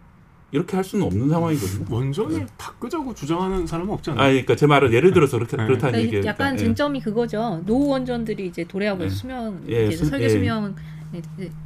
이렇게 0.52 0.76
할 0.76 0.84
수는 0.84 1.06
없는 1.06 1.30
상황이거든요. 1.30 1.86
원전을 1.90 2.46
바꾸자고 2.58 3.14
주장하는 3.14 3.66
사람은 3.66 3.94
없지 3.94 4.12
않나요? 4.12 4.26
아, 4.26 4.30
그러니까 4.30 4.56
제 4.56 4.68
말은 4.68 4.92
예를 4.92 5.14
들어서 5.14 5.38
그렇게 5.38 5.56
네. 5.56 5.64
그렇다는 5.66 5.92
그러니까 5.94 6.00
얘기예요. 6.08 6.26
약간 6.26 6.38
그러니까, 6.56 6.62
예. 6.62 6.66
쟁점이 6.66 7.00
그거죠. 7.02 7.62
노후 7.66 7.88
원전들이 7.90 8.48
이제 8.48 8.64
도래하고 8.66 9.04
네. 9.04 9.10
수명 9.10 9.62
예, 9.70 9.86
이제 9.88 9.96
수- 9.98 10.06
설계 10.06 10.26
예. 10.26 10.30
수명 10.30 10.76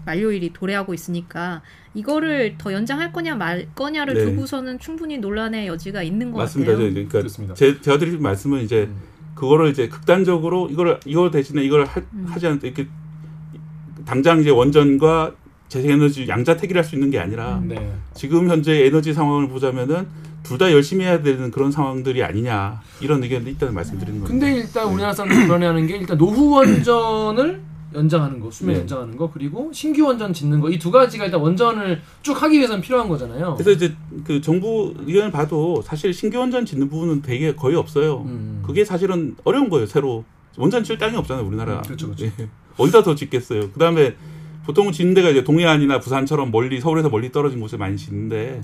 만료일이 0.05 0.53
도래하고 0.53 0.93
있으니까 0.93 1.61
이거를 1.93 2.55
더 2.57 2.73
연장할 2.73 3.11
거냐 3.11 3.35
말 3.35 3.67
거냐를 3.75 4.13
네. 4.15 4.25
두고서는 4.25 4.79
충분히 4.79 5.17
논란의 5.17 5.67
여지가 5.67 6.03
있는 6.03 6.31
것 6.31 6.39
맞습니다. 6.39 6.71
같아요. 6.73 6.87
저- 6.89 6.93
그러니까 6.93 7.17
그렇습니다. 7.19 7.53
제, 7.55 7.79
제가 7.81 7.97
드릴 7.97 8.17
말씀은 8.19 8.61
이제 8.61 8.83
음. 8.83 8.95
그거를 9.35 9.69
이제 9.69 9.87
극단적으로 9.89 10.69
이걸 10.71 10.99
이거 11.05 11.29
대신에 11.31 11.63
이걸 11.63 11.85
하, 11.85 11.99
음. 12.13 12.25
하지 12.27 12.47
않 12.47 12.59
이렇게 12.63 12.87
당장 14.05 14.39
이제 14.41 14.49
원전과 14.49 15.33
재생에너지 15.67 16.27
양자택일 16.27 16.77
할 16.77 16.83
수 16.83 16.95
있는 16.95 17.09
게 17.09 17.19
아니라 17.19 17.57
음. 17.57 17.67
네. 17.69 17.93
지금 18.13 18.49
현재 18.49 18.85
에너지 18.85 19.13
상황을 19.13 19.47
보자면은 19.49 20.07
둘 20.43 20.59
다 20.59 20.71
열심히 20.71 21.05
해야 21.05 21.23
되는 21.23 21.49
그런 21.49 21.71
상황들이 21.71 22.23
아니냐 22.23 22.79
이런 23.01 23.23
의견도 23.23 23.49
있다는 23.49 23.73
말씀드리는 23.73 24.19
겁니다. 24.21 24.31
근데 24.47 24.59
일단 24.61 24.87
우리나라 24.87 25.11
사람들이 25.11 25.47
불안해하는 25.47 25.87
게 25.87 25.97
일단 25.97 26.17
노후 26.19 26.51
원전을 26.51 27.61
연장하는 27.95 28.39
거, 28.41 28.51
수명 28.51 28.73
네. 28.75 28.81
연장하는 28.81 29.15
거, 29.17 29.31
그리고 29.31 29.71
신규 29.73 30.03
원전 30.05 30.33
짓는 30.33 30.59
거 30.59 30.69
이 30.69 30.77
두 30.77 30.91
가지가 30.91 31.25
일단 31.25 31.39
원전을 31.41 32.01
쭉 32.21 32.39
하기 32.43 32.57
위해서는 32.57 32.81
필요한 32.81 33.07
거잖아요. 33.09 33.55
그래서 33.57 33.71
이제 33.71 33.95
그 34.23 34.39
정부 34.41 34.93
의견을 34.99 35.31
봐도 35.31 35.81
사실 35.81 36.13
신규 36.13 36.37
원전 36.37 36.63
짓는 36.65 36.89
부분은 36.89 37.21
되게 37.23 37.55
거의 37.55 37.75
없어요. 37.75 38.21
음. 38.27 38.61
그게 38.65 38.85
사실은 38.85 39.35
어려운 39.45 39.69
거예요. 39.69 39.87
새로 39.87 40.25
원전 40.57 40.83
질 40.83 40.97
땅이 40.99 41.15
없잖아요, 41.17 41.43
우리나라. 41.47 41.77
음, 41.77 41.81
그렇죠, 41.83 42.07
그렇죠. 42.13 42.25
예. 42.25 42.47
어디다 42.77 43.01
더 43.01 43.15
짓겠어요. 43.15 43.71
그 43.71 43.79
다음에 43.79 44.15
보통 44.65 44.91
짓는 44.91 45.13
데가 45.13 45.29
이제 45.29 45.43
동해안이나 45.43 45.99
부산처럼 45.99 46.51
멀리 46.51 46.79
서울에서 46.79 47.09
멀리 47.09 47.31
떨어진 47.31 47.59
곳에 47.59 47.77
많이 47.77 47.97
짓는데 47.97 48.61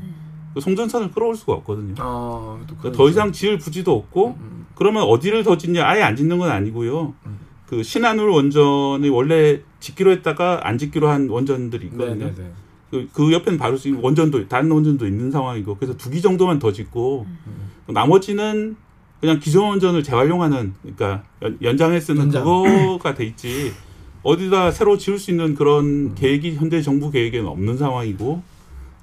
그 0.54 0.60
송전선을 0.60 1.12
끌어올 1.12 1.36
수가 1.36 1.54
없거든요. 1.54 1.96
아, 2.00 2.60
또 2.68 2.76
그러니까 2.78 2.92
더 2.98 3.10
이상 3.10 3.32
지을 3.32 3.58
부지도 3.58 3.96
없고 3.96 4.38
음. 4.40 4.66
그러면 4.76 5.04
어디를 5.04 5.44
더 5.44 5.58
짓냐 5.58 5.86
아예 5.88 6.02
안 6.02 6.16
짓는 6.16 6.38
건 6.40 6.50
아니고요. 6.50 7.14
음. 7.26 7.40
그 7.68 7.84
신한울 7.84 8.30
원전이 8.30 9.08
원래 9.10 9.62
짓기로 9.80 10.12
했다가 10.12 10.62
안 10.68 10.78
짓기로 10.78 11.08
한 11.08 11.30
원전들이 11.30 11.86
네, 11.86 11.92
있거든요. 11.92 12.26
네, 12.26 12.34
네. 12.36 12.52
그, 12.90 13.08
그 13.14 13.32
옆에는 13.32 13.58
바로 13.58 13.78
지금 13.78 14.04
원전도 14.04 14.50
다른 14.50 14.70
원전도 14.72 15.08
있는 15.08 15.32
상황이고 15.32 15.76
그래서 15.78 15.96
두 15.96 16.10
기 16.10 16.22
정도만 16.22 16.60
더 16.60 16.74
짓고 16.74 17.26
음. 17.48 17.72
나머지는 17.94 18.76
그냥 19.22 19.40
기존 19.40 19.66
원전을 19.70 20.04
재활용하는 20.04 20.74
그러니까 20.82 21.24
연, 21.44 21.58
연장해 21.62 22.00
쓰는 22.02 22.24
연장. 22.24 22.44
그거가 22.44 23.14
돼 23.14 23.24
있지 23.26 23.72
어디다 24.24 24.72
새로 24.72 24.98
지을 24.98 25.18
수 25.18 25.32
있는 25.32 25.56
그런 25.56 25.86
음. 25.86 26.16
계획이 26.16 26.56
현대 26.56 26.82
정부 26.82 27.12
계획에는 27.12 27.48
없는 27.48 27.78
상황이고 27.78 28.42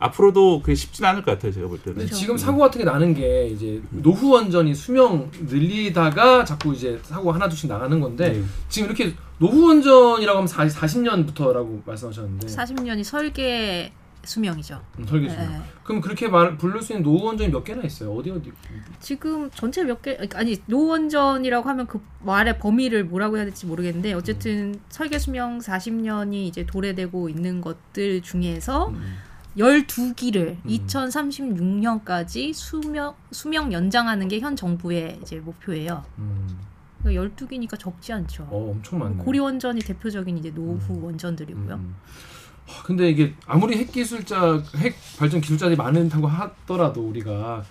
앞으로도 0.01 0.61
그게 0.61 0.75
쉽진 0.75 1.05
않을 1.05 1.23
것 1.23 1.33
같아요 1.33 1.53
제가 1.53 1.67
볼 1.67 1.79
때는 1.81 1.99
근데 1.99 2.13
지금 2.13 2.39
사고 2.39 2.59
같은 2.59 2.79
게 2.79 2.85
나는 2.85 3.15
게 3.15 3.49
이제 3.49 3.83
노후 3.91 4.31
원전이 4.31 4.75
수명 4.75 5.29
늘리다가 5.41 6.45
자꾸 6.45 6.73
이제 6.73 7.01
사고 7.03 7.33
하나 7.33 7.49
둘씩 7.49 7.69
나가는 7.69 7.99
건데 7.99 8.31
네. 8.31 8.43
지금 8.69 8.89
이렇게 8.89 9.15
노후 9.39 9.67
원전이라고 9.69 10.39
하면 10.39 10.47
40, 10.47 10.81
40년부터라고 10.81 11.85
말씀하셨는데 11.85 12.47
40년이 12.47 13.03
설계 13.03 13.93
수명이죠. 14.29 14.81
음, 14.99 15.07
설계 15.07 15.29
수명. 15.29 15.51
네. 15.53 15.61
그럼 15.83 16.01
그렇게 16.01 16.29
말 16.29 16.57
부를 16.59 16.83
수 16.83 16.93
있는 16.93 17.03
노후 17.03 17.25
원전이 17.27 17.51
몇 17.51 17.64
개나 17.64 17.83
있어요? 17.83 18.12
어디 18.12 18.31
어디? 18.31 18.53
지금 19.01 19.51
전체 19.51 19.83
몇 19.85 20.03
개, 20.03 20.19
아니, 20.35 20.57
노원전이라고 20.67 21.69
하면 21.69 21.87
그 21.87 22.01
말의 22.23 22.59
범위를 22.59 23.05
뭐라고 23.05 23.37
해야 23.38 23.45
될지 23.45 23.67
모르겠는데, 23.67 24.12
어쨌든 24.12 24.79
설계 24.91 25.19
수명 25.19 25.59
40년이 25.59 26.35
이제 26.47 26.67
도래되고 26.67 27.29
있는 27.31 27.61
것들 27.61 28.21
중에서 28.23 28.88
음. 28.88 29.17
12기를 29.57 30.51
음. 30.51 30.62
2036년까지 30.67 32.53
수명, 32.53 33.14
수명 33.31 33.73
연장하는 33.73 34.29
게 34.29 34.38
현 34.41 34.55
정부의 34.57 35.19
이제 35.23 35.37
목표예요. 35.41 36.05
음. 36.19 36.59
그러니까 37.03 37.23
12기니까 37.35 37.79
적지 37.79 38.12
않죠. 38.12 38.47
어 38.51 38.71
엄청 38.73 38.99
많네. 38.99 39.25
고리원전이 39.25 39.81
대표적인 39.81 40.37
이제 40.38 40.51
노후 40.53 40.95
음. 40.99 41.05
원전들이고요. 41.05 41.81
근데 42.85 43.09
이게 43.09 43.35
아무리 43.47 43.77
핵 43.77 43.93
기술자, 43.93 44.63
핵 44.77 44.95
발전 45.19 45.41
기술자들이 45.41 45.77
많다고 45.77 46.27
하더라도 46.27 47.03
우리가 47.09 47.65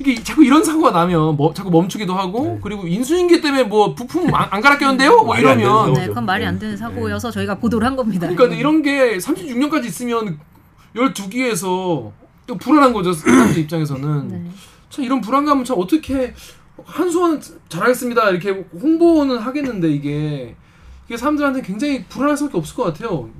이게 0.00 0.14
자꾸 0.22 0.44
이런 0.44 0.62
사고가 0.62 0.92
나면 0.92 1.36
뭐 1.36 1.52
자꾸 1.52 1.70
멈추기도 1.70 2.14
하고 2.14 2.44
네. 2.44 2.60
그리고 2.62 2.86
인수인계 2.86 3.40
때문에 3.40 3.64
뭐 3.64 3.94
부품 3.94 4.32
안, 4.32 4.46
안 4.50 4.60
갈아 4.60 4.78
꼈는데요? 4.78 5.24
뭐 5.24 5.36
이러면. 5.36 5.92
네, 5.92 6.06
그건 6.06 6.24
말이 6.24 6.44
안 6.46 6.58
되는 6.58 6.76
사고여서 6.76 7.30
저희가 7.32 7.56
보도를 7.56 7.86
한 7.86 7.96
겁니다. 7.96 8.28
그러니까 8.28 8.56
이런 8.56 8.82
게 8.82 9.18
36년까지 9.18 9.86
있으면 9.86 10.38
12기에서 10.94 12.12
또 12.46 12.56
불안한 12.56 12.92
거죠 12.92 13.12
사람들 13.12 13.58
입장에서는 13.58 14.28
네. 14.28 14.50
참 14.88 15.04
이런 15.04 15.20
불안감은 15.20 15.64
참 15.64 15.76
어떻게 15.78 16.32
한수원 16.84 17.42
잘하겠습니다 17.68 18.30
이렇게 18.30 18.50
홍보는 18.80 19.38
하겠는데 19.38 19.90
이게 19.90 20.56
이게 21.06 21.16
사람들한테 21.16 21.62
굉장히 21.62 22.04
불안할 22.04 22.36
수밖에 22.36 22.58
없을 22.58 22.76
것 22.76 22.84
같아요. 22.84 23.30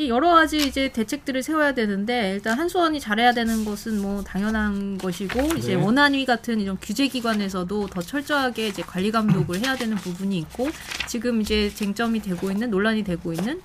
이 0.00 0.08
여러 0.08 0.30
가지 0.30 0.58
이제 0.58 0.92
대책들을 0.92 1.42
세워야 1.42 1.74
되는데 1.74 2.34
일단 2.34 2.56
한수원이 2.56 3.00
잘해야 3.00 3.32
되는 3.32 3.64
것은 3.64 4.00
뭐 4.00 4.22
당연한 4.22 4.96
것이고 4.96 5.56
이제 5.56 5.74
네. 5.74 5.82
원안위 5.82 6.24
같은 6.24 6.60
이런 6.60 6.78
규제 6.80 7.08
기관에서도 7.08 7.88
더 7.88 8.00
철저하게 8.00 8.68
이제 8.68 8.82
관리 8.82 9.10
감독을 9.10 9.58
해야 9.58 9.74
되는 9.74 9.96
부분이 9.96 10.38
있고 10.38 10.68
지금 11.08 11.40
이제 11.40 11.68
쟁점이 11.74 12.22
되고 12.22 12.48
있는 12.52 12.70
논란이 12.70 13.02
되고 13.02 13.32
있는 13.32 13.60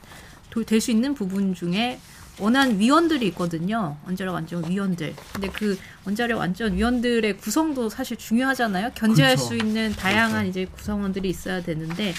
될 0.66 0.82
수 0.82 0.90
있는 0.90 1.14
부분 1.14 1.54
중에 1.54 2.00
원안 2.40 2.80
위원들이 2.80 3.28
있거든요. 3.28 3.98
원자력 4.06 4.36
안전 4.36 4.68
위원들. 4.68 5.14
근데 5.34 5.48
그 5.50 5.78
원자력 6.06 6.42
안전 6.42 6.76
위원들의 6.76 7.38
구성도 7.38 7.90
사실 7.90 8.18
중요하잖아요. 8.18 8.92
견제할 8.96 9.36
그렇죠. 9.36 9.50
수 9.50 9.56
있는 9.56 9.92
다양한 9.92 10.48
이제 10.48 10.66
구성원들이 10.66 11.30
있어야 11.30 11.62
되는데 11.62 12.14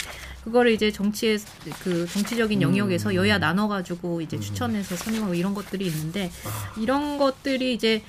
그거를 0.45 0.73
이제 0.73 0.91
정치의 0.91 1.39
그 1.83 2.07
정치적인 2.07 2.61
영역에서 2.61 3.11
음. 3.11 3.15
여야 3.15 3.39
나눠 3.39 3.67
가지고 3.67 4.21
이제 4.21 4.39
추천해서 4.39 4.95
선임하고 4.95 5.35
이런 5.35 5.55
것들이 5.55 5.87
있는데 5.87 6.31
이런 6.79 7.17
것들이 7.17 7.73
이제 7.73 8.03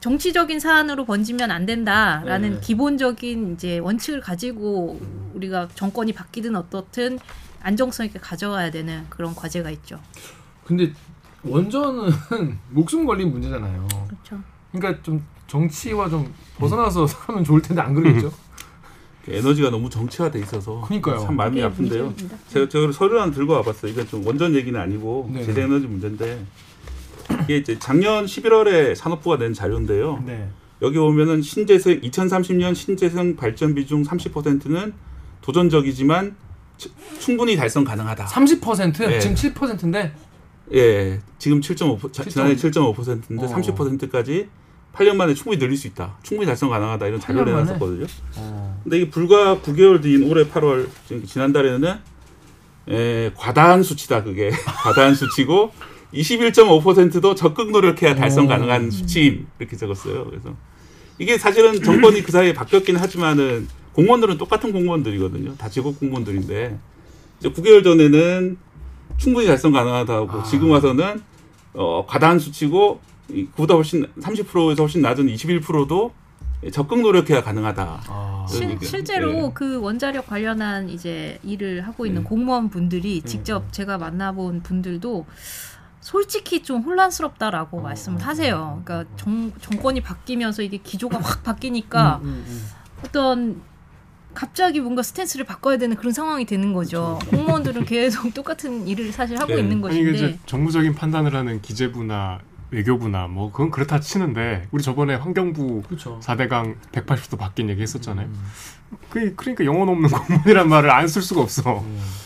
정치적인 0.00 0.60
사안으로 0.60 1.06
번지면 1.06 1.50
안 1.50 1.64
된다라는 1.64 2.54
네. 2.54 2.60
기본적인 2.60 3.54
이제 3.54 3.78
원칙을 3.78 4.20
가지고 4.20 5.00
우리가 5.32 5.68
정권이 5.74 6.12
바뀌든 6.12 6.54
어떻든 6.54 7.18
안정성 7.62 8.04
있게 8.06 8.18
가져가야 8.18 8.70
되는 8.70 9.06
그런 9.08 9.34
과제가 9.34 9.70
있죠. 9.70 9.98
근데 10.66 10.92
원전은 11.42 12.10
목숨 12.68 13.06
걸린 13.06 13.30
문제잖아요. 13.32 13.88
그렇죠. 14.06 14.38
그러니까 14.70 15.02
좀 15.02 15.24
정치와 15.46 16.10
좀 16.10 16.30
벗어나서 16.58 17.06
하면 17.26 17.42
좋을 17.42 17.62
텐데 17.62 17.80
안 17.80 17.94
그러겠죠? 17.94 18.30
에너지가 19.28 19.70
너무 19.70 19.88
정치화돼 19.90 20.38
있어서 20.40 20.80
그러니까요. 20.82 21.18
참 21.20 21.36
마음이 21.36 21.56
그게 21.56 21.64
아픈데요. 21.64 22.04
문제입니다. 22.06 22.38
제가 22.48 22.68
저를 22.68 22.92
서류 22.92 23.20
하나 23.20 23.32
들고 23.32 23.52
와봤어요. 23.54 23.90
이건 23.92 24.06
좀 24.08 24.26
원전 24.26 24.54
얘기는 24.54 24.78
아니고 24.78 25.30
네. 25.32 25.44
재생에너지 25.44 25.86
문제인데 25.86 26.44
이게 27.44 27.56
이제 27.56 27.78
작년 27.78 28.26
11월에 28.26 28.94
산업부가 28.94 29.38
낸 29.38 29.54
자료인데요. 29.54 30.22
네. 30.26 30.48
여기 30.82 30.98
보면은 30.98 31.40
신재생 31.40 32.00
2030년 32.02 32.74
신재생 32.74 33.36
발전 33.36 33.74
비중 33.74 34.02
30%는 34.02 34.92
도전적이지만 35.40 36.36
치- 36.76 36.90
충분히 37.20 37.56
달성 37.56 37.84
가능하다. 37.84 38.26
30% 38.26 38.98
네. 39.08 39.20
지금 39.20 39.36
7%인데 39.36 40.12
예, 40.72 41.20
지금 41.38 41.60
7.5 41.60 42.12
자- 42.12 42.24
지난해 42.24 42.56
7.5%인데 42.56 43.44
어. 43.44 43.48
30%까지 43.48 44.48
8년 44.94 45.16
만에 45.16 45.34
충분히 45.34 45.58
늘릴 45.58 45.76
수 45.76 45.86
있다. 45.86 46.16
충분히 46.22 46.46
달성 46.46 46.70
가능하다. 46.70 47.06
이런 47.06 47.20
자료를 47.20 47.52
8년 47.52 47.56
만에? 47.56 47.64
내놨었거든요. 47.64 48.06
근데 48.84 48.96
이게 48.98 49.10
불과 49.10 49.58
9개월 49.58 50.02
뒤인 50.02 50.30
올해 50.30 50.44
8월 50.44 50.88
지금 51.06 51.24
지난달에는 51.24 51.94
에, 52.88 53.32
과다한 53.34 53.82
수치다 53.82 54.22
그게 54.24 54.50
과다한 54.84 55.14
수치고 55.14 55.72
21.5%도 56.12 57.34
적극 57.34 57.70
노력해야 57.72 58.14
달성 58.14 58.44
오. 58.44 58.48
가능한 58.48 58.90
수치임 58.90 59.46
이렇게 59.58 59.76
적었어요. 59.76 60.26
그래서 60.26 60.54
이게 61.18 61.38
사실은 61.38 61.82
정권이 61.82 62.22
그 62.22 62.30
사이에 62.30 62.52
바뀌었긴 62.52 62.96
하지만은 62.96 63.68
공무원들은 63.94 64.38
똑같은 64.38 64.72
공무원들이거든요. 64.72 65.56
다 65.56 65.68
직업 65.68 65.98
공무원들인데 65.98 66.78
이제 67.40 67.48
9개월 67.50 67.82
전에는 67.82 68.56
충분히 69.16 69.46
달성 69.46 69.72
가능하다고 69.72 70.30
아. 70.40 70.42
지금 70.44 70.70
와서는 70.70 71.22
어, 71.72 72.04
과다한 72.06 72.38
수치고 72.38 73.00
이 73.00 73.13
그보다 73.28 73.74
훨씬 73.74 74.06
30%에서 74.20 74.82
훨씬 74.82 75.02
낮은 75.02 75.26
21%도 75.26 76.12
적극 76.72 77.00
노력해야 77.02 77.42
가능하다. 77.42 78.02
아, 78.08 78.46
실, 78.48 78.78
실제로 78.80 79.46
예. 79.46 79.50
그 79.52 79.80
원자력 79.80 80.26
관련한 80.26 80.88
이제 80.88 81.38
일을 81.42 81.86
하고 81.86 82.06
있는 82.06 82.22
예. 82.22 82.24
공무원 82.24 82.70
분들이 82.70 83.20
직접 83.22 83.72
제가 83.72 83.98
만나본 83.98 84.62
분들도 84.62 85.26
솔직히 86.00 86.62
좀 86.62 86.82
혼란스럽다라고 86.82 87.78
어, 87.78 87.82
말씀을 87.82 88.20
어, 88.20 88.24
하세요. 88.24 88.82
그러니까 88.84 89.10
정, 89.16 89.52
정권이 89.60 90.00
바뀌면서 90.02 90.62
이게 90.62 90.78
기조가 90.78 91.18
확 91.18 91.42
바뀌니까 91.42 92.20
음, 92.22 92.28
음, 92.28 92.44
음. 92.46 92.66
어떤 93.04 93.62
갑자기 94.34 94.80
뭔가 94.80 95.02
스탠스를 95.02 95.46
바꿔야 95.46 95.78
되는 95.78 95.96
그런 95.96 96.12
상황이 96.12 96.44
되는 96.44 96.72
거죠. 96.72 97.18
공무원들은 97.30 97.84
계속 97.84 98.34
똑같은 98.34 98.86
일을 98.86 99.12
사실 99.12 99.38
하고 99.38 99.54
네. 99.54 99.60
있는 99.60 99.72
아니 99.76 99.82
것인데 99.82 100.12
이제 100.12 100.38
정무적인 100.46 100.94
판단을 100.94 101.34
하는 101.34 101.62
기재부나 101.62 102.40
외교부나 102.74 103.28
뭐 103.28 103.50
그건 103.52 103.70
그렇다 103.70 104.00
치는데 104.00 104.66
우리 104.72 104.82
저번에 104.82 105.14
환경부 105.14 105.82
그렇죠. 105.86 106.18
4대강 106.22 106.74
180도 106.92 107.38
바뀐 107.38 107.68
얘기 107.70 107.82
했었잖아요. 107.82 108.26
음. 108.26 108.44
그 109.10 109.34
그러니까 109.34 109.64
영혼 109.64 109.88
없는 109.88 110.08
공무원이란 110.10 110.68
말을 110.68 110.90
안 110.90 111.06
쓸 111.08 111.22
수가 111.22 111.40
없어. 111.42 111.84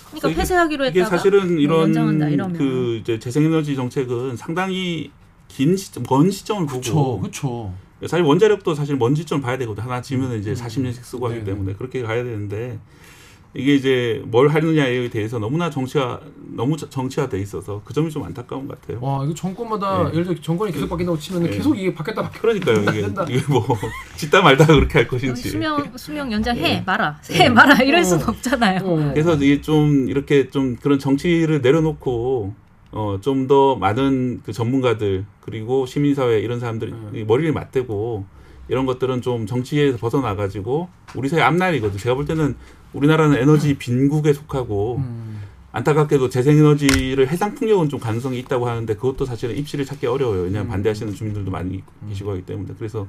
그러니까 0.09 0.29
이게- 0.31 0.35
폐쇄하기로 0.41 0.87
이게 0.87 1.01
했다가 1.01 1.17
사실은 1.17 1.49
뭐 1.55 1.59
이런 1.59 2.53
그 2.55 2.99
이제 3.01 3.19
재생에너지 3.19 3.77
정책은 3.77 4.37
상당히 4.37 5.11
긴 5.49 5.77
시점, 5.77 6.05
먼 6.09 6.31
시점을 6.31 6.67
그렇죠. 6.67 6.95
보고 6.95 7.21
그렇죠. 7.21 7.75
사실 8.07 8.23
원자력도 8.25 8.75
사실 8.75 8.97
먼 8.97 9.15
시점 9.15 9.41
봐야 9.41 9.59
되거든. 9.59 9.83
하나 9.83 10.01
지면 10.01 10.39
이제 10.39 10.51
음. 10.51 10.55
40년씩 10.55 11.03
쓰고 11.03 11.27
하기 11.27 11.41
네네. 11.41 11.47
때문에 11.47 11.73
그렇게 11.75 12.03
가야 12.03 12.23
되는데 12.23 12.79
이게 13.59 13.75
이제 13.75 14.23
뭘 14.27 14.47
하느냐에 14.49 15.11
대해서 15.11 15.41
너무나 15.41 15.69
정치화 15.69 16.21
너무 16.55 16.77
저- 16.77 16.89
정치화돼 16.89 17.41
있어서 17.41 17.83
그 17.85 17.93
점이 17.93 18.09
좀 18.09 18.23
안타까운 18.23 18.69
것 18.69 18.81
같아요. 18.81 18.99
와 19.03 19.25
이거 19.25 19.35
정권마다 19.35 20.05
네. 20.05 20.11
예를 20.13 20.25
들어 20.27 20.41
정권이 20.41 20.71
계속 20.71 20.89
바뀐다고 20.89 21.19
치면 21.19 21.43
네. 21.43 21.51
계속 21.51 21.77
이게 21.77 21.93
바뀌었다 21.93 22.23
바뀌었다 22.23 22.41
그러니까요. 22.41 22.83
이게, 22.83 23.03
된다. 23.03 23.27
이게 23.29 23.43
뭐 23.49 23.67
짓다 24.17 24.43
말다 24.43 24.65
그렇게 24.67 24.99
할 24.99 25.09
것인지. 25.09 25.49
수명 25.49 25.91
수명 25.97 26.31
연장해 26.31 26.61
네. 26.63 26.83
마라 26.87 27.19
해 27.33 27.49
마라 27.49 27.83
이럴 27.83 28.01
어. 28.03 28.05
수는 28.05 28.29
없잖아요. 28.29 28.81
어. 28.85 29.11
그래서 29.13 29.35
이게 29.35 29.61
좀 29.61 30.09
이렇게 30.09 30.49
좀 30.51 30.77
그런 30.77 31.01
정치를 31.01 31.61
내려놓고 31.61 32.55
어 32.93 33.19
좀 33.21 33.49
더 33.49 33.75
많은 33.75 34.41
그 34.45 34.53
전문가들 34.53 35.25
그리고 35.41 35.85
시민사회 35.85 36.39
이런 36.39 36.61
사람들이 36.61 36.93
음. 36.93 37.25
머리를 37.27 37.53
맞대고 37.53 38.25
이런 38.69 38.87
것들은 38.87 39.21
좀 39.23 39.47
정치에서 39.47 39.99
벗어나 39.99 40.37
가지고 40.37 40.89
우리 41.17 41.29
사회 41.29 41.41
앞날이거든. 41.43 41.99
제가 41.99 42.15
볼 42.15 42.25
때는 42.25 42.55
우리나라는 42.93 43.39
에너지 43.39 43.77
빈국에 43.77 44.33
속하고 44.33 44.97
음. 44.97 45.43
안타깝게도 45.73 46.29
재생에너지를 46.29 47.29
해상 47.29 47.55
풍력은 47.55 47.89
좀 47.89 48.01
가능성이 48.01 48.39
있다고 48.41 48.69
하는데 48.69 48.95
그것도 48.95 49.25
사실은 49.27 49.57
입지를 49.57 49.85
찾기 49.85 50.07
어려워요. 50.07 50.43
왜냐하면 50.43 50.69
음. 50.69 50.71
반대하시는 50.71 51.15
주민들도 51.15 51.51
많이 51.51 51.83
계시고 52.09 52.31
하기 52.33 52.43
때문에 52.43 52.75
그래서 52.79 53.07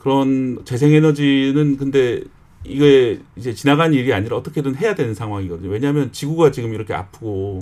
그런 0.00 0.64
재생에너지는 0.64 1.76
근데 1.76 2.22
이게 2.64 3.20
이제 3.36 3.52
지나간 3.54 3.92
일이 3.92 4.12
아니라 4.12 4.36
어떻게든 4.36 4.76
해야 4.76 4.94
되는 4.94 5.14
상황이거든요. 5.14 5.70
왜냐하면 5.70 6.12
지구가 6.12 6.50
지금 6.50 6.74
이렇게 6.74 6.94
아프고 6.94 7.60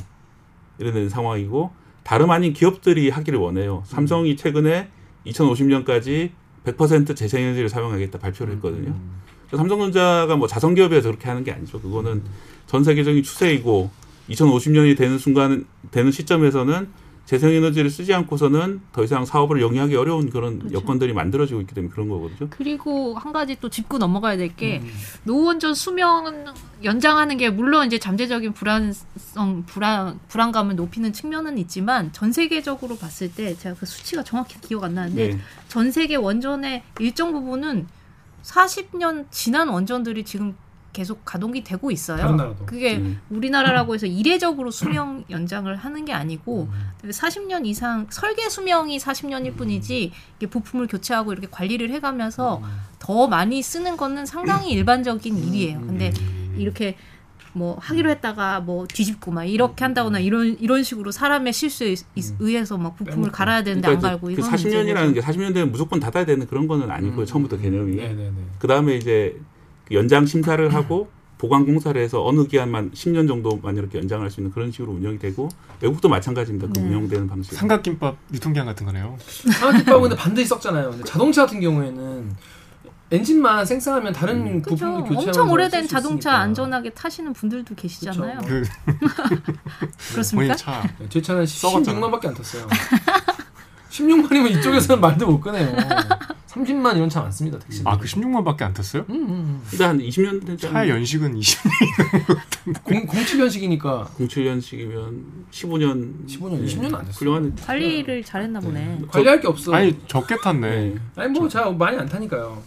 이러는 0.79 1.09
상황이고 1.09 1.71
다름 2.03 2.31
아닌 2.31 2.53
기업들이 2.53 3.11
하기를 3.11 3.39
원해요. 3.39 3.83
삼성이 3.87 4.37
최근에 4.37 4.89
2050년까지 5.27 6.31
100% 6.65 7.17
재생에너지를 7.17 7.69
사용하겠다 7.69 8.19
발표를 8.19 8.55
했거든요. 8.55 8.83
그래서 8.83 8.99
삼성전자가 9.57 10.37
뭐 10.37 10.47
자선 10.47 10.75
기업이어서 10.75 11.09
그렇게 11.09 11.29
하는 11.29 11.45
게 11.45 11.53
아니죠. 11.53 11.81
그거는 11.81 12.23
전 12.67 12.85
세계적인 12.85 13.23
추세이고 13.23 13.91
2050년이 14.31 14.97
되는 14.97 15.19
순간 15.19 15.67
되는 15.91 16.13
시점에서는 16.13 16.89
재생에너지를 17.31 17.91
쓰지 17.91 18.13
않고서는 18.13 18.81
더 18.93 19.05
이상 19.05 19.25
사업을 19.25 19.61
영위하기 19.61 19.95
어려운 19.95 20.31
그런 20.31 20.59
그렇죠. 20.59 20.75
여건들이 20.75 21.13
만들어지고 21.13 21.61
있기 21.61 21.75
때문에 21.77 21.93
그런 21.93 22.09
거거든요. 22.09 22.51
그리고 22.51 23.15
한 23.15 23.33
가지 23.33 23.57
또 23.61 23.69
짚고 23.69 23.99
넘어가야 23.99 24.37
될게 24.37 24.81
음. 24.83 24.91
노원전 25.23 25.75
수명 25.75 26.53
연장하는 26.83 27.37
게 27.37 27.49
물론 27.49 27.87
이제 27.87 27.99
잠재적인 27.99 28.53
불안성 28.53 29.65
불안 29.67 30.19
불안감을 30.27 30.75
높이는 30.75 31.13
측면은 31.13 31.57
있지만 31.59 32.13
전 32.13 32.33
세계적으로 32.33 32.97
봤을 32.97 33.33
때 33.33 33.55
제가 33.57 33.77
그 33.77 33.87
수치가 33.87 34.25
정확히 34.25 34.61
기억 34.61 34.83
안 34.83 34.95
나는데 34.95 35.29
네. 35.29 35.39
전 35.69 35.93
세계 35.93 36.17
원전의 36.17 36.83
일정 36.99 37.31
부분은 37.31 37.87
40년 38.43 39.27
지난 39.31 39.69
원전들이 39.69 40.25
지금 40.25 40.57
계속 40.93 41.25
가동이 41.25 41.63
되고 41.63 41.91
있어요. 41.91 42.23
그게 42.67 42.97
음. 42.97 43.21
우리나라라고 43.31 43.95
해서 43.95 44.07
이례적으로 44.07 44.71
수명 44.73 45.25
연장을 45.31 45.75
하는 45.77 46.05
게 46.05 46.13
아니고 46.13 46.69
음. 46.73 47.11
40년 47.11 47.65
이상 47.65 48.07
설계 48.11 48.49
수명이 48.49 48.99
40년일 48.99 49.57
뿐이지 49.57 50.13
이게 50.37 50.47
부품을 50.49 50.89
교체하고 50.89 51.33
이렇게 51.33 51.47
관리를 51.49 51.91
해가면서 51.91 52.61
더 52.99 53.29
많이 53.29 53.63
쓰는 53.63 53.97
거는 53.97 54.27
상당히 54.27 54.71
일반적인 54.73 55.37
일이에요. 55.39 55.81
근데 55.81 56.13
이렇게 56.57 56.97
뭐 57.53 57.77
하기로 57.81 58.11
했다가 58.11 58.61
뭐 58.61 58.87
뒤집고 58.87 59.31
막 59.33 59.45
이렇게 59.45 59.85
한다거나 59.85 60.21
이런 60.21 60.57
이런 60.61 60.83
식으로 60.83 61.11
사람의 61.11 61.53
실수에 61.53 61.89
의- 61.89 61.97
의해서 62.39 62.79
막 62.79 62.97
부품을. 62.97 63.31
갈아야 63.33 63.63
되는데 63.65 63.87
그러니까 63.89 64.09
안 64.09 64.13
갈고 64.13 64.27
그 64.29 64.33
이건 64.33 64.51
40년이라는 64.51 65.15
게 65.15 65.21
40년 65.21 65.53
되면 65.55 65.73
무조건 65.73 65.99
닫아야 66.01 66.25
되는 66.25 66.47
그런 66.47 66.69
거는 66.69 66.91
아니고요. 66.91 67.21
음. 67.23 67.27
처음부터 67.27 67.59
개념이. 67.59 67.97
네네네. 67.97 68.33
그 68.59 68.67
다음에 68.69 68.97
이제 68.97 69.37
그 69.87 69.95
연장 69.95 70.27
심사를 70.27 70.63
하고 70.75 71.09
보관 71.39 71.65
공사를 71.65 71.99
해서 72.01 72.23
어느 72.25 72.47
기한만 72.47 72.91
10년 72.91 73.27
정도만 73.27 73.75
이렇게 73.79 73.97
연장할 73.99 74.31
수 74.31 74.41
있는 74.41 74.53
그런 74.53 74.71
식으로 74.71 74.93
운영이 74.93 75.19
되고 75.19 75.49
외국도 75.81 76.09
마찬가지입니다. 76.11 76.69
그 76.69 76.79
네. 76.79 76.87
운영되는 76.87 77.27
방식. 77.29 77.55
삼각김밥 77.55 78.17
유통기한 78.35 78.67
같은 78.67 78.85
거네요. 78.87 79.17
상하집밥은 79.59 80.03
근데 80.03 80.17
반드시 80.17 80.49
썩잖아요. 80.49 80.91
근데 80.91 81.05
자동차 81.05 81.47
같은 81.47 81.61
경우에는 81.61 82.37
엔진만 83.13 83.67
생산하면 83.67 84.13
다른 84.13 84.47
음. 84.47 84.63
그렇죠. 84.63 84.77
부품을 84.85 85.01
교체하면서 85.03 85.29
엄청 85.41 85.51
오래된 85.51 85.89
자동차 85.89 86.31
있으니까. 86.31 86.39
안전하게 86.41 86.91
타시는 86.91 87.33
분들도 87.33 87.75
계시잖아요. 87.75 88.39
그 88.47 88.63
그렇습니까? 90.13 90.55
차 90.55 90.83
네, 90.99 91.07
제 91.09 91.21
차는 91.21 91.45
썩었잖아. 91.47 91.99
16만밖에 92.01 92.27
안 92.29 92.35
탔어요. 92.35 92.67
16만이면 93.91 94.51
이쪽에서는 94.59 95.01
말도 95.01 95.27
못 95.27 95.41
꺼내요. 95.41 95.77
30만 96.47 96.97
이런 96.97 97.09
차 97.09 97.21
많습니다. 97.21 97.59
택시. 97.59 97.83
아그 97.85 98.07
16만밖에 98.07 98.63
안 98.63 98.73
탔어요? 98.75 99.05
음, 99.09 99.15
음, 99.15 99.63
근데 99.69 99.85
한 99.85 99.99
20년 99.99 100.45
되지 100.47 100.69
차의 100.69 100.91
연식은 100.91 101.37
20. 101.37 101.59
음. 101.67 102.73
공, 102.85 103.07
07년식이니까 103.07 104.07
07년식이면 104.17 105.23
15년 105.51 106.27
15년, 106.29 106.65
20년 106.67 106.85
안 106.95 107.05
됐어요. 107.05 107.13
훌륭한 107.13 107.55
관리를 107.57 108.23
잘했나 108.25 108.61
보네. 108.61 109.01
관리할 109.11 109.41
게 109.41 109.47
없어. 109.49 109.73
아니 109.75 109.97
적게 110.09 110.37
탔네. 110.43 110.69
네. 110.71 110.95
아니 111.17 111.33
뭐 111.33 111.49
자 111.49 111.69
많이 111.71 111.97
안 111.97 112.09
타니까요. 112.09 112.61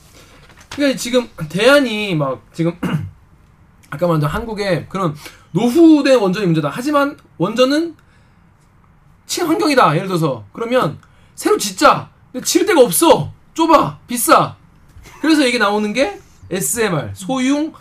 그러니까 0.76 0.98
지금 0.98 1.30
대안이 1.50 2.16
막 2.16 2.42
지금 2.54 2.78
아까 3.90 4.08
말한 4.08 4.24
한국의 4.24 4.88
그런 4.90 5.16
노후된 5.52 6.20
원전이 6.20 6.46
문제다. 6.48 6.70
하지만 6.72 7.18
원전은 7.38 7.96
친환경이다. 9.26 9.96
예를 9.96 10.08
들어서 10.08 10.46
그러면 10.54 10.98
새로 11.36 11.58
짓자. 11.58 12.10
근데 12.32 12.44
지을 12.46 12.66
데가 12.66 12.82
없어. 12.82 13.32
좁아. 13.54 14.00
비싸. 14.08 14.56
그래서 15.22 15.46
이게 15.46 15.58
나오는 15.60 15.94
게 15.94 16.20
SMR 16.50 17.12
소형 17.14 17.74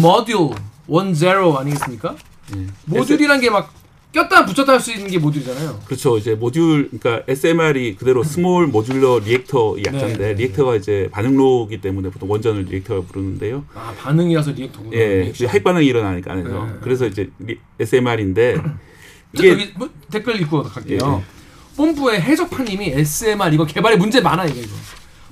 모듈 0.00 0.54
원자로 0.86 1.58
아니겠습니까? 1.58 2.14
네. 2.52 2.66
모듈이란 2.86 3.40
게 3.40 3.50
막 3.50 3.72
꼈다 4.16 4.46
붙였다 4.46 4.72
할 4.72 4.80
수 4.80 4.92
있는 4.92 5.08
게 5.10 5.18
모듈이잖아요. 5.18 5.80
그렇죠. 5.84 6.16
이제 6.16 6.34
모듈, 6.34 6.88
그러니까 7.00 7.22
SMR이 7.28 7.96
그대로 7.96 8.22
small 8.22 8.66
modular 8.68 9.18
reactor 9.24 9.76
약자인데 9.84 10.18
네, 10.18 10.26
네, 10.28 10.32
reactor가 10.34 10.76
이제 10.76 11.08
반응로기 11.12 11.80
때문에 11.80 12.08
보통 12.10 12.30
원전을 12.30 12.62
reactor라고 12.64 13.06
부르는데요. 13.06 13.64
아 13.74 13.92
반응이라서 13.98 14.52
reactor구나. 14.52 14.96
예, 14.96 15.22
리액션. 15.22 15.48
핵 15.48 15.62
반응이 15.64 15.86
일어나니까 15.86 16.32
안에서 16.32 16.48
네. 16.66 16.72
그래서 16.80 17.06
이제 17.06 17.30
SMR인데 17.78 18.56
이게 19.34 19.48
여기 19.50 19.72
뭐, 19.76 19.88
댓글 20.10 20.40
읽고 20.40 20.62
갈게요. 20.62 21.22
예. 21.22 21.76
뽐뿌의 21.76 22.22
해적파님이 22.22 22.92
SMR 22.92 23.52
이거 23.52 23.66
개발에 23.66 23.96
문제 23.96 24.20
많아 24.22 24.46
이거 24.46 24.58
이거. 24.60 24.72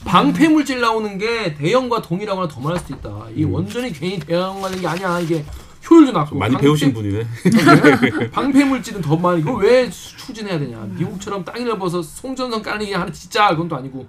방패 0.05 0.49
물질 0.49 0.81
나오는 0.83 1.17
게 1.17 1.55
대형과 1.55 2.03
동일하거나 2.03 2.49
더 2.49 2.61
많을 2.61 2.79
수도 2.79 2.95
있다. 2.97 3.29
이 3.35 3.45
원전이 3.45 3.93
괜히 3.95 4.19
대형화된 4.19 4.81
게 4.83 4.87
아니야. 4.87 5.19
이게 5.21 5.43
효율도 5.91 6.13
낮고 6.13 6.37
음. 6.37 6.39
많이 6.39 6.55
방패- 6.57 6.61
배우신 6.61 6.93
분이네. 6.95 7.27
방패 8.33 8.65
물질은 8.65 9.01
더 9.01 9.17
많이 9.17 9.41
이거 9.41 9.53
왜 9.55 9.91
수- 9.91 10.17
추진해야 10.17 10.59
되냐? 10.59 10.79
미국처럼 10.97 11.45
땅이 11.45 11.65
넓어서 11.65 12.01
송전선 12.03 12.63
깔리기 12.63 12.93
하나 12.93 13.11
진짜 13.13 13.49
그건 13.51 13.69
또 13.69 13.77
아니고 13.77 14.07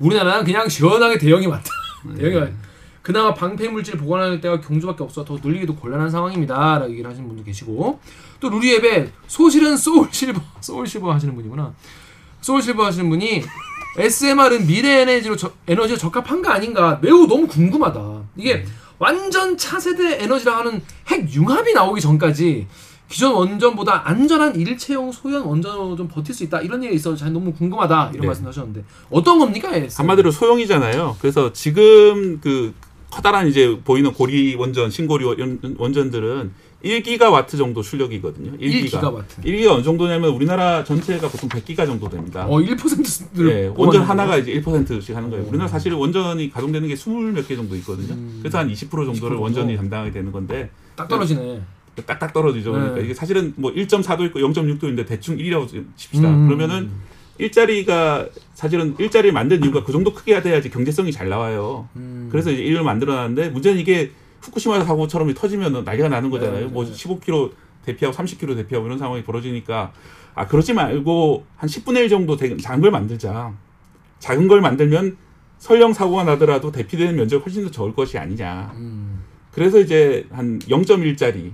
우리나라는 0.00 0.44
그냥 0.44 0.68
시원하게 0.68 1.18
대형이 1.18 1.46
많다. 1.46 1.70
네. 2.06 2.14
대형이 2.16 2.36
많. 2.40 2.56
그나마 3.02 3.34
방폐 3.34 3.68
물질 3.68 3.98
보관할 3.98 4.40
데가 4.40 4.60
경주밖에 4.60 5.02
없어 5.04 5.24
더 5.24 5.38
늘리기도 5.42 5.76
곤란한 5.76 6.08
상황입니다라고 6.10 6.90
얘기를 6.90 7.08
하시는 7.10 7.28
분도 7.28 7.44
계시고 7.44 8.00
또 8.40 8.48
루리웹에 8.48 9.10
소실은 9.26 9.76
소울 9.76 10.08
실버 10.10 10.40
소울 10.60 10.86
실버 10.86 11.12
하시는 11.12 11.34
분이구나. 11.34 11.74
소울 12.40 12.62
실버 12.62 12.84
하시는 12.84 13.08
분이 13.08 13.44
SMR은 13.96 14.66
미래 14.66 15.02
에너지로 15.02 15.36
저, 15.36 15.52
에너지로 15.68 15.96
적합한 15.98 16.42
거 16.42 16.50
아닌가 16.50 16.98
매우 17.00 17.26
너무 17.26 17.46
궁금하다. 17.46 18.22
이게 18.36 18.64
완전 18.98 19.56
차세대 19.56 20.22
에너지라 20.22 20.58
하는 20.58 20.82
핵 21.08 21.32
융합이 21.34 21.72
나오기 21.72 22.00
전까지 22.00 22.66
기존 23.08 23.32
원전보다 23.34 24.08
안전한 24.08 24.56
일체형 24.56 25.12
소형 25.12 25.48
원전으로 25.48 25.94
좀 25.96 26.08
버틸 26.08 26.34
수 26.34 26.42
있다 26.44 26.60
이런 26.62 26.82
얘기가 26.82 26.96
있어서 26.96 27.16
잘 27.16 27.32
너무 27.32 27.52
궁금하다 27.52 28.10
이런 28.12 28.20
네. 28.22 28.26
말씀하셨는데 28.28 28.84
어떤 29.10 29.38
겁니까? 29.38 29.70
한마디로 29.96 30.30
소형이잖아요. 30.30 31.16
그래서 31.20 31.52
지금 31.52 32.40
그 32.40 32.72
커다란 33.10 33.46
이제 33.46 33.78
보이는 33.84 34.12
고리 34.12 34.54
원전, 34.56 34.90
신고리 34.90 35.24
원- 35.24 35.76
원전들은 35.78 36.52
1기가와트 36.84 37.56
정도 37.56 37.82
출력이거든요. 37.82 38.52
1기가. 38.58 39.00
1기가와트. 39.00 39.44
1기가 39.44 39.72
어느 39.72 39.82
정도냐면 39.82 40.30
우리나라 40.30 40.84
전체가 40.84 41.28
보통 41.28 41.48
100기가 41.48 41.86
정도 41.86 42.08
됩니다. 42.08 42.46
어 42.46 42.58
1%를 42.58 43.50
예, 43.50 43.72
원전 43.74 44.02
하나가 44.02 44.36
이제 44.36 44.52
1%씩 44.60 45.16
하는 45.16 45.30
거예요. 45.30 45.46
우리나라 45.48 45.66
사실 45.66 45.94
원전이 45.94 46.50
가동되는 46.50 46.86
게 46.88 46.94
20몇 46.94 47.48
개 47.48 47.56
정도 47.56 47.74
있거든요. 47.76 48.14
음. 48.14 48.38
그래서 48.40 48.58
한 48.58 48.70
20% 48.70 48.90
정도를 48.90 49.38
20% 49.38 49.40
원전이 49.40 49.76
담당하게 49.76 50.10
되는 50.12 50.30
건데 50.30 50.70
딱 50.94 51.08
떨어지네. 51.08 51.62
딱딱 52.06 52.32
떨어지죠. 52.32 52.72
그러니까 52.72 52.96
네. 52.96 53.04
이게 53.04 53.14
사실은 53.14 53.54
뭐 53.56 53.72
1.4도 53.72 54.26
있고 54.26 54.40
0.6도 54.40 54.84
있는데 54.84 55.04
대충 55.06 55.36
1이라고 55.38 55.68
칩시다. 55.96 56.28
음. 56.28 56.48
그러면은 56.48 56.90
일자리가 57.38 58.28
사실은 58.52 58.94
일자리를 58.98 59.32
만든 59.32 59.62
이유가 59.64 59.84
그 59.84 59.92
정도 59.92 60.12
크게 60.12 60.40
돼야지 60.42 60.70
경제성이 60.70 61.12
잘 61.12 61.28
나와요. 61.28 61.88
음. 61.96 62.28
그래서 62.30 62.50
이제 62.50 62.62
1을 62.62 62.82
만들어놨는데 62.82 63.50
문제는 63.50 63.80
이게 63.80 64.10
후쿠시마 64.44 64.84
사고처럼 64.84 65.32
터지면 65.34 65.84
난리가 65.84 66.08
나는 66.08 66.28
거잖아요. 66.30 66.66
네, 66.66 66.72
뭐 66.72 66.84
네. 66.84 66.92
15km 66.92 67.50
대피하고 67.84 68.16
30km 68.16 68.54
대피하고 68.56 68.86
이런 68.86 68.98
상황이 68.98 69.22
벌어지니까 69.24 69.92
아 70.34 70.46
그러지 70.46 70.74
말고 70.74 71.44
한 71.56 71.68
10분의 71.68 71.98
1 72.04 72.08
정도 72.08 72.36
되- 72.36 72.56
작은 72.56 72.80
걸 72.80 72.90
만들자. 72.90 73.52
작은 74.18 74.48
걸 74.48 74.60
만들면 74.60 75.16
설령 75.58 75.92
사고가 75.92 76.24
나더라도 76.24 76.70
대피되는 76.72 77.14
면적이 77.16 77.42
훨씬 77.42 77.64
더 77.64 77.70
적을 77.70 77.94
것이 77.94 78.18
아니냐. 78.18 78.72
음. 78.74 79.22
그래서 79.52 79.78
이제 79.80 80.26
한 80.30 80.58
0.1짜리 80.58 81.52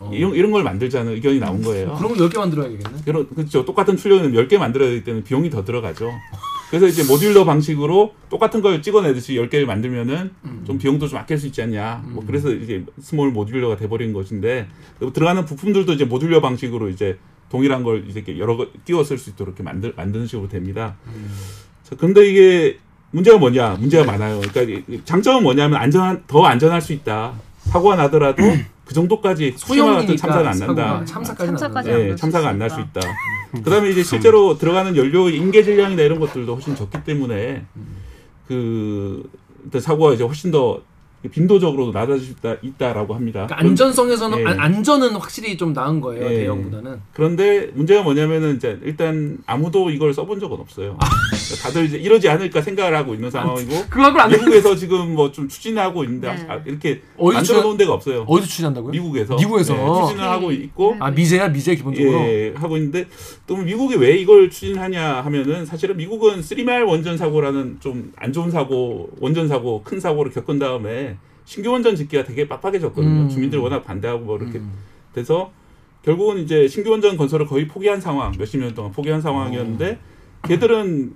어. 0.00 0.10
이런 0.12 0.34
이런 0.34 0.50
걸 0.50 0.62
만들자는 0.64 1.12
의견이 1.12 1.38
나온 1.38 1.62
거예요. 1.62 1.94
걸 1.94 2.28
10개 2.28 2.36
만들어야겠네. 2.38 2.84
그런 3.04 3.28
그렇죠. 3.34 3.64
똑같은 3.64 3.96
출력은 3.96 4.32
10개 4.32 4.58
만들어야 4.58 4.90
되기 4.90 5.04
때문에 5.04 5.24
비용이 5.24 5.48
더 5.50 5.64
들어가죠. 5.64 6.10
그래서 6.70 6.86
이제 6.86 7.02
modular 7.04 7.44
방식으로 7.44 8.14
똑같은 8.28 8.60
걸 8.60 8.82
찍어내듯이 8.82 9.34
10개를 9.34 9.64
만들면은 9.64 10.30
음. 10.44 10.64
좀 10.66 10.76
비용도 10.78 11.08
좀 11.08 11.18
아낄 11.18 11.38
수 11.38 11.46
있지 11.46 11.62
않냐. 11.62 12.02
뭐 12.08 12.22
음. 12.22 12.26
그래서 12.26 12.50
이제 12.52 12.84
small 13.00 13.30
modular가 13.30 13.76
돼버린 13.76 14.12
것인데 14.12 14.68
그 14.98 15.10
들어가는 15.12 15.44
부품들도 15.46 15.92
이제 15.94 16.04
modular 16.04 16.40
방식으로 16.42 16.90
이제 16.90 17.18
동일한 17.48 17.82
걸 17.84 18.04
이제 18.08 18.20
이렇게 18.20 18.38
여러 18.38 18.56
거 18.56 18.66
끼워 18.84 19.02
쓸 19.02 19.16
수 19.16 19.30
있도록 19.30 19.54
이렇게 19.54 19.62
만들 19.62 19.94
만드는 19.96 20.26
식으로 20.26 20.48
됩니다. 20.48 20.96
음. 21.06 21.30
자, 21.84 21.96
그런데 21.96 22.26
이게 22.28 22.78
문제가 23.12 23.38
뭐냐? 23.38 23.76
문제가 23.80 24.04
많아요. 24.04 24.40
그러니까 24.52 24.82
이- 24.92 25.00
장점은 25.06 25.42
뭐냐면 25.42 25.80
안전한 25.80 26.24
더 26.26 26.44
안전할 26.44 26.82
수 26.82 26.92
있다. 26.92 27.32
사고가 27.64 27.96
나더라도 27.96 28.42
그 28.84 28.92
정도까지 28.94 29.54
후쿠시마 29.56 29.94
같은 29.96 30.16
참사는 30.16 30.46
안 30.46 30.52
사고가 30.54 30.82
난다. 30.84 31.04
참사까지 31.06 31.90
예, 31.90 31.94
날수 32.08 32.16
참사가 32.16 32.48
안 32.50 32.58
날 32.58 32.68
수. 32.68 32.80
있다. 32.80 33.00
그다음에 33.64 33.90
이제 33.90 34.02
실제로 34.02 34.58
들어가는 34.58 34.96
연료 34.96 35.28
인계 35.30 35.62
질량이나 35.62 36.02
이런 36.02 36.18
것들도 36.20 36.54
훨씬 36.54 36.76
적기 36.76 37.02
때문에 37.04 37.64
그 38.46 39.28
사고가 39.78 40.14
이제 40.14 40.24
훨씬 40.24 40.50
더 40.50 40.80
빈도적으로 41.32 41.90
낮아질 41.90 42.20
수 42.26 42.30
있다, 42.32 42.56
있다라고 42.62 43.12
합니다. 43.14 43.46
그러니까 43.46 43.58
안전성에서는 43.58 44.38
예. 44.38 44.44
안- 44.44 44.60
안전은 44.60 45.16
확실히 45.16 45.56
좀 45.56 45.72
나은 45.72 46.00
거예요 46.00 46.24
예. 46.26 46.38
대형보다는. 46.40 47.00
그런데 47.12 47.70
문제가 47.74 48.02
뭐냐면은 48.02 48.56
이제 48.56 48.78
일단 48.84 49.38
아무도 49.44 49.90
이걸 49.90 50.14
써본 50.14 50.38
적은 50.38 50.58
없어요. 50.60 50.96
아. 51.54 51.62
다들 51.62 51.86
이제 51.86 51.96
이러지 51.98 52.28
않을까 52.28 52.60
생각을 52.62 52.96
하고 52.96 53.14
있는 53.14 53.30
상황이고 53.30 53.86
갖고 53.88 54.20
안 54.20 54.30
돼. 54.30 54.38
미국에서 54.38 54.74
지금 54.76 55.14
뭐 55.14 55.32
좀 55.32 55.48
추진하고 55.48 56.04
있는데 56.04 56.32
네. 56.34 56.46
아, 56.48 56.60
이렇게 56.66 57.02
만들어 57.16 57.62
놓은 57.62 57.76
데가 57.76 57.92
없어요. 57.92 58.24
어디서 58.26 58.48
추진한다고요? 58.48 58.90
미국에서 58.92 59.36
미국에서? 59.36 59.74
네, 59.74 59.86
추진을 60.06 60.24
하고 60.28 60.50
있고 60.52 60.96
아 60.98 61.10
미제야 61.10 61.48
미제 61.48 61.76
기본적으로. 61.76 62.18
예, 62.20 62.52
하고 62.56 62.76
있는데 62.76 63.06
또 63.46 63.56
미국이 63.56 63.96
왜 63.96 64.16
이걸 64.16 64.50
추진하냐 64.50 65.20
하면은 65.22 65.64
사실은 65.66 65.96
미국은 65.96 66.42
쓰리마일 66.42 66.84
원전 66.84 67.16
사고라는 67.16 67.78
좀 67.80 68.12
안 68.16 68.32
좋은 68.32 68.50
사고, 68.50 69.10
원전 69.20 69.46
사고, 69.48 69.82
큰 69.84 70.00
사고를 70.00 70.32
겪은 70.32 70.58
다음에 70.58 71.16
신규 71.44 71.70
원전 71.70 71.94
짓기가 71.96 72.24
되게 72.24 72.48
빡빡해졌거든요. 72.48 73.22
음. 73.22 73.28
주민들이 73.28 73.60
워낙 73.60 73.84
반대하고 73.84 74.24
뭐 74.24 74.36
이렇게 74.38 74.58
음. 74.58 74.72
돼서 75.14 75.50
결국은 76.04 76.38
이제 76.38 76.66
신규 76.68 76.90
원전 76.90 77.16
건설을 77.16 77.46
거의 77.46 77.66
포기한 77.68 78.00
상황, 78.00 78.32
몇십 78.38 78.60
년 78.60 78.74
동안 78.74 78.92
포기한 78.92 79.20
상황이었는데 79.20 79.98
걔들은 80.44 81.12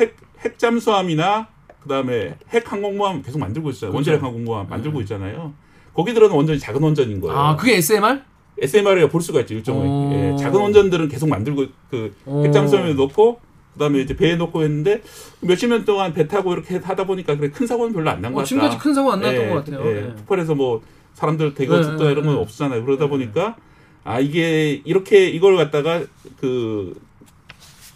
핵, 0.00 0.16
핵 0.40 0.58
잠수함이나 0.58 1.48
그다음에 1.82 2.36
핵 2.50 2.70
항공모함 2.70 3.22
계속 3.22 3.38
만들고 3.38 3.70
있어요. 3.70 3.90
그렇죠. 3.90 3.96
원자력 3.96 4.22
항공모함 4.22 4.68
만들고 4.68 5.00
있잖아요. 5.02 5.52
거기 5.94 6.14
들어는 6.14 6.34
원전이 6.34 6.58
작은 6.58 6.82
원전인 6.82 7.20
거예요. 7.20 7.36
아 7.36 7.56
그게 7.56 7.76
SMR? 7.76 8.20
SMR을 8.62 9.08
볼 9.08 9.22
수가 9.22 9.40
있죠 9.40 9.54
일종의 9.54 9.82
오. 9.88 10.12
예, 10.12 10.36
작은 10.36 10.60
원전들은 10.60 11.08
계속 11.08 11.28
만들고 11.28 11.66
그 11.90 12.14
오. 12.26 12.44
핵잠수함에 12.44 12.94
넣고 12.94 13.40
그다음에 13.72 14.00
이제 14.00 14.14
배에 14.14 14.36
넣고 14.36 14.62
했는데 14.62 15.02
몇십 15.40 15.68
년 15.70 15.84
동안 15.84 16.12
배 16.12 16.26
타고 16.26 16.52
이렇게 16.52 16.76
하다 16.76 17.04
보니까 17.06 17.36
그래 17.36 17.50
큰 17.50 17.66
사고는 17.66 17.92
별로 17.92 18.10
안 18.10 18.20
난것 18.20 18.34
어, 18.34 18.38
같다. 18.38 18.46
지금까지 18.46 18.78
큰 18.78 18.94
사고 18.94 19.12
안 19.12 19.20
났던 19.20 19.42
예, 19.42 19.48
것 19.48 19.54
같아요. 19.54 19.86
예, 19.86 19.96
예. 19.96 20.14
폭발해서 20.16 20.54
뭐 20.54 20.82
사람들 21.14 21.54
대거 21.54 21.76
네, 21.76 21.82
죽거나 21.82 22.10
이런 22.10 22.24
건 22.26 22.34
네. 22.34 22.40
없잖아요. 22.40 22.84
그러다 22.84 23.04
네. 23.04 23.10
보니까 23.10 23.56
아 24.04 24.20
이게 24.20 24.82
이렇게 24.84 25.28
이걸 25.28 25.56
갖다가 25.56 26.02
그 26.40 27.00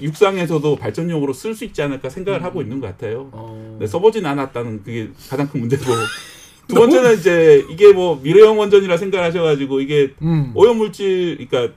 육상에서도 0.00 0.76
발전용으로 0.76 1.32
쓸 1.32 1.54
수 1.54 1.64
있지 1.64 1.82
않을까 1.82 2.08
생각을 2.08 2.40
음. 2.40 2.44
하고 2.44 2.62
있는 2.62 2.80
것 2.80 2.86
같아요. 2.88 3.28
어. 3.32 3.76
네, 3.80 3.86
써보진 3.86 4.26
않았다는 4.26 4.82
그게 4.82 5.10
가장 5.28 5.48
큰 5.48 5.60
문제고 5.60 5.84
두 6.66 6.74
번째는 6.74 7.18
이제 7.18 7.64
이게 7.70 7.92
뭐 7.92 8.20
미래형 8.22 8.58
원전이라 8.58 8.96
생각하셔가지고 8.96 9.80
이게 9.80 10.14
음. 10.22 10.50
오염물질, 10.54 11.46
그러니까 11.48 11.74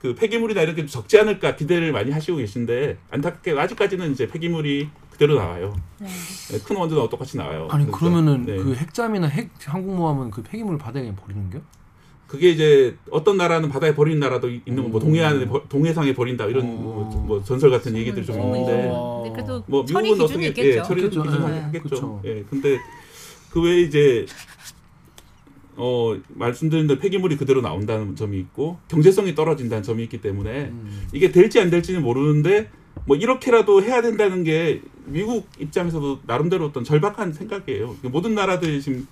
그 0.00 0.14
폐기물이나 0.14 0.62
이런 0.62 0.76
게 0.76 0.86
적지 0.86 1.18
않을까 1.18 1.56
기대를 1.56 1.90
많이 1.92 2.12
하시고 2.12 2.38
계신데 2.38 2.98
안타깝게 3.10 3.58
아직까지는 3.58 4.12
이제 4.12 4.28
폐기물이 4.28 4.88
그대로 5.10 5.34
나와요. 5.36 5.74
네. 5.98 6.06
네, 6.06 6.58
큰 6.60 6.76
원전은 6.76 7.08
똑같이 7.08 7.36
나와요. 7.36 7.68
아니 7.70 7.86
그러니까, 7.86 7.98
그러면은 7.98 8.44
네. 8.44 8.56
그 8.56 8.74
핵잠이나 8.74 9.26
핵 9.26 9.50
항공모함은 9.64 10.30
그 10.30 10.42
폐기물 10.42 10.78
바다에 10.78 11.02
그냥 11.02 11.16
버리는 11.16 11.50
게? 11.50 11.60
그게 12.26 12.50
이제 12.50 12.96
어떤 13.10 13.36
나라는 13.36 13.68
바다에 13.68 13.94
버리는 13.94 14.18
나라도 14.18 14.48
있는 14.50 14.82
거, 14.82 14.88
뭐 14.88 15.00
음. 15.00 15.04
동해안에 15.06 15.46
버- 15.46 15.62
동해상에 15.68 16.12
버린다 16.14 16.46
이런 16.46 16.64
어. 16.64 16.66
뭐, 16.68 17.04
뭐 17.26 17.44
전설 17.44 17.70
같은 17.70 17.96
얘기들이 17.96 18.26
좀 18.26 18.36
있는데 18.40 18.72
있어요. 18.88 19.20
근데 19.24 19.32
그래도 19.32 19.64
뭐 19.68 19.84
처리 19.84 20.10
미국은 20.10 20.26
기준이 20.26 20.46
어떻게 20.48 20.62
있겠죠. 20.62 20.78
예, 20.78 20.82
처리도 20.82 21.10
그렇죠. 21.10 21.22
기준 21.30 21.54
예, 21.54 21.60
하겠죠. 21.60 21.82
그렇죠. 21.88 22.22
예, 22.24 22.44
근데 22.50 22.78
그 23.50 23.62
외에 23.62 23.80
이제 23.82 24.26
어 25.76 26.16
말씀드린 26.28 26.86
대로 26.86 26.98
폐기물이 26.98 27.36
그대로 27.36 27.60
나온다는 27.60 28.16
점이 28.16 28.38
있고 28.40 28.78
경제성이 28.88 29.34
떨어진다는 29.34 29.82
점이 29.82 30.02
있기 30.04 30.20
때문에 30.20 30.64
음. 30.70 31.06
이게 31.12 31.30
될지 31.30 31.60
안 31.60 31.70
될지는 31.70 32.02
모르는데 32.02 32.70
뭐 33.04 33.16
이렇게라도 33.16 33.82
해야 33.82 34.00
된다는 34.02 34.42
게 34.42 34.80
미국 35.04 35.46
입장에서도 35.60 36.20
나름대로 36.26 36.64
어떤 36.66 36.82
절박한 36.82 37.34
생각이에요. 37.34 37.94
모든 38.04 38.34
나라들이 38.34 38.80
지금 38.80 39.06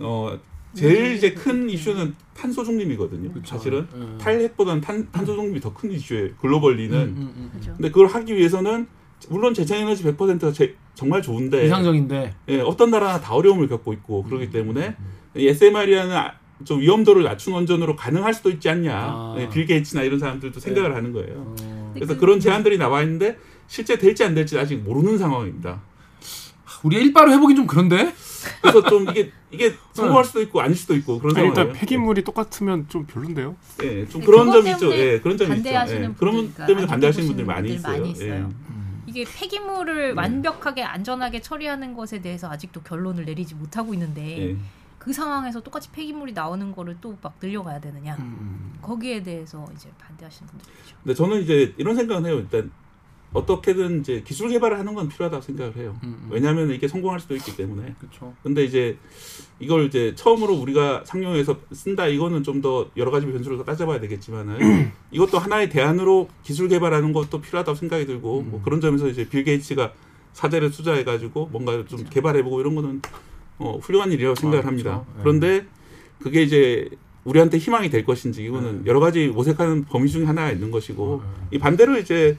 어 0.00 0.38
제일 0.74 1.14
이제 1.14 1.32
큰 1.34 1.68
이슈는 1.68 2.14
탄소 2.34 2.64
중립이거든요. 2.64 3.32
그쵸. 3.32 3.56
사실은 3.56 3.86
예. 3.94 4.18
탈핵보다는 4.18 4.80
탄, 4.80 5.06
탄소 5.12 5.34
중립이 5.36 5.60
더 5.60 5.72
큰 5.74 5.92
이슈예요. 5.92 6.30
글로벌리는. 6.40 6.96
음, 6.98 7.14
음, 7.16 7.32
음. 7.36 7.50
그죠. 7.54 7.72
근데 7.76 7.88
그걸 7.90 8.06
하기 8.06 8.34
위해서는 8.34 8.86
물론 9.28 9.54
재생에너지 9.54 10.02
100%가 10.04 10.52
제, 10.52 10.74
정말 10.94 11.22
좋은데 11.22 11.66
이상적인데 11.66 12.34
예, 12.48 12.60
어떤 12.60 12.90
나라나 12.90 13.20
다 13.20 13.34
어려움을 13.34 13.68
겪고 13.68 13.92
있고 13.92 14.24
그렇기 14.24 14.50
때문에 14.50 14.96
이 15.36 15.46
SMR이라는 15.48 16.16
아- 16.16 16.34
좀 16.64 16.80
위험도를 16.80 17.22
낮춘 17.24 17.52
원전으로 17.54 17.96
가능할 17.96 18.32
수도 18.34 18.48
있지 18.50 18.68
않냐. 18.68 18.92
아. 18.94 19.34
예, 19.38 19.48
빌 19.48 19.66
게이츠나 19.66 20.02
이런 20.02 20.18
사람들도 20.18 20.58
생각을 20.60 20.94
하는 20.94 21.12
거예요. 21.12 21.54
어. 21.60 21.90
그래서 21.94 22.14
그- 22.14 22.20
그런 22.20 22.40
제안들이 22.40 22.78
나와 22.78 23.02
있는데 23.02 23.36
실제 23.66 23.96
될지 23.98 24.24
안 24.24 24.34
될지 24.34 24.58
아직 24.58 24.76
모르는 24.76 25.18
상황입니다. 25.18 25.80
우리 26.82 26.96
일바로 26.96 27.32
해보긴 27.32 27.56
좀 27.56 27.66
그런데 27.66 28.12
그래서 28.60 28.82
좀 28.88 29.08
이게 29.10 29.32
이게 29.50 29.74
성공할 29.92 30.24
수도 30.24 30.40
있고 30.42 30.60
아닐 30.60 30.76
수도 30.76 30.94
있고 30.96 31.18
그런 31.18 31.34
상황이에요. 31.34 31.62
일단 31.64 31.78
폐기물이 31.78 32.24
똑같으면 32.24 32.88
좀 32.88 33.06
별론데요. 33.06 33.56
예, 33.82 33.86
예, 34.00 34.06
좀 34.08 34.20
근데 34.20 34.26
그런 34.26 34.52
점이 34.52 34.70
있죠. 34.72 34.92
예, 34.94 35.20
그런 35.20 35.36
점이 35.36 35.56
있죠. 35.58 35.68
예, 35.70 36.08
그런 36.18 36.54
때문에 36.54 36.82
안 36.82 36.86
반대하시는 36.88 37.26
분들이 37.28 37.46
많이 37.46 37.68
분들 37.68 37.76
있어요. 37.80 37.98
많이 38.00 38.10
있어요. 38.12 38.50
예. 38.50 38.72
이게 39.06 39.24
폐기물을 39.24 40.14
완벽하게 40.14 40.82
안전하게 40.84 41.40
처리하는 41.42 41.94
것에 41.94 42.20
대해서 42.22 42.48
아직도 42.50 42.82
결론을 42.82 43.24
내리지 43.24 43.54
못하고 43.54 43.92
있는데 43.94 44.50
예. 44.50 44.56
그 44.98 45.12
상황에서 45.12 45.60
똑같이 45.60 45.90
폐기물이 45.90 46.32
나오는 46.32 46.70
거를 46.72 46.96
또 47.00 47.16
막 47.20 47.34
늘려가야 47.42 47.80
되느냐 47.80 48.14
음. 48.20 48.78
거기에 48.80 49.22
대해서 49.22 49.66
이제 49.74 49.88
반대하시는 49.98 50.48
분들이죠. 50.48 50.96
근데 51.02 51.14
저는 51.14 51.42
이제 51.42 51.74
이런 51.76 51.96
생각은 51.96 52.24
해요. 52.26 52.38
일단 52.38 52.70
어떻게든 53.32 54.00
이제 54.00 54.22
기술 54.26 54.48
개발을 54.50 54.78
하는 54.78 54.94
건 54.94 55.08
필요하다고 55.08 55.42
생각을 55.42 55.76
해요. 55.76 55.96
음, 56.04 56.16
음. 56.24 56.28
왜냐하면 56.30 56.70
이게 56.70 56.88
성공할 56.88 57.20
수도 57.20 57.34
있기 57.34 57.56
때문에. 57.56 57.94
그렇죠. 57.98 58.34
근데 58.42 58.64
이제 58.64 58.96
이걸 59.58 59.86
이제 59.86 60.14
처음으로 60.14 60.54
우리가 60.54 61.02
상용해서 61.04 61.56
쓴다 61.72 62.06
이거는 62.06 62.42
좀 62.42 62.62
더 62.62 62.88
여러 62.96 63.10
가지 63.10 63.26
변수를 63.26 63.58
더 63.58 63.64
따져봐야 63.64 63.98
되겠지만은 64.00 64.92
이것도 65.10 65.38
하나의 65.38 65.68
대안으로 65.68 66.28
기술 66.44 66.68
개발하는 66.68 67.12
것도 67.12 67.40
필요하다고 67.40 67.74
생각이 67.74 68.06
들고 68.06 68.42
뭐 68.42 68.62
그런 68.62 68.80
점에서 68.80 69.08
이제 69.08 69.28
빌 69.28 69.42
게이츠가 69.42 69.92
사대를 70.32 70.70
투자해가지고 70.70 71.48
뭔가 71.50 71.84
좀 71.86 72.04
개발해보고 72.08 72.60
이런 72.60 72.76
거는 72.76 73.02
어, 73.58 73.78
훌륭한 73.82 74.12
일이라고 74.12 74.36
생각을 74.36 74.64
아, 74.64 74.68
합니다. 74.68 74.90
그렇죠. 74.90 75.06
네. 75.16 75.22
그런데 75.22 75.66
그게 76.20 76.42
이제 76.42 76.88
우리한테 77.24 77.58
희망이 77.58 77.90
될 77.90 78.04
것인지 78.04 78.44
이거는 78.44 78.86
여러 78.86 79.00
가지 79.00 79.26
모색하는 79.28 79.84
범위 79.84 80.08
중에 80.08 80.24
하나가 80.24 80.50
있는 80.52 80.70
것이고 80.70 81.22
이 81.50 81.58
반대로 81.58 81.98
이제 81.98 82.36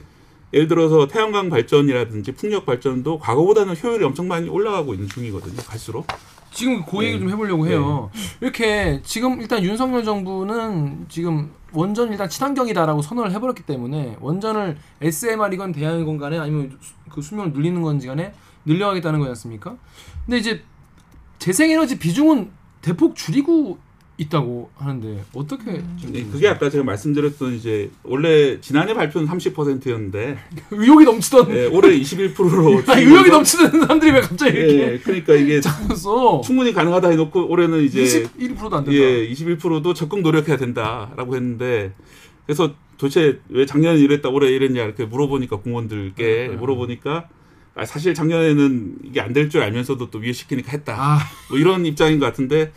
예를 0.54 0.68
들어서 0.68 1.08
태양광 1.08 1.50
발전이라든지 1.50 2.32
풍력 2.32 2.64
발전도 2.64 3.18
과거보다는 3.18 3.74
효율이 3.76 4.04
엄청 4.04 4.28
많이 4.28 4.48
올라가고 4.48 4.94
있는 4.94 5.08
중이거든요. 5.08 5.56
갈수록. 5.66 6.06
지금 6.52 6.84
그 6.84 7.02
얘기 7.04 7.14
네. 7.14 7.18
좀 7.18 7.30
해보려고 7.30 7.66
해요. 7.66 8.08
이렇게 8.40 9.00
지금 9.02 9.40
일단 9.40 9.64
윤석열 9.64 10.04
정부는 10.04 11.06
지금 11.08 11.50
원전 11.72 12.12
일단 12.12 12.28
친환경이다라고 12.28 13.02
선언을 13.02 13.32
해버렸기 13.32 13.64
때문에 13.64 14.16
원전을 14.20 14.78
SMR이건 15.00 15.72
대양이건 15.72 16.16
간에 16.18 16.38
아니면 16.38 16.78
수- 16.80 16.94
그 17.10 17.20
수명을 17.20 17.52
늘리는 17.52 17.82
건지 17.82 18.06
간에 18.06 18.32
늘려가겠다는 18.64 19.18
거지 19.18 19.30
않습니까? 19.30 19.76
근데 20.24 20.38
이제 20.38 20.62
재생에너지 21.40 21.98
비중은 21.98 22.50
대폭 22.80 23.16
줄이고 23.16 23.78
있다고 24.16 24.70
하는데 24.76 25.24
어떻게 25.34 25.82
지금 25.98 26.12
네, 26.12 26.24
그게 26.30 26.46
아까 26.48 26.70
제가 26.70 26.84
말씀드렸던 26.84 27.54
이제 27.54 27.90
원래 28.04 28.60
지난해 28.60 28.94
발표는 28.94 29.26
30%였는데 29.26 30.38
의욕이 30.70 31.04
넘치던 31.04 31.50
예, 31.50 31.66
올해 31.66 31.98
21%로 31.98 32.82
아니, 32.92 33.02
의욕이 33.04 33.28
넘치는 33.30 33.70
사람들이 33.80 34.12
왜 34.12 34.20
갑자기 34.20 34.56
이렇게 34.56 34.92
예, 34.92 34.98
그러니까 34.98 35.34
이게 35.34 35.58
잡았어? 35.62 36.42
충분히 36.44 36.72
가능하다 36.72 37.08
해놓고 37.10 37.48
올해는 37.48 37.82
이제 37.82 38.04
21%도 38.38 38.76
안 38.76 38.84
된다. 38.84 38.92
예, 38.92 39.28
21%도 39.32 39.94
적극 39.94 40.20
노력해야 40.20 40.56
된다라고 40.56 41.34
했는데 41.34 41.92
그래서 42.46 42.72
도대체 42.96 43.40
왜 43.48 43.66
작년에 43.66 43.98
이랬다 43.98 44.28
올해 44.28 44.48
이랬냐 44.50 44.82
이렇게 44.84 45.04
물어보니까 45.06 45.56
공무원들께 45.56 46.24
네, 46.24 46.48
네. 46.48 46.54
물어보니까 46.54 47.28
아, 47.76 47.84
사실 47.84 48.14
작년에는 48.14 48.98
이게 49.02 49.20
안 49.20 49.32
될 49.32 49.48
줄 49.50 49.60
알면서도 49.60 50.10
또 50.10 50.20
위해시키니까 50.20 50.70
했다. 50.70 50.94
아, 50.96 51.18
뭐 51.50 51.58
이런 51.58 51.84
입장인 51.84 52.20
것 52.20 52.26
같은데 52.26 52.70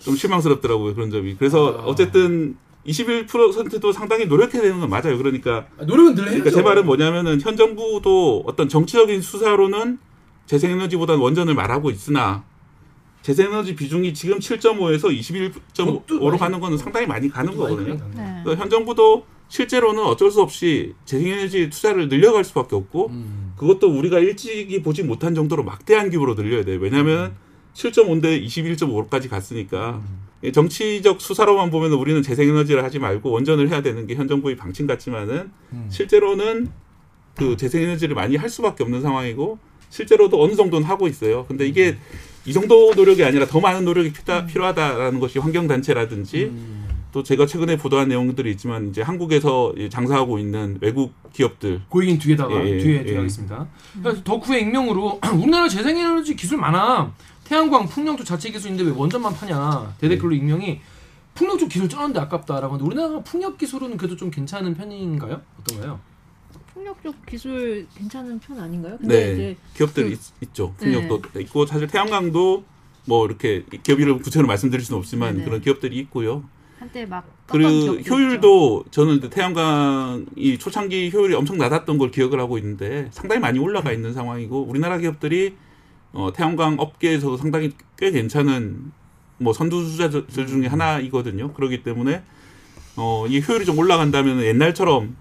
좀 0.00 0.16
실망스럽더라고요 0.16 0.94
그런 0.94 1.10
점이. 1.10 1.36
그래서 1.36 1.78
아. 1.78 1.82
어쨌든 1.84 2.56
21%도 2.86 3.92
상당히 3.92 4.26
노력해야 4.26 4.62
되는 4.62 4.80
건 4.80 4.88
맞아요. 4.88 5.18
그러니까 5.18 5.66
노력은 5.78 6.14
늘 6.14 6.24
해야죠. 6.24 6.38
그러니까 6.42 6.50
제 6.50 6.62
말은 6.62 6.86
뭐냐면은 6.86 7.40
현 7.40 7.56
정부도 7.56 8.42
어떤 8.46 8.68
정치적인 8.68 9.20
수사로는 9.20 9.98
재생에너지보다는 10.46 11.20
원전을 11.20 11.54
말하고 11.54 11.90
있으나 11.90 12.44
재생에너지 13.22 13.76
비중이 13.76 14.14
지금 14.14 14.38
7.5에서 14.38 15.16
21.5로 15.16 16.06
그것도 16.06 16.38
가는 16.38 16.58
거는 16.58 16.78
상당히 16.78 17.06
많이 17.06 17.28
가는 17.28 17.54
거거든요. 17.54 17.98
네. 18.16 18.42
현 18.56 18.70
정부도 18.70 19.26
실제로는 19.48 20.02
어쩔 20.02 20.30
수 20.30 20.40
없이 20.40 20.94
재생에너지 21.04 21.68
투자를 21.68 22.08
늘려갈 22.08 22.44
수밖에 22.44 22.76
없고 22.76 23.08
음. 23.08 23.52
그것도 23.56 23.90
우리가 23.90 24.20
일찍이 24.20 24.80
보지 24.80 25.02
못한 25.02 25.34
정도로 25.34 25.64
막대한 25.64 26.08
규모로 26.08 26.34
늘려야 26.34 26.64
돼요. 26.64 26.78
왜냐하면 26.80 27.34
7.5인데 27.74 28.44
21.5까지 28.44 29.28
갔으니까 29.28 30.00
예, 30.42 30.52
정치적 30.52 31.20
수사로만 31.20 31.70
보면 31.70 31.92
우리는 31.92 32.22
재생에너지를 32.22 32.82
하지 32.82 32.98
말고 32.98 33.30
원전을 33.30 33.68
해야 33.68 33.82
되는 33.82 34.06
게 34.06 34.14
현 34.14 34.26
정부의 34.28 34.56
방침 34.56 34.86
같지만은 34.86 35.50
음. 35.72 35.86
실제로는 35.90 36.68
그 37.36 37.56
재생에너지를 37.56 38.14
많이 38.14 38.36
할 38.36 38.48
수밖에 38.48 38.82
없는 38.82 39.02
상황이고 39.02 39.58
실제로도 39.90 40.42
어느 40.42 40.54
정도는 40.54 40.86
하고 40.86 41.08
있어요. 41.08 41.44
근데 41.46 41.66
이게 41.66 41.96
이 42.46 42.52
정도 42.52 42.94
노력이 42.94 43.22
아니라 43.24 43.46
더 43.46 43.60
많은 43.60 43.84
노력이 43.84 44.12
필요하, 44.12 44.46
필요하다라는 44.46 45.20
것이 45.20 45.38
환경단체라든지 45.38 46.44
음. 46.44 46.88
또 47.12 47.22
제가 47.24 47.44
최근에 47.44 47.76
보도한 47.76 48.08
내용들이 48.08 48.50
있지만 48.52 48.88
이제 48.88 49.02
한국에서 49.02 49.74
이 49.76 49.90
장사하고 49.90 50.38
있는 50.38 50.78
외국 50.80 51.12
기업들 51.32 51.80
그 51.90 52.02
얘기는 52.02 52.20
뒤에다가 52.20 52.64
예, 52.64 52.70
예, 52.70 52.78
뒤에 52.78 52.98
예. 52.98 53.04
들어가겠습니다. 53.04 53.66
그래서 54.02 54.22
덕후의 54.22 54.62
익명으로 54.62 55.20
우리나라 55.34 55.68
재생에너지 55.68 56.36
기술 56.36 56.58
많아. 56.58 57.12
태양광, 57.50 57.84
풍력도 57.88 58.22
자체 58.22 58.48
기술인데 58.52 58.84
왜 58.84 58.90
원전만 58.92 59.34
파냐. 59.34 59.92
대댓글로 59.98 60.32
익명이 60.36 60.80
풍력 61.34 61.58
쪽 61.58 61.68
기술 61.68 61.88
쩌는데 61.88 62.20
아깝다라고 62.20 62.74
하는데 62.74 62.86
우리나라 62.86 63.20
풍력 63.24 63.58
기술은 63.58 63.96
그래도 63.96 64.14
좀 64.14 64.30
괜찮은 64.30 64.74
편인가요? 64.74 65.40
어떤가요? 65.58 65.98
쪽 67.02 67.26
기술 67.26 67.88
괜찮은 67.96 68.38
편 68.38 68.60
아닌가요? 68.60 68.96
근데 68.98 69.26
네. 69.26 69.32
이제 69.32 69.56
기업들이 69.74 70.10
그- 70.10 70.12
있, 70.14 70.20
있죠. 70.42 70.74
풍력도 70.78 71.40
있고 71.40 71.66
사실 71.66 71.88
태양광도 71.88 72.62
뭐 73.06 73.26
이렇게 73.26 73.64
기업 73.82 73.98
이름 73.98 74.20
구체로 74.20 74.46
말씀드릴 74.46 74.84
수는 74.84 74.98
없지만 75.00 75.32
네네. 75.34 75.44
그런 75.44 75.60
기업들이 75.60 75.98
있고요. 75.98 76.44
한때 76.78 77.04
막 77.04 77.28
그리고 77.48 77.68
기억도 77.70 77.98
있죠. 78.00 78.14
효율도 78.14 78.84
저는 78.92 79.28
태양광이 79.28 80.56
초창기 80.58 81.10
효율이 81.12 81.34
엄청 81.34 81.58
낮았던 81.58 81.98
걸 81.98 82.12
기억을 82.12 82.38
하고 82.38 82.58
있는데 82.58 83.08
상당히 83.10 83.40
많이 83.40 83.58
올라가 83.58 83.90
있는 83.90 84.14
상황이고 84.14 84.62
우리나라 84.62 84.98
기업들이 84.98 85.56
어, 86.12 86.32
태양광 86.34 86.76
업계에서도 86.78 87.36
상당히 87.36 87.72
꽤 87.96 88.10
괜찮은 88.10 88.92
뭐 89.38 89.52
선두주자들 89.52 90.46
중에 90.46 90.66
하나이거든요. 90.66 91.52
그렇기 91.52 91.82
때문에 91.82 92.22
어, 92.96 93.26
이 93.28 93.40
효율이 93.40 93.64
좀 93.64 93.78
올라간다면 93.78 94.42
옛날처럼 94.42 95.16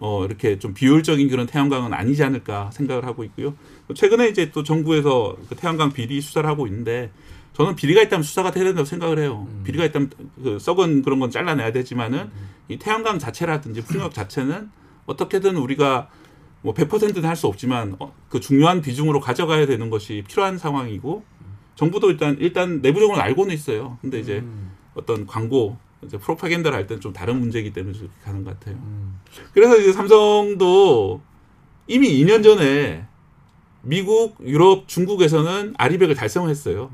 어, 0.00 0.24
이렇게 0.24 0.58
좀 0.58 0.74
비효율적인 0.74 1.28
그런 1.28 1.46
태양광은 1.46 1.94
아니지 1.94 2.22
않을까 2.22 2.70
생각을 2.72 3.06
하고 3.06 3.24
있고요. 3.24 3.54
최근에 3.94 4.28
이제 4.28 4.50
또 4.50 4.62
정부에서 4.62 5.36
그 5.48 5.54
태양광 5.54 5.92
비리 5.92 6.20
수사를 6.20 6.48
하고 6.48 6.66
있는데 6.66 7.10
저는 7.54 7.74
비리가 7.74 8.02
있다면 8.02 8.22
수사가 8.22 8.50
돼야 8.50 8.64
된다고 8.64 8.84
생각을 8.84 9.18
해요. 9.18 9.46
음. 9.50 9.62
비리가 9.64 9.84
있다면 9.86 10.10
그 10.42 10.58
썩은 10.58 11.02
그런 11.02 11.18
건 11.18 11.30
잘라내야 11.30 11.72
되지만은 11.72 12.30
이 12.68 12.78
태양광 12.78 13.18
자체라든지 13.18 13.82
풍력 13.82 14.12
자체는 14.12 14.70
어떻게든 15.06 15.56
우리가 15.56 16.08
뭐 16.62 16.74
100%는 16.74 17.24
할 17.24 17.36
수 17.36 17.46
없지만 17.46 17.96
어, 18.00 18.12
그 18.28 18.40
중요한 18.40 18.80
비중으로 18.80 19.20
가져가야 19.20 19.66
되는 19.66 19.90
것이 19.90 20.24
필요한 20.26 20.58
상황이고 20.58 21.22
정부도 21.76 22.10
일단 22.10 22.36
일단 22.40 22.80
내부적으로 22.80 23.20
알고는 23.20 23.54
있어요. 23.54 23.98
근데 24.00 24.18
이제 24.18 24.38
음. 24.38 24.72
어떤 24.94 25.26
광고 25.26 25.76
이제 26.02 26.18
프로파간다를 26.18 26.76
할 26.76 26.86
때는 26.86 27.00
좀 27.00 27.12
다른 27.12 27.38
문제이기 27.38 27.72
때문에 27.72 27.96
그렇게 27.96 28.14
가는 28.24 28.42
것 28.42 28.58
같아요. 28.58 28.76
음. 28.76 29.20
그래서 29.52 29.76
이제 29.78 29.92
삼성도 29.92 31.20
이미 31.86 32.08
2년 32.22 32.42
전에 32.42 33.06
미국, 33.82 34.36
유럽, 34.44 34.88
중국에서는 34.88 35.74
아리백을 35.78 36.14
달성했어요. 36.16 36.90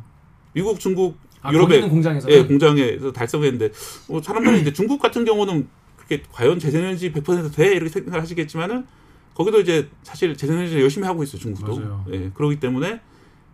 미국, 0.52 0.78
중국, 0.78 1.16
아, 1.40 1.52
유럽의 1.52 1.88
공장에서 1.88 2.30
예, 2.30 2.44
공장에서 2.44 3.12
달성했는데 3.12 3.70
뭐 4.08 4.22
사람들이 4.22 4.60
이제 4.60 4.72
중국 4.72 5.00
같은 5.00 5.24
경우는 5.24 5.66
그렇게 5.96 6.22
과연 6.30 6.58
재생에너지 6.58 7.12
100%돼 7.12 7.72
이렇게 7.74 7.88
생각을 7.88 8.20
하시겠지만은 8.20 8.86
거기도 9.34 9.60
이제 9.60 9.88
사실 10.02 10.36
재생에너지 10.36 10.80
열심히 10.80 11.06
하고 11.06 11.22
있어요 11.22 11.40
중국도. 11.40 11.76
맞아요. 11.76 12.04
예, 12.12 12.30
그렇기 12.34 12.60
때문에 12.60 13.00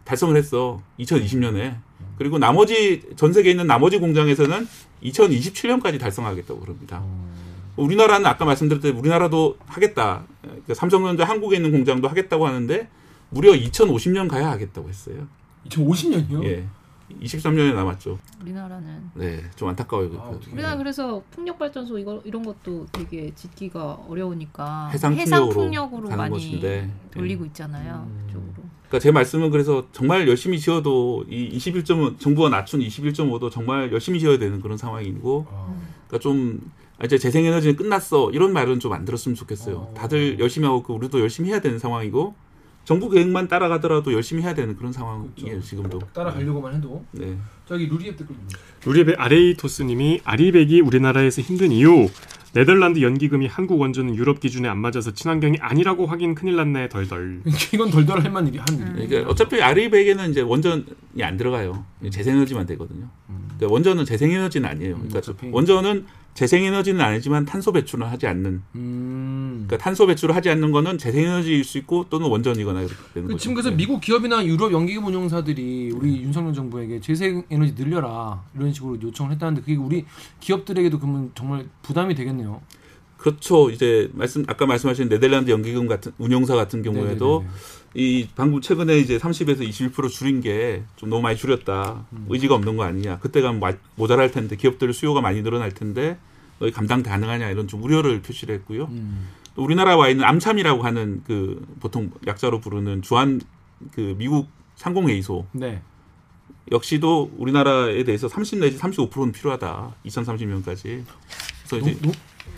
달성을 0.04 0.36
했어 0.36 0.82
2020년에. 0.98 1.76
그리고 2.16 2.38
나머지 2.38 3.02
전 3.16 3.32
세계에 3.32 3.52
있는 3.52 3.66
나머지 3.66 3.98
공장에서는 3.98 4.68
2027년까지 5.02 5.98
달성하겠다고 5.98 6.60
그럽니다. 6.60 7.02
우리나라는 7.76 8.26
아까 8.26 8.44
말씀드렸듯이 8.44 8.92
우리나라도 8.92 9.56
하겠다. 9.66 10.24
그 10.66 10.74
삼성전자 10.74 11.24
한국에 11.24 11.56
있는 11.56 11.72
공장도 11.72 12.08
하겠다고 12.08 12.46
하는데 12.46 12.88
무려 13.30 13.52
2050년 13.52 14.28
가야 14.28 14.50
하겠다고 14.50 14.88
했어요. 14.88 15.26
2050년이요? 15.68 16.44
예. 16.44 16.66
23년이 17.22 17.74
남았죠. 17.74 18.18
우리나라는 18.42 19.10
네, 19.14 19.42
좀 19.56 19.68
안타까워요. 19.68 20.10
아, 20.20 20.30
그-. 20.30 20.50
우리나라 20.52 20.76
그래서 20.76 21.22
풍력 21.30 21.58
발전소 21.58 21.98
이거 21.98 22.20
이런 22.24 22.42
것도 22.42 22.86
되게 22.92 23.32
짓기가 23.34 23.98
어려우니까 24.08 24.88
해상 24.90 25.48
풍력으로 25.50 26.08
많이 26.10 26.32
것인데. 26.34 26.90
돌리고 27.12 27.44
있잖아요. 27.46 28.06
음. 28.08 28.24
그쪽으로. 28.26 28.52
그러니까 28.88 28.98
제 28.98 29.12
말씀은 29.12 29.50
그래서 29.50 29.86
정말 29.92 30.26
열심히 30.28 30.58
지어도 30.58 31.24
이 31.28 31.56
21.5 31.56 32.18
정부가 32.18 32.48
낮춘 32.48 32.80
21.5도 32.80 33.50
정말 33.50 33.92
열심히 33.92 34.18
지어야 34.18 34.38
되는 34.38 34.60
그런 34.60 34.76
상황이고 34.76 35.46
아, 35.50 35.74
그러니까 36.08 36.18
좀 36.18 36.72
아, 36.98 37.04
이제 37.04 37.16
재생에너지는 37.16 37.76
끝났어 37.76 38.30
이런 38.32 38.52
말은 38.52 38.80
좀 38.80 38.92
안 38.92 39.04
들었으면 39.04 39.36
좋겠어요. 39.36 39.76
어. 39.76 39.94
다들 39.96 40.38
열심히 40.40 40.66
하고 40.66 40.82
그 40.82 40.92
우리도 40.92 41.20
열심히 41.20 41.50
해야 41.50 41.60
되는 41.60 41.78
상황이고 41.78 42.34
정부 42.84 43.08
계획만 43.08 43.48
따라가더라도 43.48 44.12
열심히 44.12 44.42
해야 44.42 44.54
되는 44.54 44.76
그런 44.76 44.92
상황이에요 44.92 45.30
그렇죠. 45.36 45.60
지금도. 45.62 45.98
따라가려고만 46.12 46.74
해도 46.74 47.04
네. 47.12 47.36
저기 47.66 47.86
루리앱 47.86 48.16
댓글. 48.16 48.34
루리베 48.84 49.14
아레이토스님이 49.16 50.20
아리백이 50.24 50.80
우리나라에서 50.80 51.40
힘든 51.42 51.70
이유 51.70 52.08
네덜란드 52.52 53.00
연기금이 53.00 53.46
한국 53.46 53.80
원전은 53.80 54.16
유럽 54.16 54.40
기준에 54.40 54.68
안 54.68 54.78
맞아서 54.78 55.12
친환경이 55.12 55.58
아니라고 55.60 56.06
하긴 56.06 56.34
큰일 56.34 56.56
났네 56.56 56.88
덜덜. 56.88 57.42
이건 57.72 57.90
덜덜 57.90 58.24
할 58.24 58.32
만한 58.32 58.48
일이 58.52 58.58
한 58.58 58.76
일이. 58.96 59.06
그러니까 59.06 59.30
어차피 59.30 59.62
아리백에는 59.62 60.30
이제 60.30 60.40
원전이 60.40 60.84
안 61.22 61.36
들어가요. 61.36 61.84
재생에너지만 62.10 62.66
되거든요. 62.66 63.08
그러니까 63.56 63.72
원전은 63.72 64.04
재생에너지는 64.04 64.68
아니에요. 64.68 64.94
음, 64.94 65.08
그러니까 65.08 65.18
어차피. 65.18 65.48
원전은 65.52 66.06
재생에너지는 66.34 67.00
아니지만 67.00 67.44
탄소 67.44 67.70
배출은 67.70 68.04
하지 68.08 68.26
않는. 68.26 68.62
음. 68.74 69.39
그러니까 69.50 69.78
탄소 69.78 70.06
배출을 70.06 70.34
하지 70.34 70.50
않는 70.50 70.72
거는 70.72 70.98
재생에너지일 70.98 71.64
수 71.64 71.78
있고 71.78 72.06
또는 72.10 72.28
원전이거나 72.28 72.80
이렇게 72.80 72.94
되는 73.14 73.26
그 73.28 73.32
거죠. 73.34 73.38
지금 73.42 73.54
그래서 73.54 73.70
네. 73.70 73.76
미국 73.76 74.00
기업이나 74.00 74.44
유럽 74.44 74.72
연기금 74.72 75.06
운용사들이 75.06 75.92
우리 75.94 76.22
윤석열 76.22 76.52
정부에게 76.54 77.00
재생에너지 77.00 77.74
늘려라 77.76 78.42
이런 78.56 78.72
식으로 78.72 78.98
요청을 79.02 79.32
했다는데 79.32 79.60
그게 79.62 79.76
우리 79.76 80.04
기업들에게도 80.40 80.98
그러면 80.98 81.30
정말 81.34 81.66
부담이 81.82 82.14
되겠네요. 82.14 82.60
그렇죠. 83.16 83.68
이제 83.70 84.08
말씀 84.14 84.44
아까 84.48 84.64
말씀하신 84.64 85.08
네덜란드 85.10 85.50
연기금 85.50 85.86
같은 85.86 86.12
운용사 86.18 86.54
같은 86.56 86.82
경우에도 86.82 87.40
네네네. 87.40 87.58
이 87.94 88.28
방금 88.34 88.60
최근에 88.62 88.98
이제 88.98 89.18
30에서 89.18 89.60
21% 89.68 90.08
줄인 90.08 90.40
게 90.40 90.84
좀 90.96 91.10
너무 91.10 91.20
많이 91.22 91.36
줄였다. 91.36 92.06
음. 92.12 92.26
의지가 92.30 92.54
없는 92.54 92.76
거 92.78 92.84
아니냐. 92.84 93.18
그때 93.18 93.40
가면 93.42 93.60
마- 93.60 93.72
모자랄 93.96 94.30
텐데 94.30 94.56
기업들 94.56 94.92
수요가 94.94 95.20
많이 95.20 95.42
늘어날 95.42 95.70
텐데 95.72 96.16
너희 96.60 96.70
감당 96.72 97.02
가능하냐 97.02 97.50
이런 97.50 97.68
좀 97.68 97.82
우려를 97.82 98.22
표시를 98.22 98.54
했고요. 98.56 98.84
음. 98.90 99.28
또 99.60 99.64
우리나라 99.64 99.94
와 99.94 100.08
있는 100.08 100.24
암참이라고 100.24 100.82
하는 100.82 101.22
그 101.26 101.62
보통 101.80 102.10
약자로 102.26 102.60
부르는 102.60 103.02
주한 103.02 103.42
그 103.92 104.14
미국 104.16 104.48
상공회의소 104.76 105.44
네. 105.52 105.82
역시도 106.72 107.32
우리나라에 107.36 108.04
대해서 108.04 108.26
30 108.26 108.60
내지 108.60 108.78
35%는 108.78 109.32
필요하다. 109.32 109.96
2030년까지. 110.06 111.04
그래서 111.68 111.76
너무 111.76 111.90
이제 111.90 111.98
너무, 112.00 112.12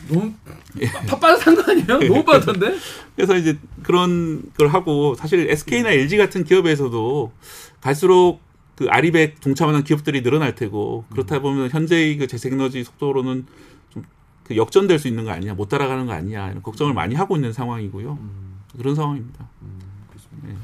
너무 0.08 0.32
파- 1.08 1.18
빠듯한 1.18 1.56
거 1.56 1.72
아니에요? 1.72 1.86
너무 2.08 2.24
빠듯한데? 2.24 2.76
그래서 3.16 3.36
이제 3.36 3.58
그런 3.82 4.44
걸 4.56 4.68
하고 4.68 5.16
사실 5.16 5.50
SK나 5.50 5.90
LG 5.90 6.16
같은 6.18 6.44
기업에서도 6.44 7.32
갈수록 7.80 8.38
그 8.76 8.86
아리백 8.88 9.40
동참하는 9.40 9.82
기업들이 9.82 10.22
늘어날 10.22 10.54
테고 10.54 11.04
그렇다 11.10 11.40
보면 11.40 11.70
현재의 11.70 12.16
그 12.18 12.28
재생에너지 12.28 12.84
속도로는 12.84 13.44
좀 13.44 13.46
그 14.44 14.56
역전될 14.56 14.98
수 14.98 15.08
있는 15.08 15.24
거 15.24 15.30
아니냐, 15.30 15.54
못 15.54 15.68
따라가는 15.68 16.06
거 16.06 16.12
아니냐 16.12 16.50
이런 16.50 16.62
걱정을 16.62 16.94
많이 16.94 17.14
하고 17.14 17.36
있는 17.36 17.52
상황이고요. 17.52 18.12
음, 18.20 18.60
그런 18.76 18.94
상황입니다. 18.94 19.46
그렇습니다. 20.08 20.48
네. 20.48 20.54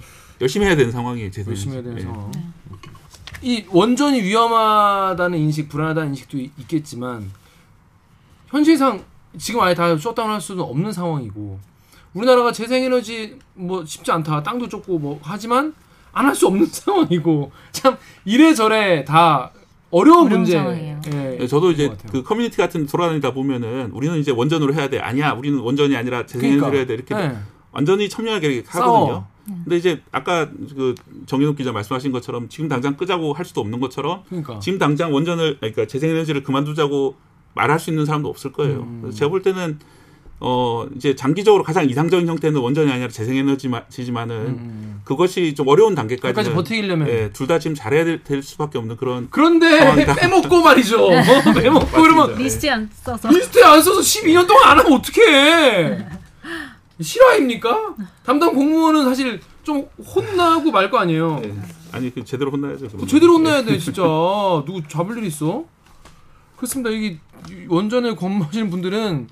열심히 0.41 0.67
해야 0.67 0.77
되는 0.77 0.91
상황이에요. 0.93 1.31
재생 1.31 1.51
열심히 1.51 1.75
해야 1.75 1.83
되는 1.83 1.97
네. 1.97 2.03
상황. 2.03 2.31
이 3.43 3.65
원전이 3.69 4.21
위험하다는 4.23 5.39
인식, 5.39 5.69
불안하다는 5.69 6.09
인식도 6.11 6.39
이- 6.39 6.51
있겠지만 6.59 7.31
현실상 8.49 9.05
지금 9.37 9.61
아예 9.61 9.75
다 9.75 9.97
셧다운할 9.97 10.41
수는 10.41 10.63
없는 10.65 10.91
상황이고 10.93 11.61
우리나라가 12.15 12.51
재생에너지 12.51 13.39
뭐 13.55 13.85
쉽지 13.85 14.11
않다, 14.11 14.43
땅도 14.43 14.69
좁고 14.69 14.99
뭐 14.99 15.21
하지만 15.23 15.75
안 16.13 16.27
할 16.27 16.35
수 16.35 16.47
없는 16.49 16.67
상황이고 16.73 17.53
참 17.71 17.97
이래저래 18.25 19.05
다 19.05 19.53
어려운 19.91 20.27
어려운 20.27 20.31
문제. 20.41 20.57
상황이에요. 21.03 21.39
네, 21.39 21.47
저도 21.47 21.71
이제. 21.71 21.93
그 22.11 22.23
커뮤니티 22.23 22.57
같은 22.57 22.83
데 22.83 22.91
돌아다니다 22.91 23.33
보면은 23.33 23.91
우리는 23.93 24.17
이제 24.19 24.31
원전으로 24.31 24.75
해야 24.75 24.89
돼. 24.89 24.99
아니야, 24.99 25.33
우리는 25.33 25.59
원전이 25.59 25.97
아니라 25.97 26.27
재생에너지로 26.27 26.77
해야 26.77 26.87
돼. 26.87 26.95
이렇게 26.95 27.15
네. 27.15 27.37
완전히 27.73 28.09
첨예하게. 28.09 28.65
하거든요. 28.67 29.27
근데 29.65 29.77
이제 29.77 30.03
아까 30.13 30.51
그 30.51 30.95
정인욱 31.27 31.57
기자 31.57 31.73
말씀하신 31.73 32.13
것처럼 32.13 32.49
지금 32.49 32.69
당장 32.69 32.97
끄자고 32.97 33.33
할 33.33 33.47
수도 33.47 33.63
없는 33.63 33.81
것처럼 33.81 34.23
그러니까 34.29 34.59
지금 34.59 34.79
당장 34.79 35.13
원전을 35.15 35.57
그러니까 35.59 35.87
재생에너지를 35.87 36.43
그만두자고 36.43 37.17
말할 37.55 37.81
수 37.81 37.91
있는 37.91 38.05
사람도 38.05 38.29
없을 38.29 38.53
거예요. 38.53 38.81
음. 38.81 38.99
그래서 39.01 39.17
제가 39.17 39.31
볼 39.31 39.43
때는 39.43 39.79
어 40.41 40.87
이제 40.95 41.17
장기적으로 41.17 41.65
가장 41.65 41.89
이상적인 41.91 42.29
형태는 42.29 42.61
원전이 42.61 42.91
아니라 42.93 43.09
재생에너지지만은 43.09 44.37
음. 44.37 45.01
그것이 45.05 45.55
좀 45.57 45.67
어려운 45.67 45.95
끝까지 45.97 46.17
단계까지는 46.17 46.55
버티려면 46.55 47.09
예, 47.09 47.31
둘다 47.33 47.59
지금 47.59 47.75
잘해야 47.75 48.05
될, 48.05 48.23
될 48.23 48.43
수밖에 48.43 48.79
없는 48.79 48.97
그런 48.97 49.27
그런데 49.31 49.79
상황이다. 49.79 50.15
빼먹고 50.21 50.61
말이죠. 50.63 51.09
빼먹고 51.61 52.05
이러면 52.05 52.37
리스트에 52.37 52.71
안 52.71 52.89
써서 52.93 53.29
리스트에 53.29 53.65
안 53.65 53.83
써서 53.83 54.01
12년 54.01 54.47
동안 54.47 54.69
안 54.71 54.79
하면 54.79 54.93
어떡해. 54.93 56.07
실화입니까? 57.01 57.95
담당 58.25 58.55
공무원은 58.55 59.05
사실 59.05 59.41
좀 59.65 59.89
혼나고 60.15 60.71
말 60.71 60.89
거 60.91 60.99
아니에요. 60.99 61.41
예, 61.45 61.53
아니 61.93 62.15
그 62.15 62.25
제대로 62.25 62.51
혼나야죠. 62.53 62.85
그 62.87 62.91
그러면. 62.91 63.07
제대로 63.09 63.35
혼나야 63.35 63.65
돼, 63.65 63.77
진짜. 63.79 64.03
누구 64.03 64.83
잡을 64.89 65.19
일 65.19 65.25
있어? 65.25 65.65
그렇습니다. 66.57 66.91
이게 66.91 67.19
원전을 67.69 68.17
근무하시는 68.17 68.71
분들은 68.71 69.29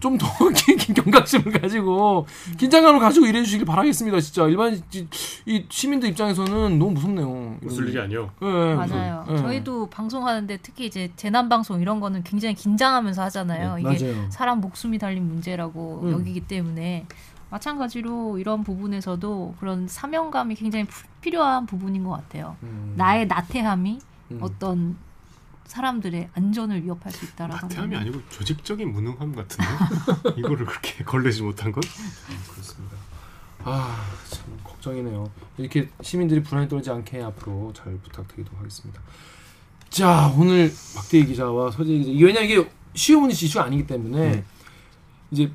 좀더 0.00 0.26
경각심을 0.94 1.60
가지고 1.60 2.26
긴장감을 2.58 3.00
가지고 3.00 3.26
일해 3.26 3.42
주시길 3.42 3.66
바라겠습니다. 3.66 4.20
진짜 4.20 4.46
일반 4.46 4.74
이- 4.92 5.06
이 5.46 5.64
시민들 5.68 6.08
입장에서는 6.10 6.78
너무 6.78 6.92
무섭네요. 6.92 7.56
웃을 7.62 7.88
일이 7.88 8.00
아니요. 8.00 8.30
예, 8.42 8.74
맞아요. 8.74 9.24
예. 9.30 9.36
저희도 9.36 9.88
방송하는데 9.90 10.58
특히 10.62 10.86
이제 10.86 11.10
재난 11.16 11.48
방송 11.48 11.80
이런 11.80 12.00
거는 12.00 12.22
굉장히 12.24 12.54
긴장하면서 12.54 13.22
하잖아요. 13.22 13.76
네, 13.76 13.94
이게 13.94 14.12
맞아요. 14.12 14.30
사람 14.30 14.60
목숨이 14.60 14.98
달린 14.98 15.26
문제라고 15.28 16.00
음. 16.04 16.12
여기기 16.12 16.40
때문에 16.40 17.06
마찬가지로 17.50 18.38
이런 18.38 18.62
부분에서도 18.62 19.54
그런 19.58 19.88
사명감이 19.88 20.54
굉장히 20.54 20.84
푸- 20.84 21.06
필요한 21.20 21.66
부분인 21.66 22.04
것 22.04 22.10
같아요. 22.10 22.56
음. 22.62 22.94
나의 22.96 23.26
나태함이 23.26 23.98
음. 24.32 24.38
어떤 24.42 24.96
사람들의 25.68 26.30
안전을 26.34 26.82
위협할 26.82 27.12
수 27.12 27.24
있다라고 27.26 27.66
나태함이 27.66 27.94
하면 27.94 28.00
아니고 28.00 28.28
조직적인 28.30 28.90
무능함 28.90 29.34
같은데 29.34 29.64
이거를 30.40 30.64
그렇게 30.66 31.04
걸레지 31.04 31.42
못한 31.42 31.70
건? 31.70 31.82
그렇습니다. 32.50 32.96
아, 33.64 34.02
참 34.30 34.44
걱정이네요. 34.64 35.30
이렇게 35.58 35.90
시민들이 36.00 36.42
불안에 36.42 36.68
떨지 36.68 36.90
않게 36.90 37.22
앞으로 37.22 37.72
잘 37.76 37.98
부탁드리도록 37.98 38.58
하겠습니다. 38.58 39.00
자, 39.90 40.32
오늘 40.36 40.72
박대희 40.96 41.26
기자와 41.26 41.70
서재희 41.70 42.02
기자. 42.04 42.24
왜냐 42.26 42.40
이게 42.40 42.66
쉬운 42.94 43.30
이슈가 43.30 43.64
아니기 43.64 43.86
때문에 43.86 44.30
네. 44.30 44.44
이제 45.30 45.52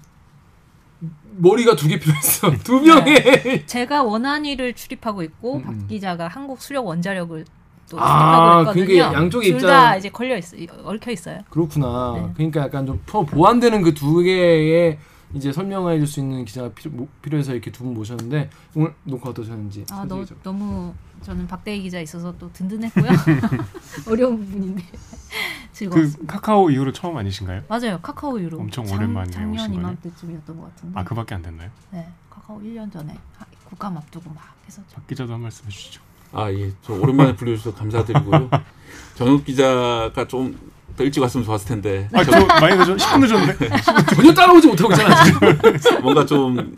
머리가 1.38 1.76
두 1.76 1.88
개 1.88 1.97
필요했어. 1.99 2.51
두 2.64 2.80
명의 2.82 3.66
제가 3.66 4.03
원안위를 4.03 4.74
출입하고 4.76 5.24
있고 5.24 5.55
음, 5.57 5.70
음. 5.70 5.80
박 5.80 5.88
기자가 5.88 6.28
한국 6.28 6.61
수력 6.61 6.86
원자력을 6.86 7.45
또 7.89 7.99
아. 7.99 8.63
그러니까 8.73 9.13
양쪽의 9.13 9.49
둘 9.51 9.57
입장- 9.59 9.69
다 9.69 9.95
이제 9.97 10.09
걸려 10.09 10.38
있어, 10.38 10.55
얽혀 10.84 11.11
있어요. 11.11 11.39
그렇구나. 11.49 12.13
네. 12.15 12.31
그러니까 12.36 12.61
약간 12.61 12.86
좀더 12.86 13.23
보완되는 13.25 13.81
그 13.81 13.93
두 13.93 14.21
개의 14.21 14.97
이제 15.34 15.51
설명해 15.51 15.97
줄 15.97 16.07
수 16.07 16.19
있는 16.19 16.45
기자가 16.45 16.69
필요, 16.69 16.91
뭐- 16.91 17.07
필요 17.21 17.38
해서 17.38 17.53
이렇게 17.53 17.71
두 17.71 17.84
분 17.84 17.93
모셨는데 17.95 18.49
오늘 18.75 18.93
녹화 19.03 19.29
어떠셨는지. 19.31 19.86
아, 19.91 20.05
너. 20.07 20.23
너무 20.43 20.93
저는 21.23 21.47
박대희 21.47 21.81
기자 21.81 21.99
있어서 22.01 22.34
또 22.38 22.51
든든했고요. 22.53 23.05
어려운 24.09 24.38
부분인데 24.45 24.84
그 24.91 25.73
즐거웠습니다. 25.73 26.34
카카오 26.34 26.69
이후로 26.69 26.91
처음 26.93 27.17
아니신가요? 27.17 27.63
맞아요, 27.67 27.99
카카오 28.01 28.38
이후로 28.39 28.59
엄청 28.59 28.86
작- 28.86 28.95
오랜만에 28.95 29.31
작년 29.31 29.53
오신 29.55 29.65
거네. 29.71 29.77
이맘때쯤이었던 29.77 30.57
것 30.59 30.75
같은데. 30.75 30.99
아 30.99 31.03
그밖에 31.03 31.36
안 31.36 31.41
됐나요? 31.41 31.69
네, 31.91 32.07
카카오 32.29 32.59
1년 32.61 32.91
전에 32.91 33.13
하- 33.38 33.45
국감 33.65 33.97
앞두고 33.97 34.29
막 34.29 34.43
했었죠. 34.67 34.86
박 34.95 35.07
기자도 35.07 35.34
한 35.34 35.41
말씀 35.41 35.65
해주시죠. 35.65 36.01
아, 36.34 36.51
예. 36.51 36.71
저 36.81 36.93
오랜만에 36.93 37.36
불러주셔서 37.36 37.75
감사드리고요. 37.77 38.49
정혁 39.15 39.45
기자가 39.45 40.27
좀 40.27 40.73
더 40.95 41.03
일찍 41.03 41.21
왔으면 41.21 41.43
좋았을 41.45 41.67
텐데. 41.67 42.07
아, 42.13 42.23
저 42.23 42.31
많이 42.45 42.75
늦었, 42.77 42.95
10분 42.97 43.19
늦었는데. 43.21 43.69
전혀 44.15 44.34
따라오지 44.34 44.67
못하고 44.67 44.93
있잖아. 44.93 45.23
지금. 45.23 45.59
뭔가 46.03 46.25
좀 46.25 46.75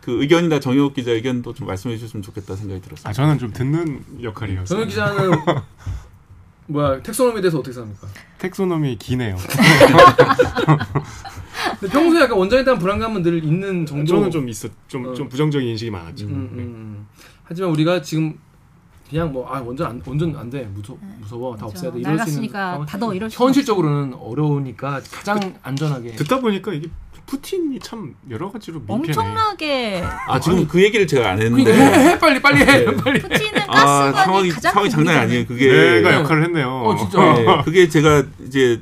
그 0.00 0.22
의견이나 0.22 0.60
정혁 0.60 0.94
기자 0.94 1.10
의견도 1.10 1.52
좀 1.52 1.66
말씀해 1.66 1.96
주셨으면 1.96 2.22
좋겠다 2.22 2.54
생각이 2.54 2.80
들었어요. 2.80 3.10
아, 3.10 3.12
저는 3.12 3.38
좀 3.38 3.52
듣는 3.52 4.04
역할이었어요. 4.22 4.66
전현 4.66 4.88
기자는 4.88 5.30
뭐야 6.68 7.02
텍소노미에 7.02 7.42
대해서 7.42 7.58
어떻게 7.58 7.74
생각합니까? 7.74 8.08
텍소노미 8.38 8.96
기네요. 8.98 9.36
근데 11.80 11.92
평소에 11.92 12.22
약간 12.22 12.38
원장에 12.38 12.64
대한 12.64 12.78
불안감은 12.78 13.22
늘 13.22 13.42
있는 13.42 13.84
정도. 13.84 14.06
저는 14.14 14.30
좀 14.30 14.48
있어, 14.48 14.68
좀, 14.86 15.08
어. 15.08 15.14
좀 15.14 15.28
부정적인 15.28 15.68
인식이 15.68 15.90
많았죠. 15.90 16.26
음, 16.26 16.30
음, 16.30 16.50
음. 16.58 17.06
하지만 17.44 17.70
우리가 17.70 18.02
지금 18.02 18.38
그냥 19.08 19.32
뭐아 19.32 19.60
원전 19.60 19.86
안 19.86 20.02
원전 20.04 20.36
안돼 20.36 20.68
무서 20.74 20.96
무서워 21.20 21.56
다 21.56 21.66
없애야 21.66 21.92
돼 21.92 22.00
이럴 22.00 22.18
수 22.26 22.42
있는. 22.42 22.52
다더 22.86 23.14
이럴 23.14 23.30
수 23.30 23.42
현실적으로는 23.44 24.14
어려우니까 24.14 25.00
가장 25.12 25.54
안전하게 25.62 26.12
듣다 26.16 26.40
보니까 26.40 26.72
이게 26.72 26.88
푸틴이 27.26 27.78
참 27.80 28.14
여러 28.30 28.50
가지로 28.50 28.78
민폐네. 28.80 28.94
엄청나게 28.94 30.04
아, 30.28 30.38
지금 30.38 30.66
그 30.68 30.80
얘기를 30.82 31.06
제가 31.08 31.30
안 31.30 31.38
그러니까 31.38 31.70
해, 31.70 31.76
했는데. 31.76 32.10
해 32.10 32.18
빨리 32.18 32.40
빨리 32.40 32.58
해 32.60 32.64
네. 32.84 32.96
빨리 32.96 33.20
푸틴은 33.20 33.62
아, 33.62 33.72
가스관이 33.74 34.14
상황이, 34.24 34.48
가장 34.50 34.72
상황이 34.72 34.90
큰 34.90 34.96
장난이. 35.04 35.18
아니에요. 35.18 35.46
그게. 35.46 35.70
내가 36.02 36.14
역할을 36.14 36.44
했네요. 36.44 36.68
어 36.68 36.96
진짜 36.96 37.18
네, 37.34 37.62
그게 37.64 37.88
제가 37.88 38.24
이제 38.46 38.80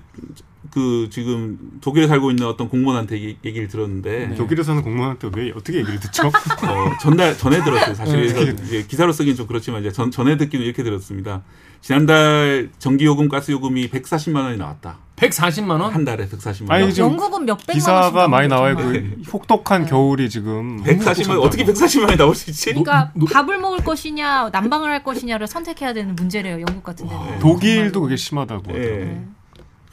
그 0.75 1.09
지금 1.11 1.57
독일에 1.81 2.09
살고 2.09 2.31
있는 2.33 2.47
어떤 2.49 2.69
공무원한테 2.69 3.15
얘기, 3.15 3.37
얘기 3.45 3.61
를 3.61 3.69
들었는데 3.69 4.27
네. 4.31 4.35
독일에 4.35 4.63
사는 4.65 4.83
공무원한테 4.83 5.31
왜 5.37 5.53
어떻게 5.55 5.79
얘기를 5.79 6.01
듣죠? 6.01 6.27
어, 6.67 6.91
전날 7.01 7.39
전에 7.39 7.63
들었어요. 7.63 7.95
사실 7.95 8.57
네. 8.57 8.85
기사로 8.87 9.13
쓰긴 9.13 9.37
좀 9.37 9.47
그렇지만 9.47 9.81
이제 9.83 9.93
전 9.93 10.11
전에 10.11 10.37
듣기는 10.37 10.67
이렇게 10.67 10.83
들었습니다. 10.83 11.43
지난달 11.81 12.71
전기 12.79 13.05
요금, 13.05 13.29
가스 13.29 13.53
요금이 13.53 13.89
140만 13.91 14.37
원이 14.43 14.57
나왔다. 14.57 14.99
140만 15.17 15.81
원 15.81 15.93
한 15.93 16.05
달에 16.05 16.27
140만 16.27 16.71
아니, 16.73 16.83
원. 16.85 16.93
지금 16.93 17.11
영국은 17.11 17.45
몇 17.47 17.57
백만 17.67 17.69
원씩 17.69 17.75
기사가 18.11 18.27
많이 18.27 18.49
나와요. 18.49 18.75
나오고 18.75 18.91
그 18.91 19.23
혹독한 19.33 19.83
네. 19.85 19.91
겨울이 19.91 20.29
지금 20.29 20.83
140만 20.83 21.29
원 21.31 21.39
어떻게 21.41 21.65
140만 21.65 22.03
원이 22.07 22.17
나올 22.17 22.35
수 22.35 22.51
있지? 22.51 22.71
그러니까 22.71 23.13
노- 23.15 23.27
밥을 23.27 23.59
먹을 23.59 23.79
것이냐 23.85 24.49
난방을 24.51 24.91
할 24.91 25.05
것이냐를 25.05 25.47
선택해야 25.47 25.93
되는 25.93 26.17
문제래요 26.17 26.57
영국 26.67 26.83
같은 26.83 27.07
데는 27.07 27.39
독일도 27.39 28.01
그게 28.01 28.17
심하다고. 28.17 28.75
예. 28.75 29.23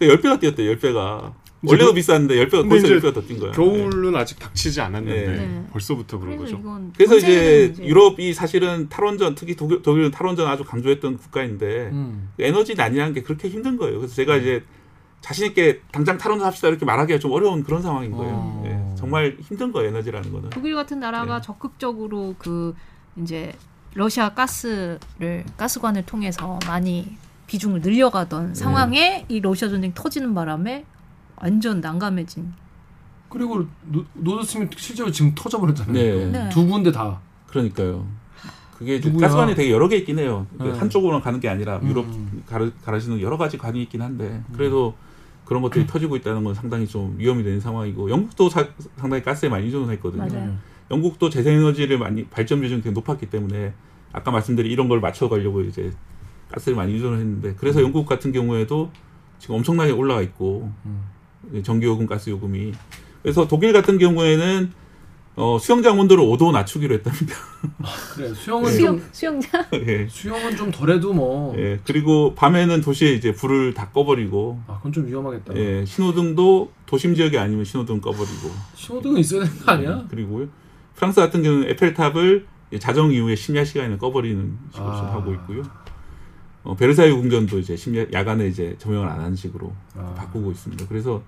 하더라고요. 0.01 0.07
네. 0.07 0.07
그 0.07 0.21
10배가 0.21 0.39
뛰었대. 0.39 0.63
10배가. 0.63 1.33
이제 1.63 1.73
원래도 1.73 1.89
그- 1.91 1.95
비쌌는데 1.95 2.35
10배가 2.45 2.51
근데 2.51 2.69
벌써 2.69 2.87
이제 2.87 2.95
10배가 3.07 3.13
더 3.13 3.21
뛴 3.21 3.39
거야. 3.39 3.49
예. 3.49 3.53
겨울은 3.53 4.15
아직 4.15 4.39
닥치지 4.39 4.81
않았는데 4.81 5.27
네. 5.37 5.65
벌써부터 5.71 6.17
그런 6.17 6.37
그래서 6.37 6.55
거죠. 6.57 6.59
이건 6.59 6.93
그래서 6.97 7.17
이제. 7.17 7.75
유럽이 7.79 8.33
사실은 8.33 8.89
탈원전 8.89 9.35
특히 9.35 9.55
독일, 9.55 9.83
독일은 9.83 10.09
탈원전 10.09 10.47
아주 10.47 10.63
강조했던 10.63 11.17
국가인데 11.17 11.89
음. 11.91 12.29
에너지 12.39 12.73
난이라는 12.73 13.13
게 13.13 13.21
그렇게 13.21 13.47
힘든 13.47 13.77
거예요. 13.77 13.97
그래서 13.99 14.15
제가 14.15 14.37
이제 14.37 14.63
자신 15.21 15.45
있게 15.45 15.81
당장 15.91 16.17
탈원전 16.17 16.47
합시다 16.47 16.67
이렇게 16.67 16.83
말하기가 16.83 17.19
좀 17.19 17.31
어려운 17.31 17.63
그런 17.63 17.83
상황인 17.83 18.09
거예요. 18.09 18.33
어. 18.33 18.63
예, 18.65 18.95
정말 18.97 19.37
힘든 19.39 19.71
거예요 19.71 19.89
에너지라는 19.89 20.31
거는. 20.31 20.49
독일 20.49 20.73
같은 20.73 20.99
나라가 20.99 21.35
네. 21.41 21.45
적극적으로 21.45 22.33
그 22.39 22.73
이제 23.17 23.53
러시아 23.93 24.33
가스를 24.33 25.43
가스관을 25.57 26.07
통해서 26.07 26.57
많이 26.65 27.05
비중을 27.51 27.81
늘려가던 27.81 28.55
상황에 28.55 29.25
이 29.27 29.41
러시아 29.41 29.67
전쟁 29.67 29.91
터지는 29.93 30.33
바람에 30.33 30.85
완전 31.35 31.81
난감해진. 31.81 32.53
그리고 33.27 33.65
노, 33.83 34.05
노드스트림 34.13 34.69
실제로 34.77 35.11
지금 35.11 35.33
터져버렸잖아요. 35.35 35.93
네. 35.93 36.25
네. 36.31 36.49
두 36.49 36.65
군데 36.65 36.93
다. 36.93 37.19
그러니까요. 37.47 38.07
그게? 38.77 39.01
가스관이 39.01 39.53
되게 39.53 39.69
여러 39.69 39.89
개 39.89 39.97
있긴 39.97 40.19
해요. 40.19 40.47
그 40.57 40.63
네. 40.63 40.71
한쪽으로만 40.71 41.21
가는 41.21 41.41
게 41.41 41.49
아니라 41.49 41.81
유럽 41.83 42.05
음. 42.05 42.41
가르, 42.47 42.71
가르치는 42.85 43.19
여러 43.19 43.37
가지 43.37 43.57
관이 43.57 43.81
있긴 43.83 44.01
한데 44.01 44.41
그래도 44.53 44.95
그런 45.43 45.61
것들이 45.61 45.85
터지고 45.85 46.15
있다는 46.15 46.45
건 46.45 46.55
상당히 46.55 46.87
좀 46.87 47.15
위험이 47.17 47.43
되는 47.43 47.59
상황이고 47.59 48.09
영국도 48.09 48.49
사- 48.49 48.69
상당히 48.95 49.21
가스에 49.23 49.49
많이 49.49 49.65
의존했거든요. 49.65 50.25
맞아요. 50.25 50.55
영국도 50.89 51.29
재생에너지를 51.29 51.97
많이 51.97 52.23
발전 52.27 52.61
비중이 52.61 52.81
되게 52.81 52.93
높았기 52.93 53.29
때문에 53.29 53.73
아까 54.13 54.31
말씀드린 54.31 54.71
이런 54.71 54.87
걸 54.87 55.01
맞춰가려고 55.01 55.61
이제 55.63 55.91
가스를 56.51 56.75
많이 56.75 56.93
의존을 56.93 57.17
했는데 57.19 57.55
그래서 57.57 57.81
영국 57.81 58.05
같은 58.05 58.31
경우에도 58.31 58.91
지금 59.39 59.55
엄청나게 59.55 59.91
올라가 59.91 60.21
있고 60.21 60.71
음. 60.85 61.01
전기요금, 61.63 62.05
가스요금이 62.05 62.73
그래서 63.23 63.47
독일 63.47 63.73
같은 63.73 63.97
경우에는 63.97 64.71
어, 65.37 65.57
수영장 65.59 65.97
온도를 65.97 66.23
5도 66.25 66.51
낮추기로 66.51 66.93
했답니다. 66.95 67.35
그래 68.15 68.33
수영은 68.33 68.71
수영 68.71 68.97
좀 68.97 69.09
수영장 69.11 69.65
예. 69.73 70.07
수영은 70.09 70.57
좀 70.57 70.69
덜해도 70.71 71.13
뭐. 71.13 71.55
예. 71.57 71.79
그리고 71.85 72.35
밤에는 72.35 72.81
도시에 72.81 73.13
이제 73.13 73.31
불을 73.31 73.73
다 73.73 73.89
꺼버리고 73.89 74.61
아 74.67 74.77
그건 74.77 74.91
좀 74.91 75.07
위험하겠다. 75.07 75.55
예. 75.55 75.85
신호등도 75.85 76.71
도심 76.85 77.15
지역이 77.15 77.37
아니면 77.37 77.63
신호등 77.63 78.01
꺼버리고 78.01 78.51
신호등은 78.75 79.19
있어야 79.19 79.45
되는 79.45 79.59
거 79.59 79.71
아니야? 79.71 80.01
예, 80.03 80.07
그리고 80.09 80.47
프랑스 80.95 81.21
같은 81.21 81.41
경우는 81.41 81.69
에펠탑을 81.69 82.45
자정 82.79 83.11
이후에 83.11 83.35
심야 83.35 83.63
시간에 83.63 83.97
꺼버리는 83.97 84.57
식으로 84.71 84.95
좀 84.97 85.05
아. 85.05 85.13
하고 85.13 85.33
있고요. 85.33 85.63
어, 86.64 86.76
베르사유 86.76 87.18
궁전도 87.18 87.59
이제 87.59 87.76
심야 87.76 88.05
야간에 88.14 88.47
이제 88.47 88.76
조명을 88.78 89.07
안 89.07 89.20
하는 89.20 89.36
식으로 89.36 89.74
아. 89.95 90.14
바꾸고 90.16 90.51
있습니다. 90.51 90.86
그래서 90.88 91.24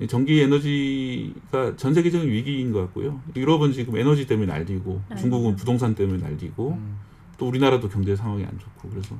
이 0.00 0.06
전기 0.06 0.40
에너지가 0.40 1.76
전 1.76 1.92
세계적인 1.92 2.28
위기인 2.28 2.72
것 2.72 2.80
같고요. 2.80 3.20
유럽은 3.36 3.72
지금 3.72 3.96
에너지 3.96 4.26
때문에 4.26 4.50
난리고 4.50 5.02
네. 5.10 5.16
중국은 5.16 5.56
부동산 5.56 5.94
때문에 5.94 6.22
난리고 6.22 6.70
음. 6.70 6.96
또 7.36 7.48
우리나라도 7.48 7.88
경제 7.88 8.16
상황이 8.16 8.44
안 8.44 8.58
좋고 8.58 8.88
그래서 8.88 9.16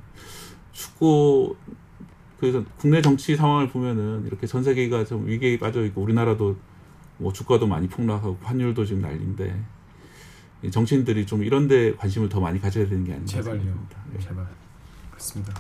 춥고 0.73 1.57
그래서 2.41 2.65
국내 2.79 3.03
정치 3.03 3.37
상황을 3.37 3.69
보면은 3.69 4.27
이렇게 4.27 4.47
전 4.47 4.65
세계가 4.65 5.05
좀 5.05 5.27
위기에 5.27 5.59
빠져 5.59 5.85
있고 5.85 6.03
우리나라도 6.03 6.57
뭐 7.19 7.33
주가도 7.33 7.67
많이 7.67 7.89
폭락하고 7.89 8.39
환율도 8.43 8.85
지금 8.87 9.03
난리인데 9.03 9.63
이 10.65 10.71
정치인들이 10.71 11.27
좀 11.27 11.45
이런 11.45 11.69
데 11.69 11.95
관심을 11.97 12.29
더 12.29 12.41
많이 12.41 12.61
가져야 12.61 12.89
되는 12.89 13.05
게 13.05 13.13
아닌가 13.13 13.31
제발요. 13.31 13.61
생각합니다. 13.61 14.05
예. 14.15 14.19
제발. 14.21 14.62
그렇습니다. 15.23 15.55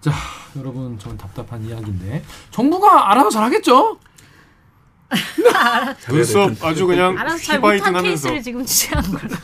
자, 0.00 0.12
여러분, 0.56 0.98
전 0.98 1.16
답답한 1.16 1.64
이야기인데 1.64 2.24
정부가 2.50 3.10
알아서 3.10 3.30
잘하겠죠? 3.30 3.98
눈썹 6.10 6.62
아주 6.64 6.86
그냥 6.86 7.16
알아서 7.16 7.38
잘 7.38 7.60
못한 7.60 7.96
하면서 7.96 8.02
케이스를 8.02 8.42
지금 8.42 8.64
취한 8.64 9.02
걸로. 9.04 9.34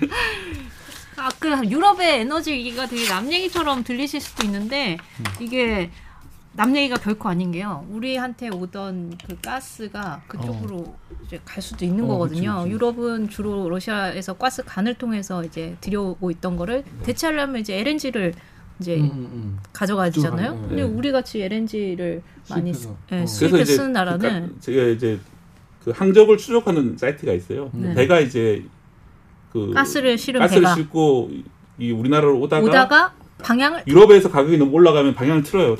아, 1.16 1.28
그 1.38 1.64
유럽의 1.64 2.20
에너지 2.20 2.52
위기가 2.52 2.86
되게 2.86 3.08
남 3.08 3.32
얘기처럼 3.32 3.82
들리실 3.82 4.20
수도 4.20 4.44
있는데 4.44 4.98
이게 5.40 5.90
남 6.52 6.76
얘기가 6.76 6.96
결코 6.96 7.28
아닌 7.28 7.52
게요. 7.52 7.86
우리한테 7.90 8.48
오던 8.48 9.18
그 9.26 9.40
가스가 9.40 10.22
그쪽으로 10.26 10.96
이제 11.26 11.40
갈 11.44 11.62
수도 11.62 11.84
있는 11.84 12.04
어, 12.04 12.08
거거든요. 12.08 12.56
그치, 12.56 12.62
그치. 12.64 12.70
유럽은 12.70 13.28
주로 13.30 13.68
러시아에서 13.68 14.34
가스 14.34 14.62
간을 14.64 14.94
통해서 14.94 15.44
이제 15.44 15.76
들여오고 15.80 16.30
있던 16.32 16.56
거를 16.56 16.84
대체하려면 17.04 17.60
이제 17.60 17.78
LNG를 17.78 18.34
이제 18.80 18.96
음, 18.96 19.02
음, 19.04 19.30
음. 19.32 19.58
가져가야 19.72 20.10
쭉 20.10 20.20
되잖아요. 20.22 20.50
가요. 20.52 20.60
근데 20.68 20.76
네. 20.76 20.82
우리 20.82 21.10
같이 21.12 21.40
LNG를 21.42 22.22
많이 22.50 22.74
수입해서. 22.74 22.96
예, 23.12 23.22
어. 23.22 23.26
수입해 23.26 23.64
쓰는 23.64 23.86
그 23.92 23.98
나라는 23.98 24.48
가- 24.48 24.60
제가 24.60 24.82
이제 24.88 25.18
그 25.82 25.90
항적을 25.92 26.36
추적하는 26.36 26.96
사이트가 26.98 27.32
있어요. 27.32 27.70
네. 27.72 27.94
배가 27.94 28.20
이제 28.20 28.64
그 29.52 29.70
가스를 29.72 30.18
실은 30.18 30.40
가스를 30.40 30.62
배가 30.62 30.74
싣고 30.74 31.30
이 31.78 31.90
우리나라로 31.90 32.38
오다가, 32.40 32.66
오다가 32.66 33.14
방향을 33.42 33.82
유럽에서 33.86 34.30
가격이 34.30 34.56
너무 34.58 34.72
올라가면 34.72 35.14
방향을 35.14 35.42
틀어요. 35.42 35.76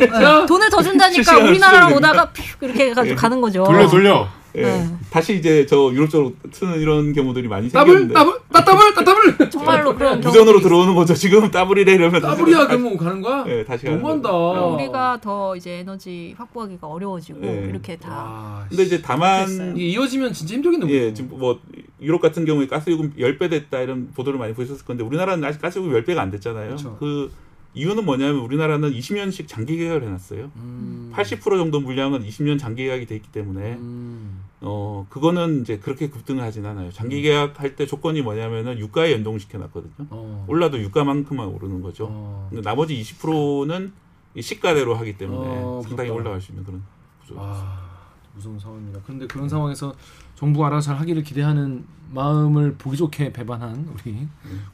예, 0.00 0.46
돈을 0.46 0.68
더 0.70 0.82
준다니까 0.82 1.38
우리나라로. 1.38 1.96
오다가 1.96 2.30
퓨 2.30 2.42
이렇게 2.64 2.90
해가지고 2.90 3.12
예. 3.12 3.14
가는 3.14 3.40
거죠. 3.40 3.64
돌려 3.64 3.88
돌려. 3.88 4.28
예. 4.56 4.62
네. 4.62 4.88
다시 5.10 5.36
이제 5.36 5.66
저 5.66 5.90
유럽 5.92 6.10
쪽으로 6.10 6.32
트는 6.50 6.80
이런 6.80 7.12
경우들이 7.12 7.46
많이 7.48 7.68
더블, 7.68 7.98
생겼는데 7.98 8.14
더블, 8.14 8.38
따더블, 8.52 8.94
따더블. 8.94 9.50
정말로 9.50 9.94
그런 9.94 10.20
경우 10.20 10.32
무전으로 10.32 10.60
들어오는 10.60 10.94
거죠. 10.94 11.14
지금 11.14 11.50
따블이래 11.50 11.92
이러면 11.92 12.20
따블이야 12.20 12.66
그러면 12.66 12.96
가는 12.96 13.22
거야? 13.22 13.44
예, 13.46 13.64
다시 13.64 13.84
가는 13.84 13.98
너무한다. 13.98 14.30
거죠. 14.30 14.74
우리가 14.74 15.18
더 15.22 15.54
이제 15.54 15.72
에너지 15.78 16.34
확보하기가 16.36 16.86
어려워지고 16.86 17.40
네. 17.40 17.66
이렇게 17.68 17.96
다 17.96 18.10
와, 18.10 18.66
근데 18.68 18.82
이제 18.84 19.00
다만 19.02 19.76
이어지면 19.76 20.32
진짜 20.32 20.54
힘들겠네. 20.54 20.90
예, 20.92 21.14
지금 21.14 21.38
뭐 21.38 21.60
유럽 22.00 22.20
같은 22.20 22.44
경우에 22.44 22.66
가스요금 22.66 23.14
10배 23.14 23.50
됐다 23.50 23.80
이런 23.80 24.10
보도를 24.12 24.38
많이 24.38 24.54
보셨을 24.54 24.84
건데 24.84 25.02
우리나라는 25.02 25.42
아직 25.44 25.60
가스요금 25.60 25.92
10배가 25.92 26.18
안 26.18 26.30
됐잖아요. 26.30 26.76
그쵸. 26.76 26.96
그 26.98 27.30
이유는 27.74 28.04
뭐냐면 28.04 28.40
우리나라는 28.40 28.92
20년씩 28.92 29.46
장기 29.46 29.76
계약을 29.76 30.02
해놨어요. 30.04 30.50
음. 30.56 31.12
80% 31.14 31.42
정도 31.58 31.80
물량은 31.80 32.24
20년 32.24 32.58
장기 32.58 32.84
계약이 32.84 33.06
돼 33.06 33.16
있기 33.16 33.30
때문에 33.30 33.74
음. 33.74 34.44
어 34.60 35.06
그거는 35.10 35.60
이제 35.60 35.78
그렇게 35.78 36.08
급등을 36.08 36.42
하진 36.42 36.66
않아요. 36.66 36.90
장기 36.90 37.22
계약할 37.22 37.76
때 37.76 37.86
조건이 37.86 38.22
뭐냐면은 38.22 38.78
유가에 38.78 39.12
연동을 39.12 39.38
시켜 39.38 39.58
놨거든요. 39.58 40.06
어. 40.10 40.44
올라도 40.48 40.80
유가만큼만 40.80 41.46
오르는 41.46 41.82
거죠. 41.82 42.08
어. 42.10 42.46
근데 42.50 42.62
나머지 42.62 43.00
20%는 43.00 43.92
시가대로 44.40 44.94
하기 44.96 45.16
때문에 45.18 45.38
어, 45.62 45.82
상당히. 45.86 46.10
올라갈 46.10 46.40
수 46.40 46.52
있는 46.52 46.64
그런 46.64 46.82
구조. 47.20 47.36
와 47.36 47.88
무서운 48.34 48.58
상황입니다. 48.58 49.00
그런데 49.04 49.26
그런 49.26 49.48
상황에서 49.48 49.94
정부가 50.38 50.68
알아서 50.68 50.92
잘 50.92 51.00
하기를 51.00 51.24
기대하는 51.24 51.84
마음을 52.12 52.76
보기 52.76 52.96
좋게 52.96 53.32
배반한 53.32 53.88
우리 53.92 54.28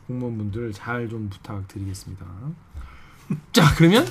공무원분들 0.06 0.72
잘 0.74 1.08
좀 1.08 1.30
부탁드리겠습니다. 1.30 2.26
자 3.52 3.74
그러면 3.74 4.04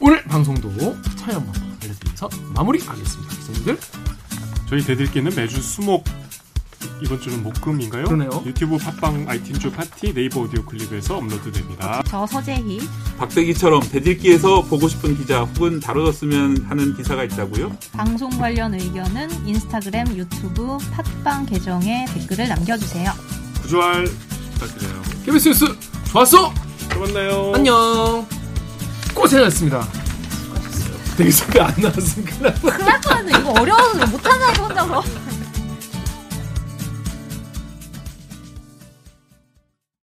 오늘 0.00 0.24
방송도 0.24 0.70
참여 1.16 1.38
방법 1.38 1.54
알려드리면서 1.84 2.28
마무리하겠습니다. 2.56 3.36
기자님들 3.36 3.78
저희 4.68 4.82
대들기는 4.82 5.32
매주 5.36 5.62
수목 5.62 6.02
이번 7.02 7.20
주는 7.20 7.42
목금인가요? 7.42 8.04
그러네요. 8.04 8.42
유튜브 8.44 8.76
팟빵 8.76 9.26
아이튠즈 9.26 9.74
팟티 9.74 10.12
네이버 10.12 10.40
오디오 10.40 10.62
클립에서 10.64 11.16
업로드됩니다. 11.16 12.02
저 12.06 12.26
서재희 12.26 12.80
박대기처럼 13.18 13.80
대들기에서 13.90 14.62
보고 14.62 14.86
싶은 14.88 15.16
기자 15.16 15.40
혹은 15.42 15.80
다뤄졌으면 15.80 16.66
하는 16.68 16.94
기사가 16.96 17.24
있다고요? 17.24 17.76
방송 17.92 18.30
관련 18.38 18.74
의견은 18.74 19.46
인스타그램, 19.46 20.08
유튜브, 20.16 20.76
팟빵 21.22 21.46
계정에 21.46 22.06
댓글을 22.14 22.48
남겨주세요. 22.48 23.10
구조할 23.62 24.04
부탁드려요. 24.54 25.02
KBS 25.24 25.48
뉴스 25.48 25.64
좋았어. 26.10 26.52
또 26.92 27.00
만나요. 27.00 27.52
안녕. 27.54 28.26
고생하셨습니다. 29.14 29.86
되게 31.16 31.30
소리 31.30 31.60
안 31.60 31.74
나왔으면 31.78 32.24
큰일 32.26 32.42
났다. 32.42 32.60
클라스는 32.78 33.40
이거 33.40 33.50
어려워서 33.60 34.06
못하나 34.06 34.50
이거 34.52 34.66
혼자서. 34.66 35.02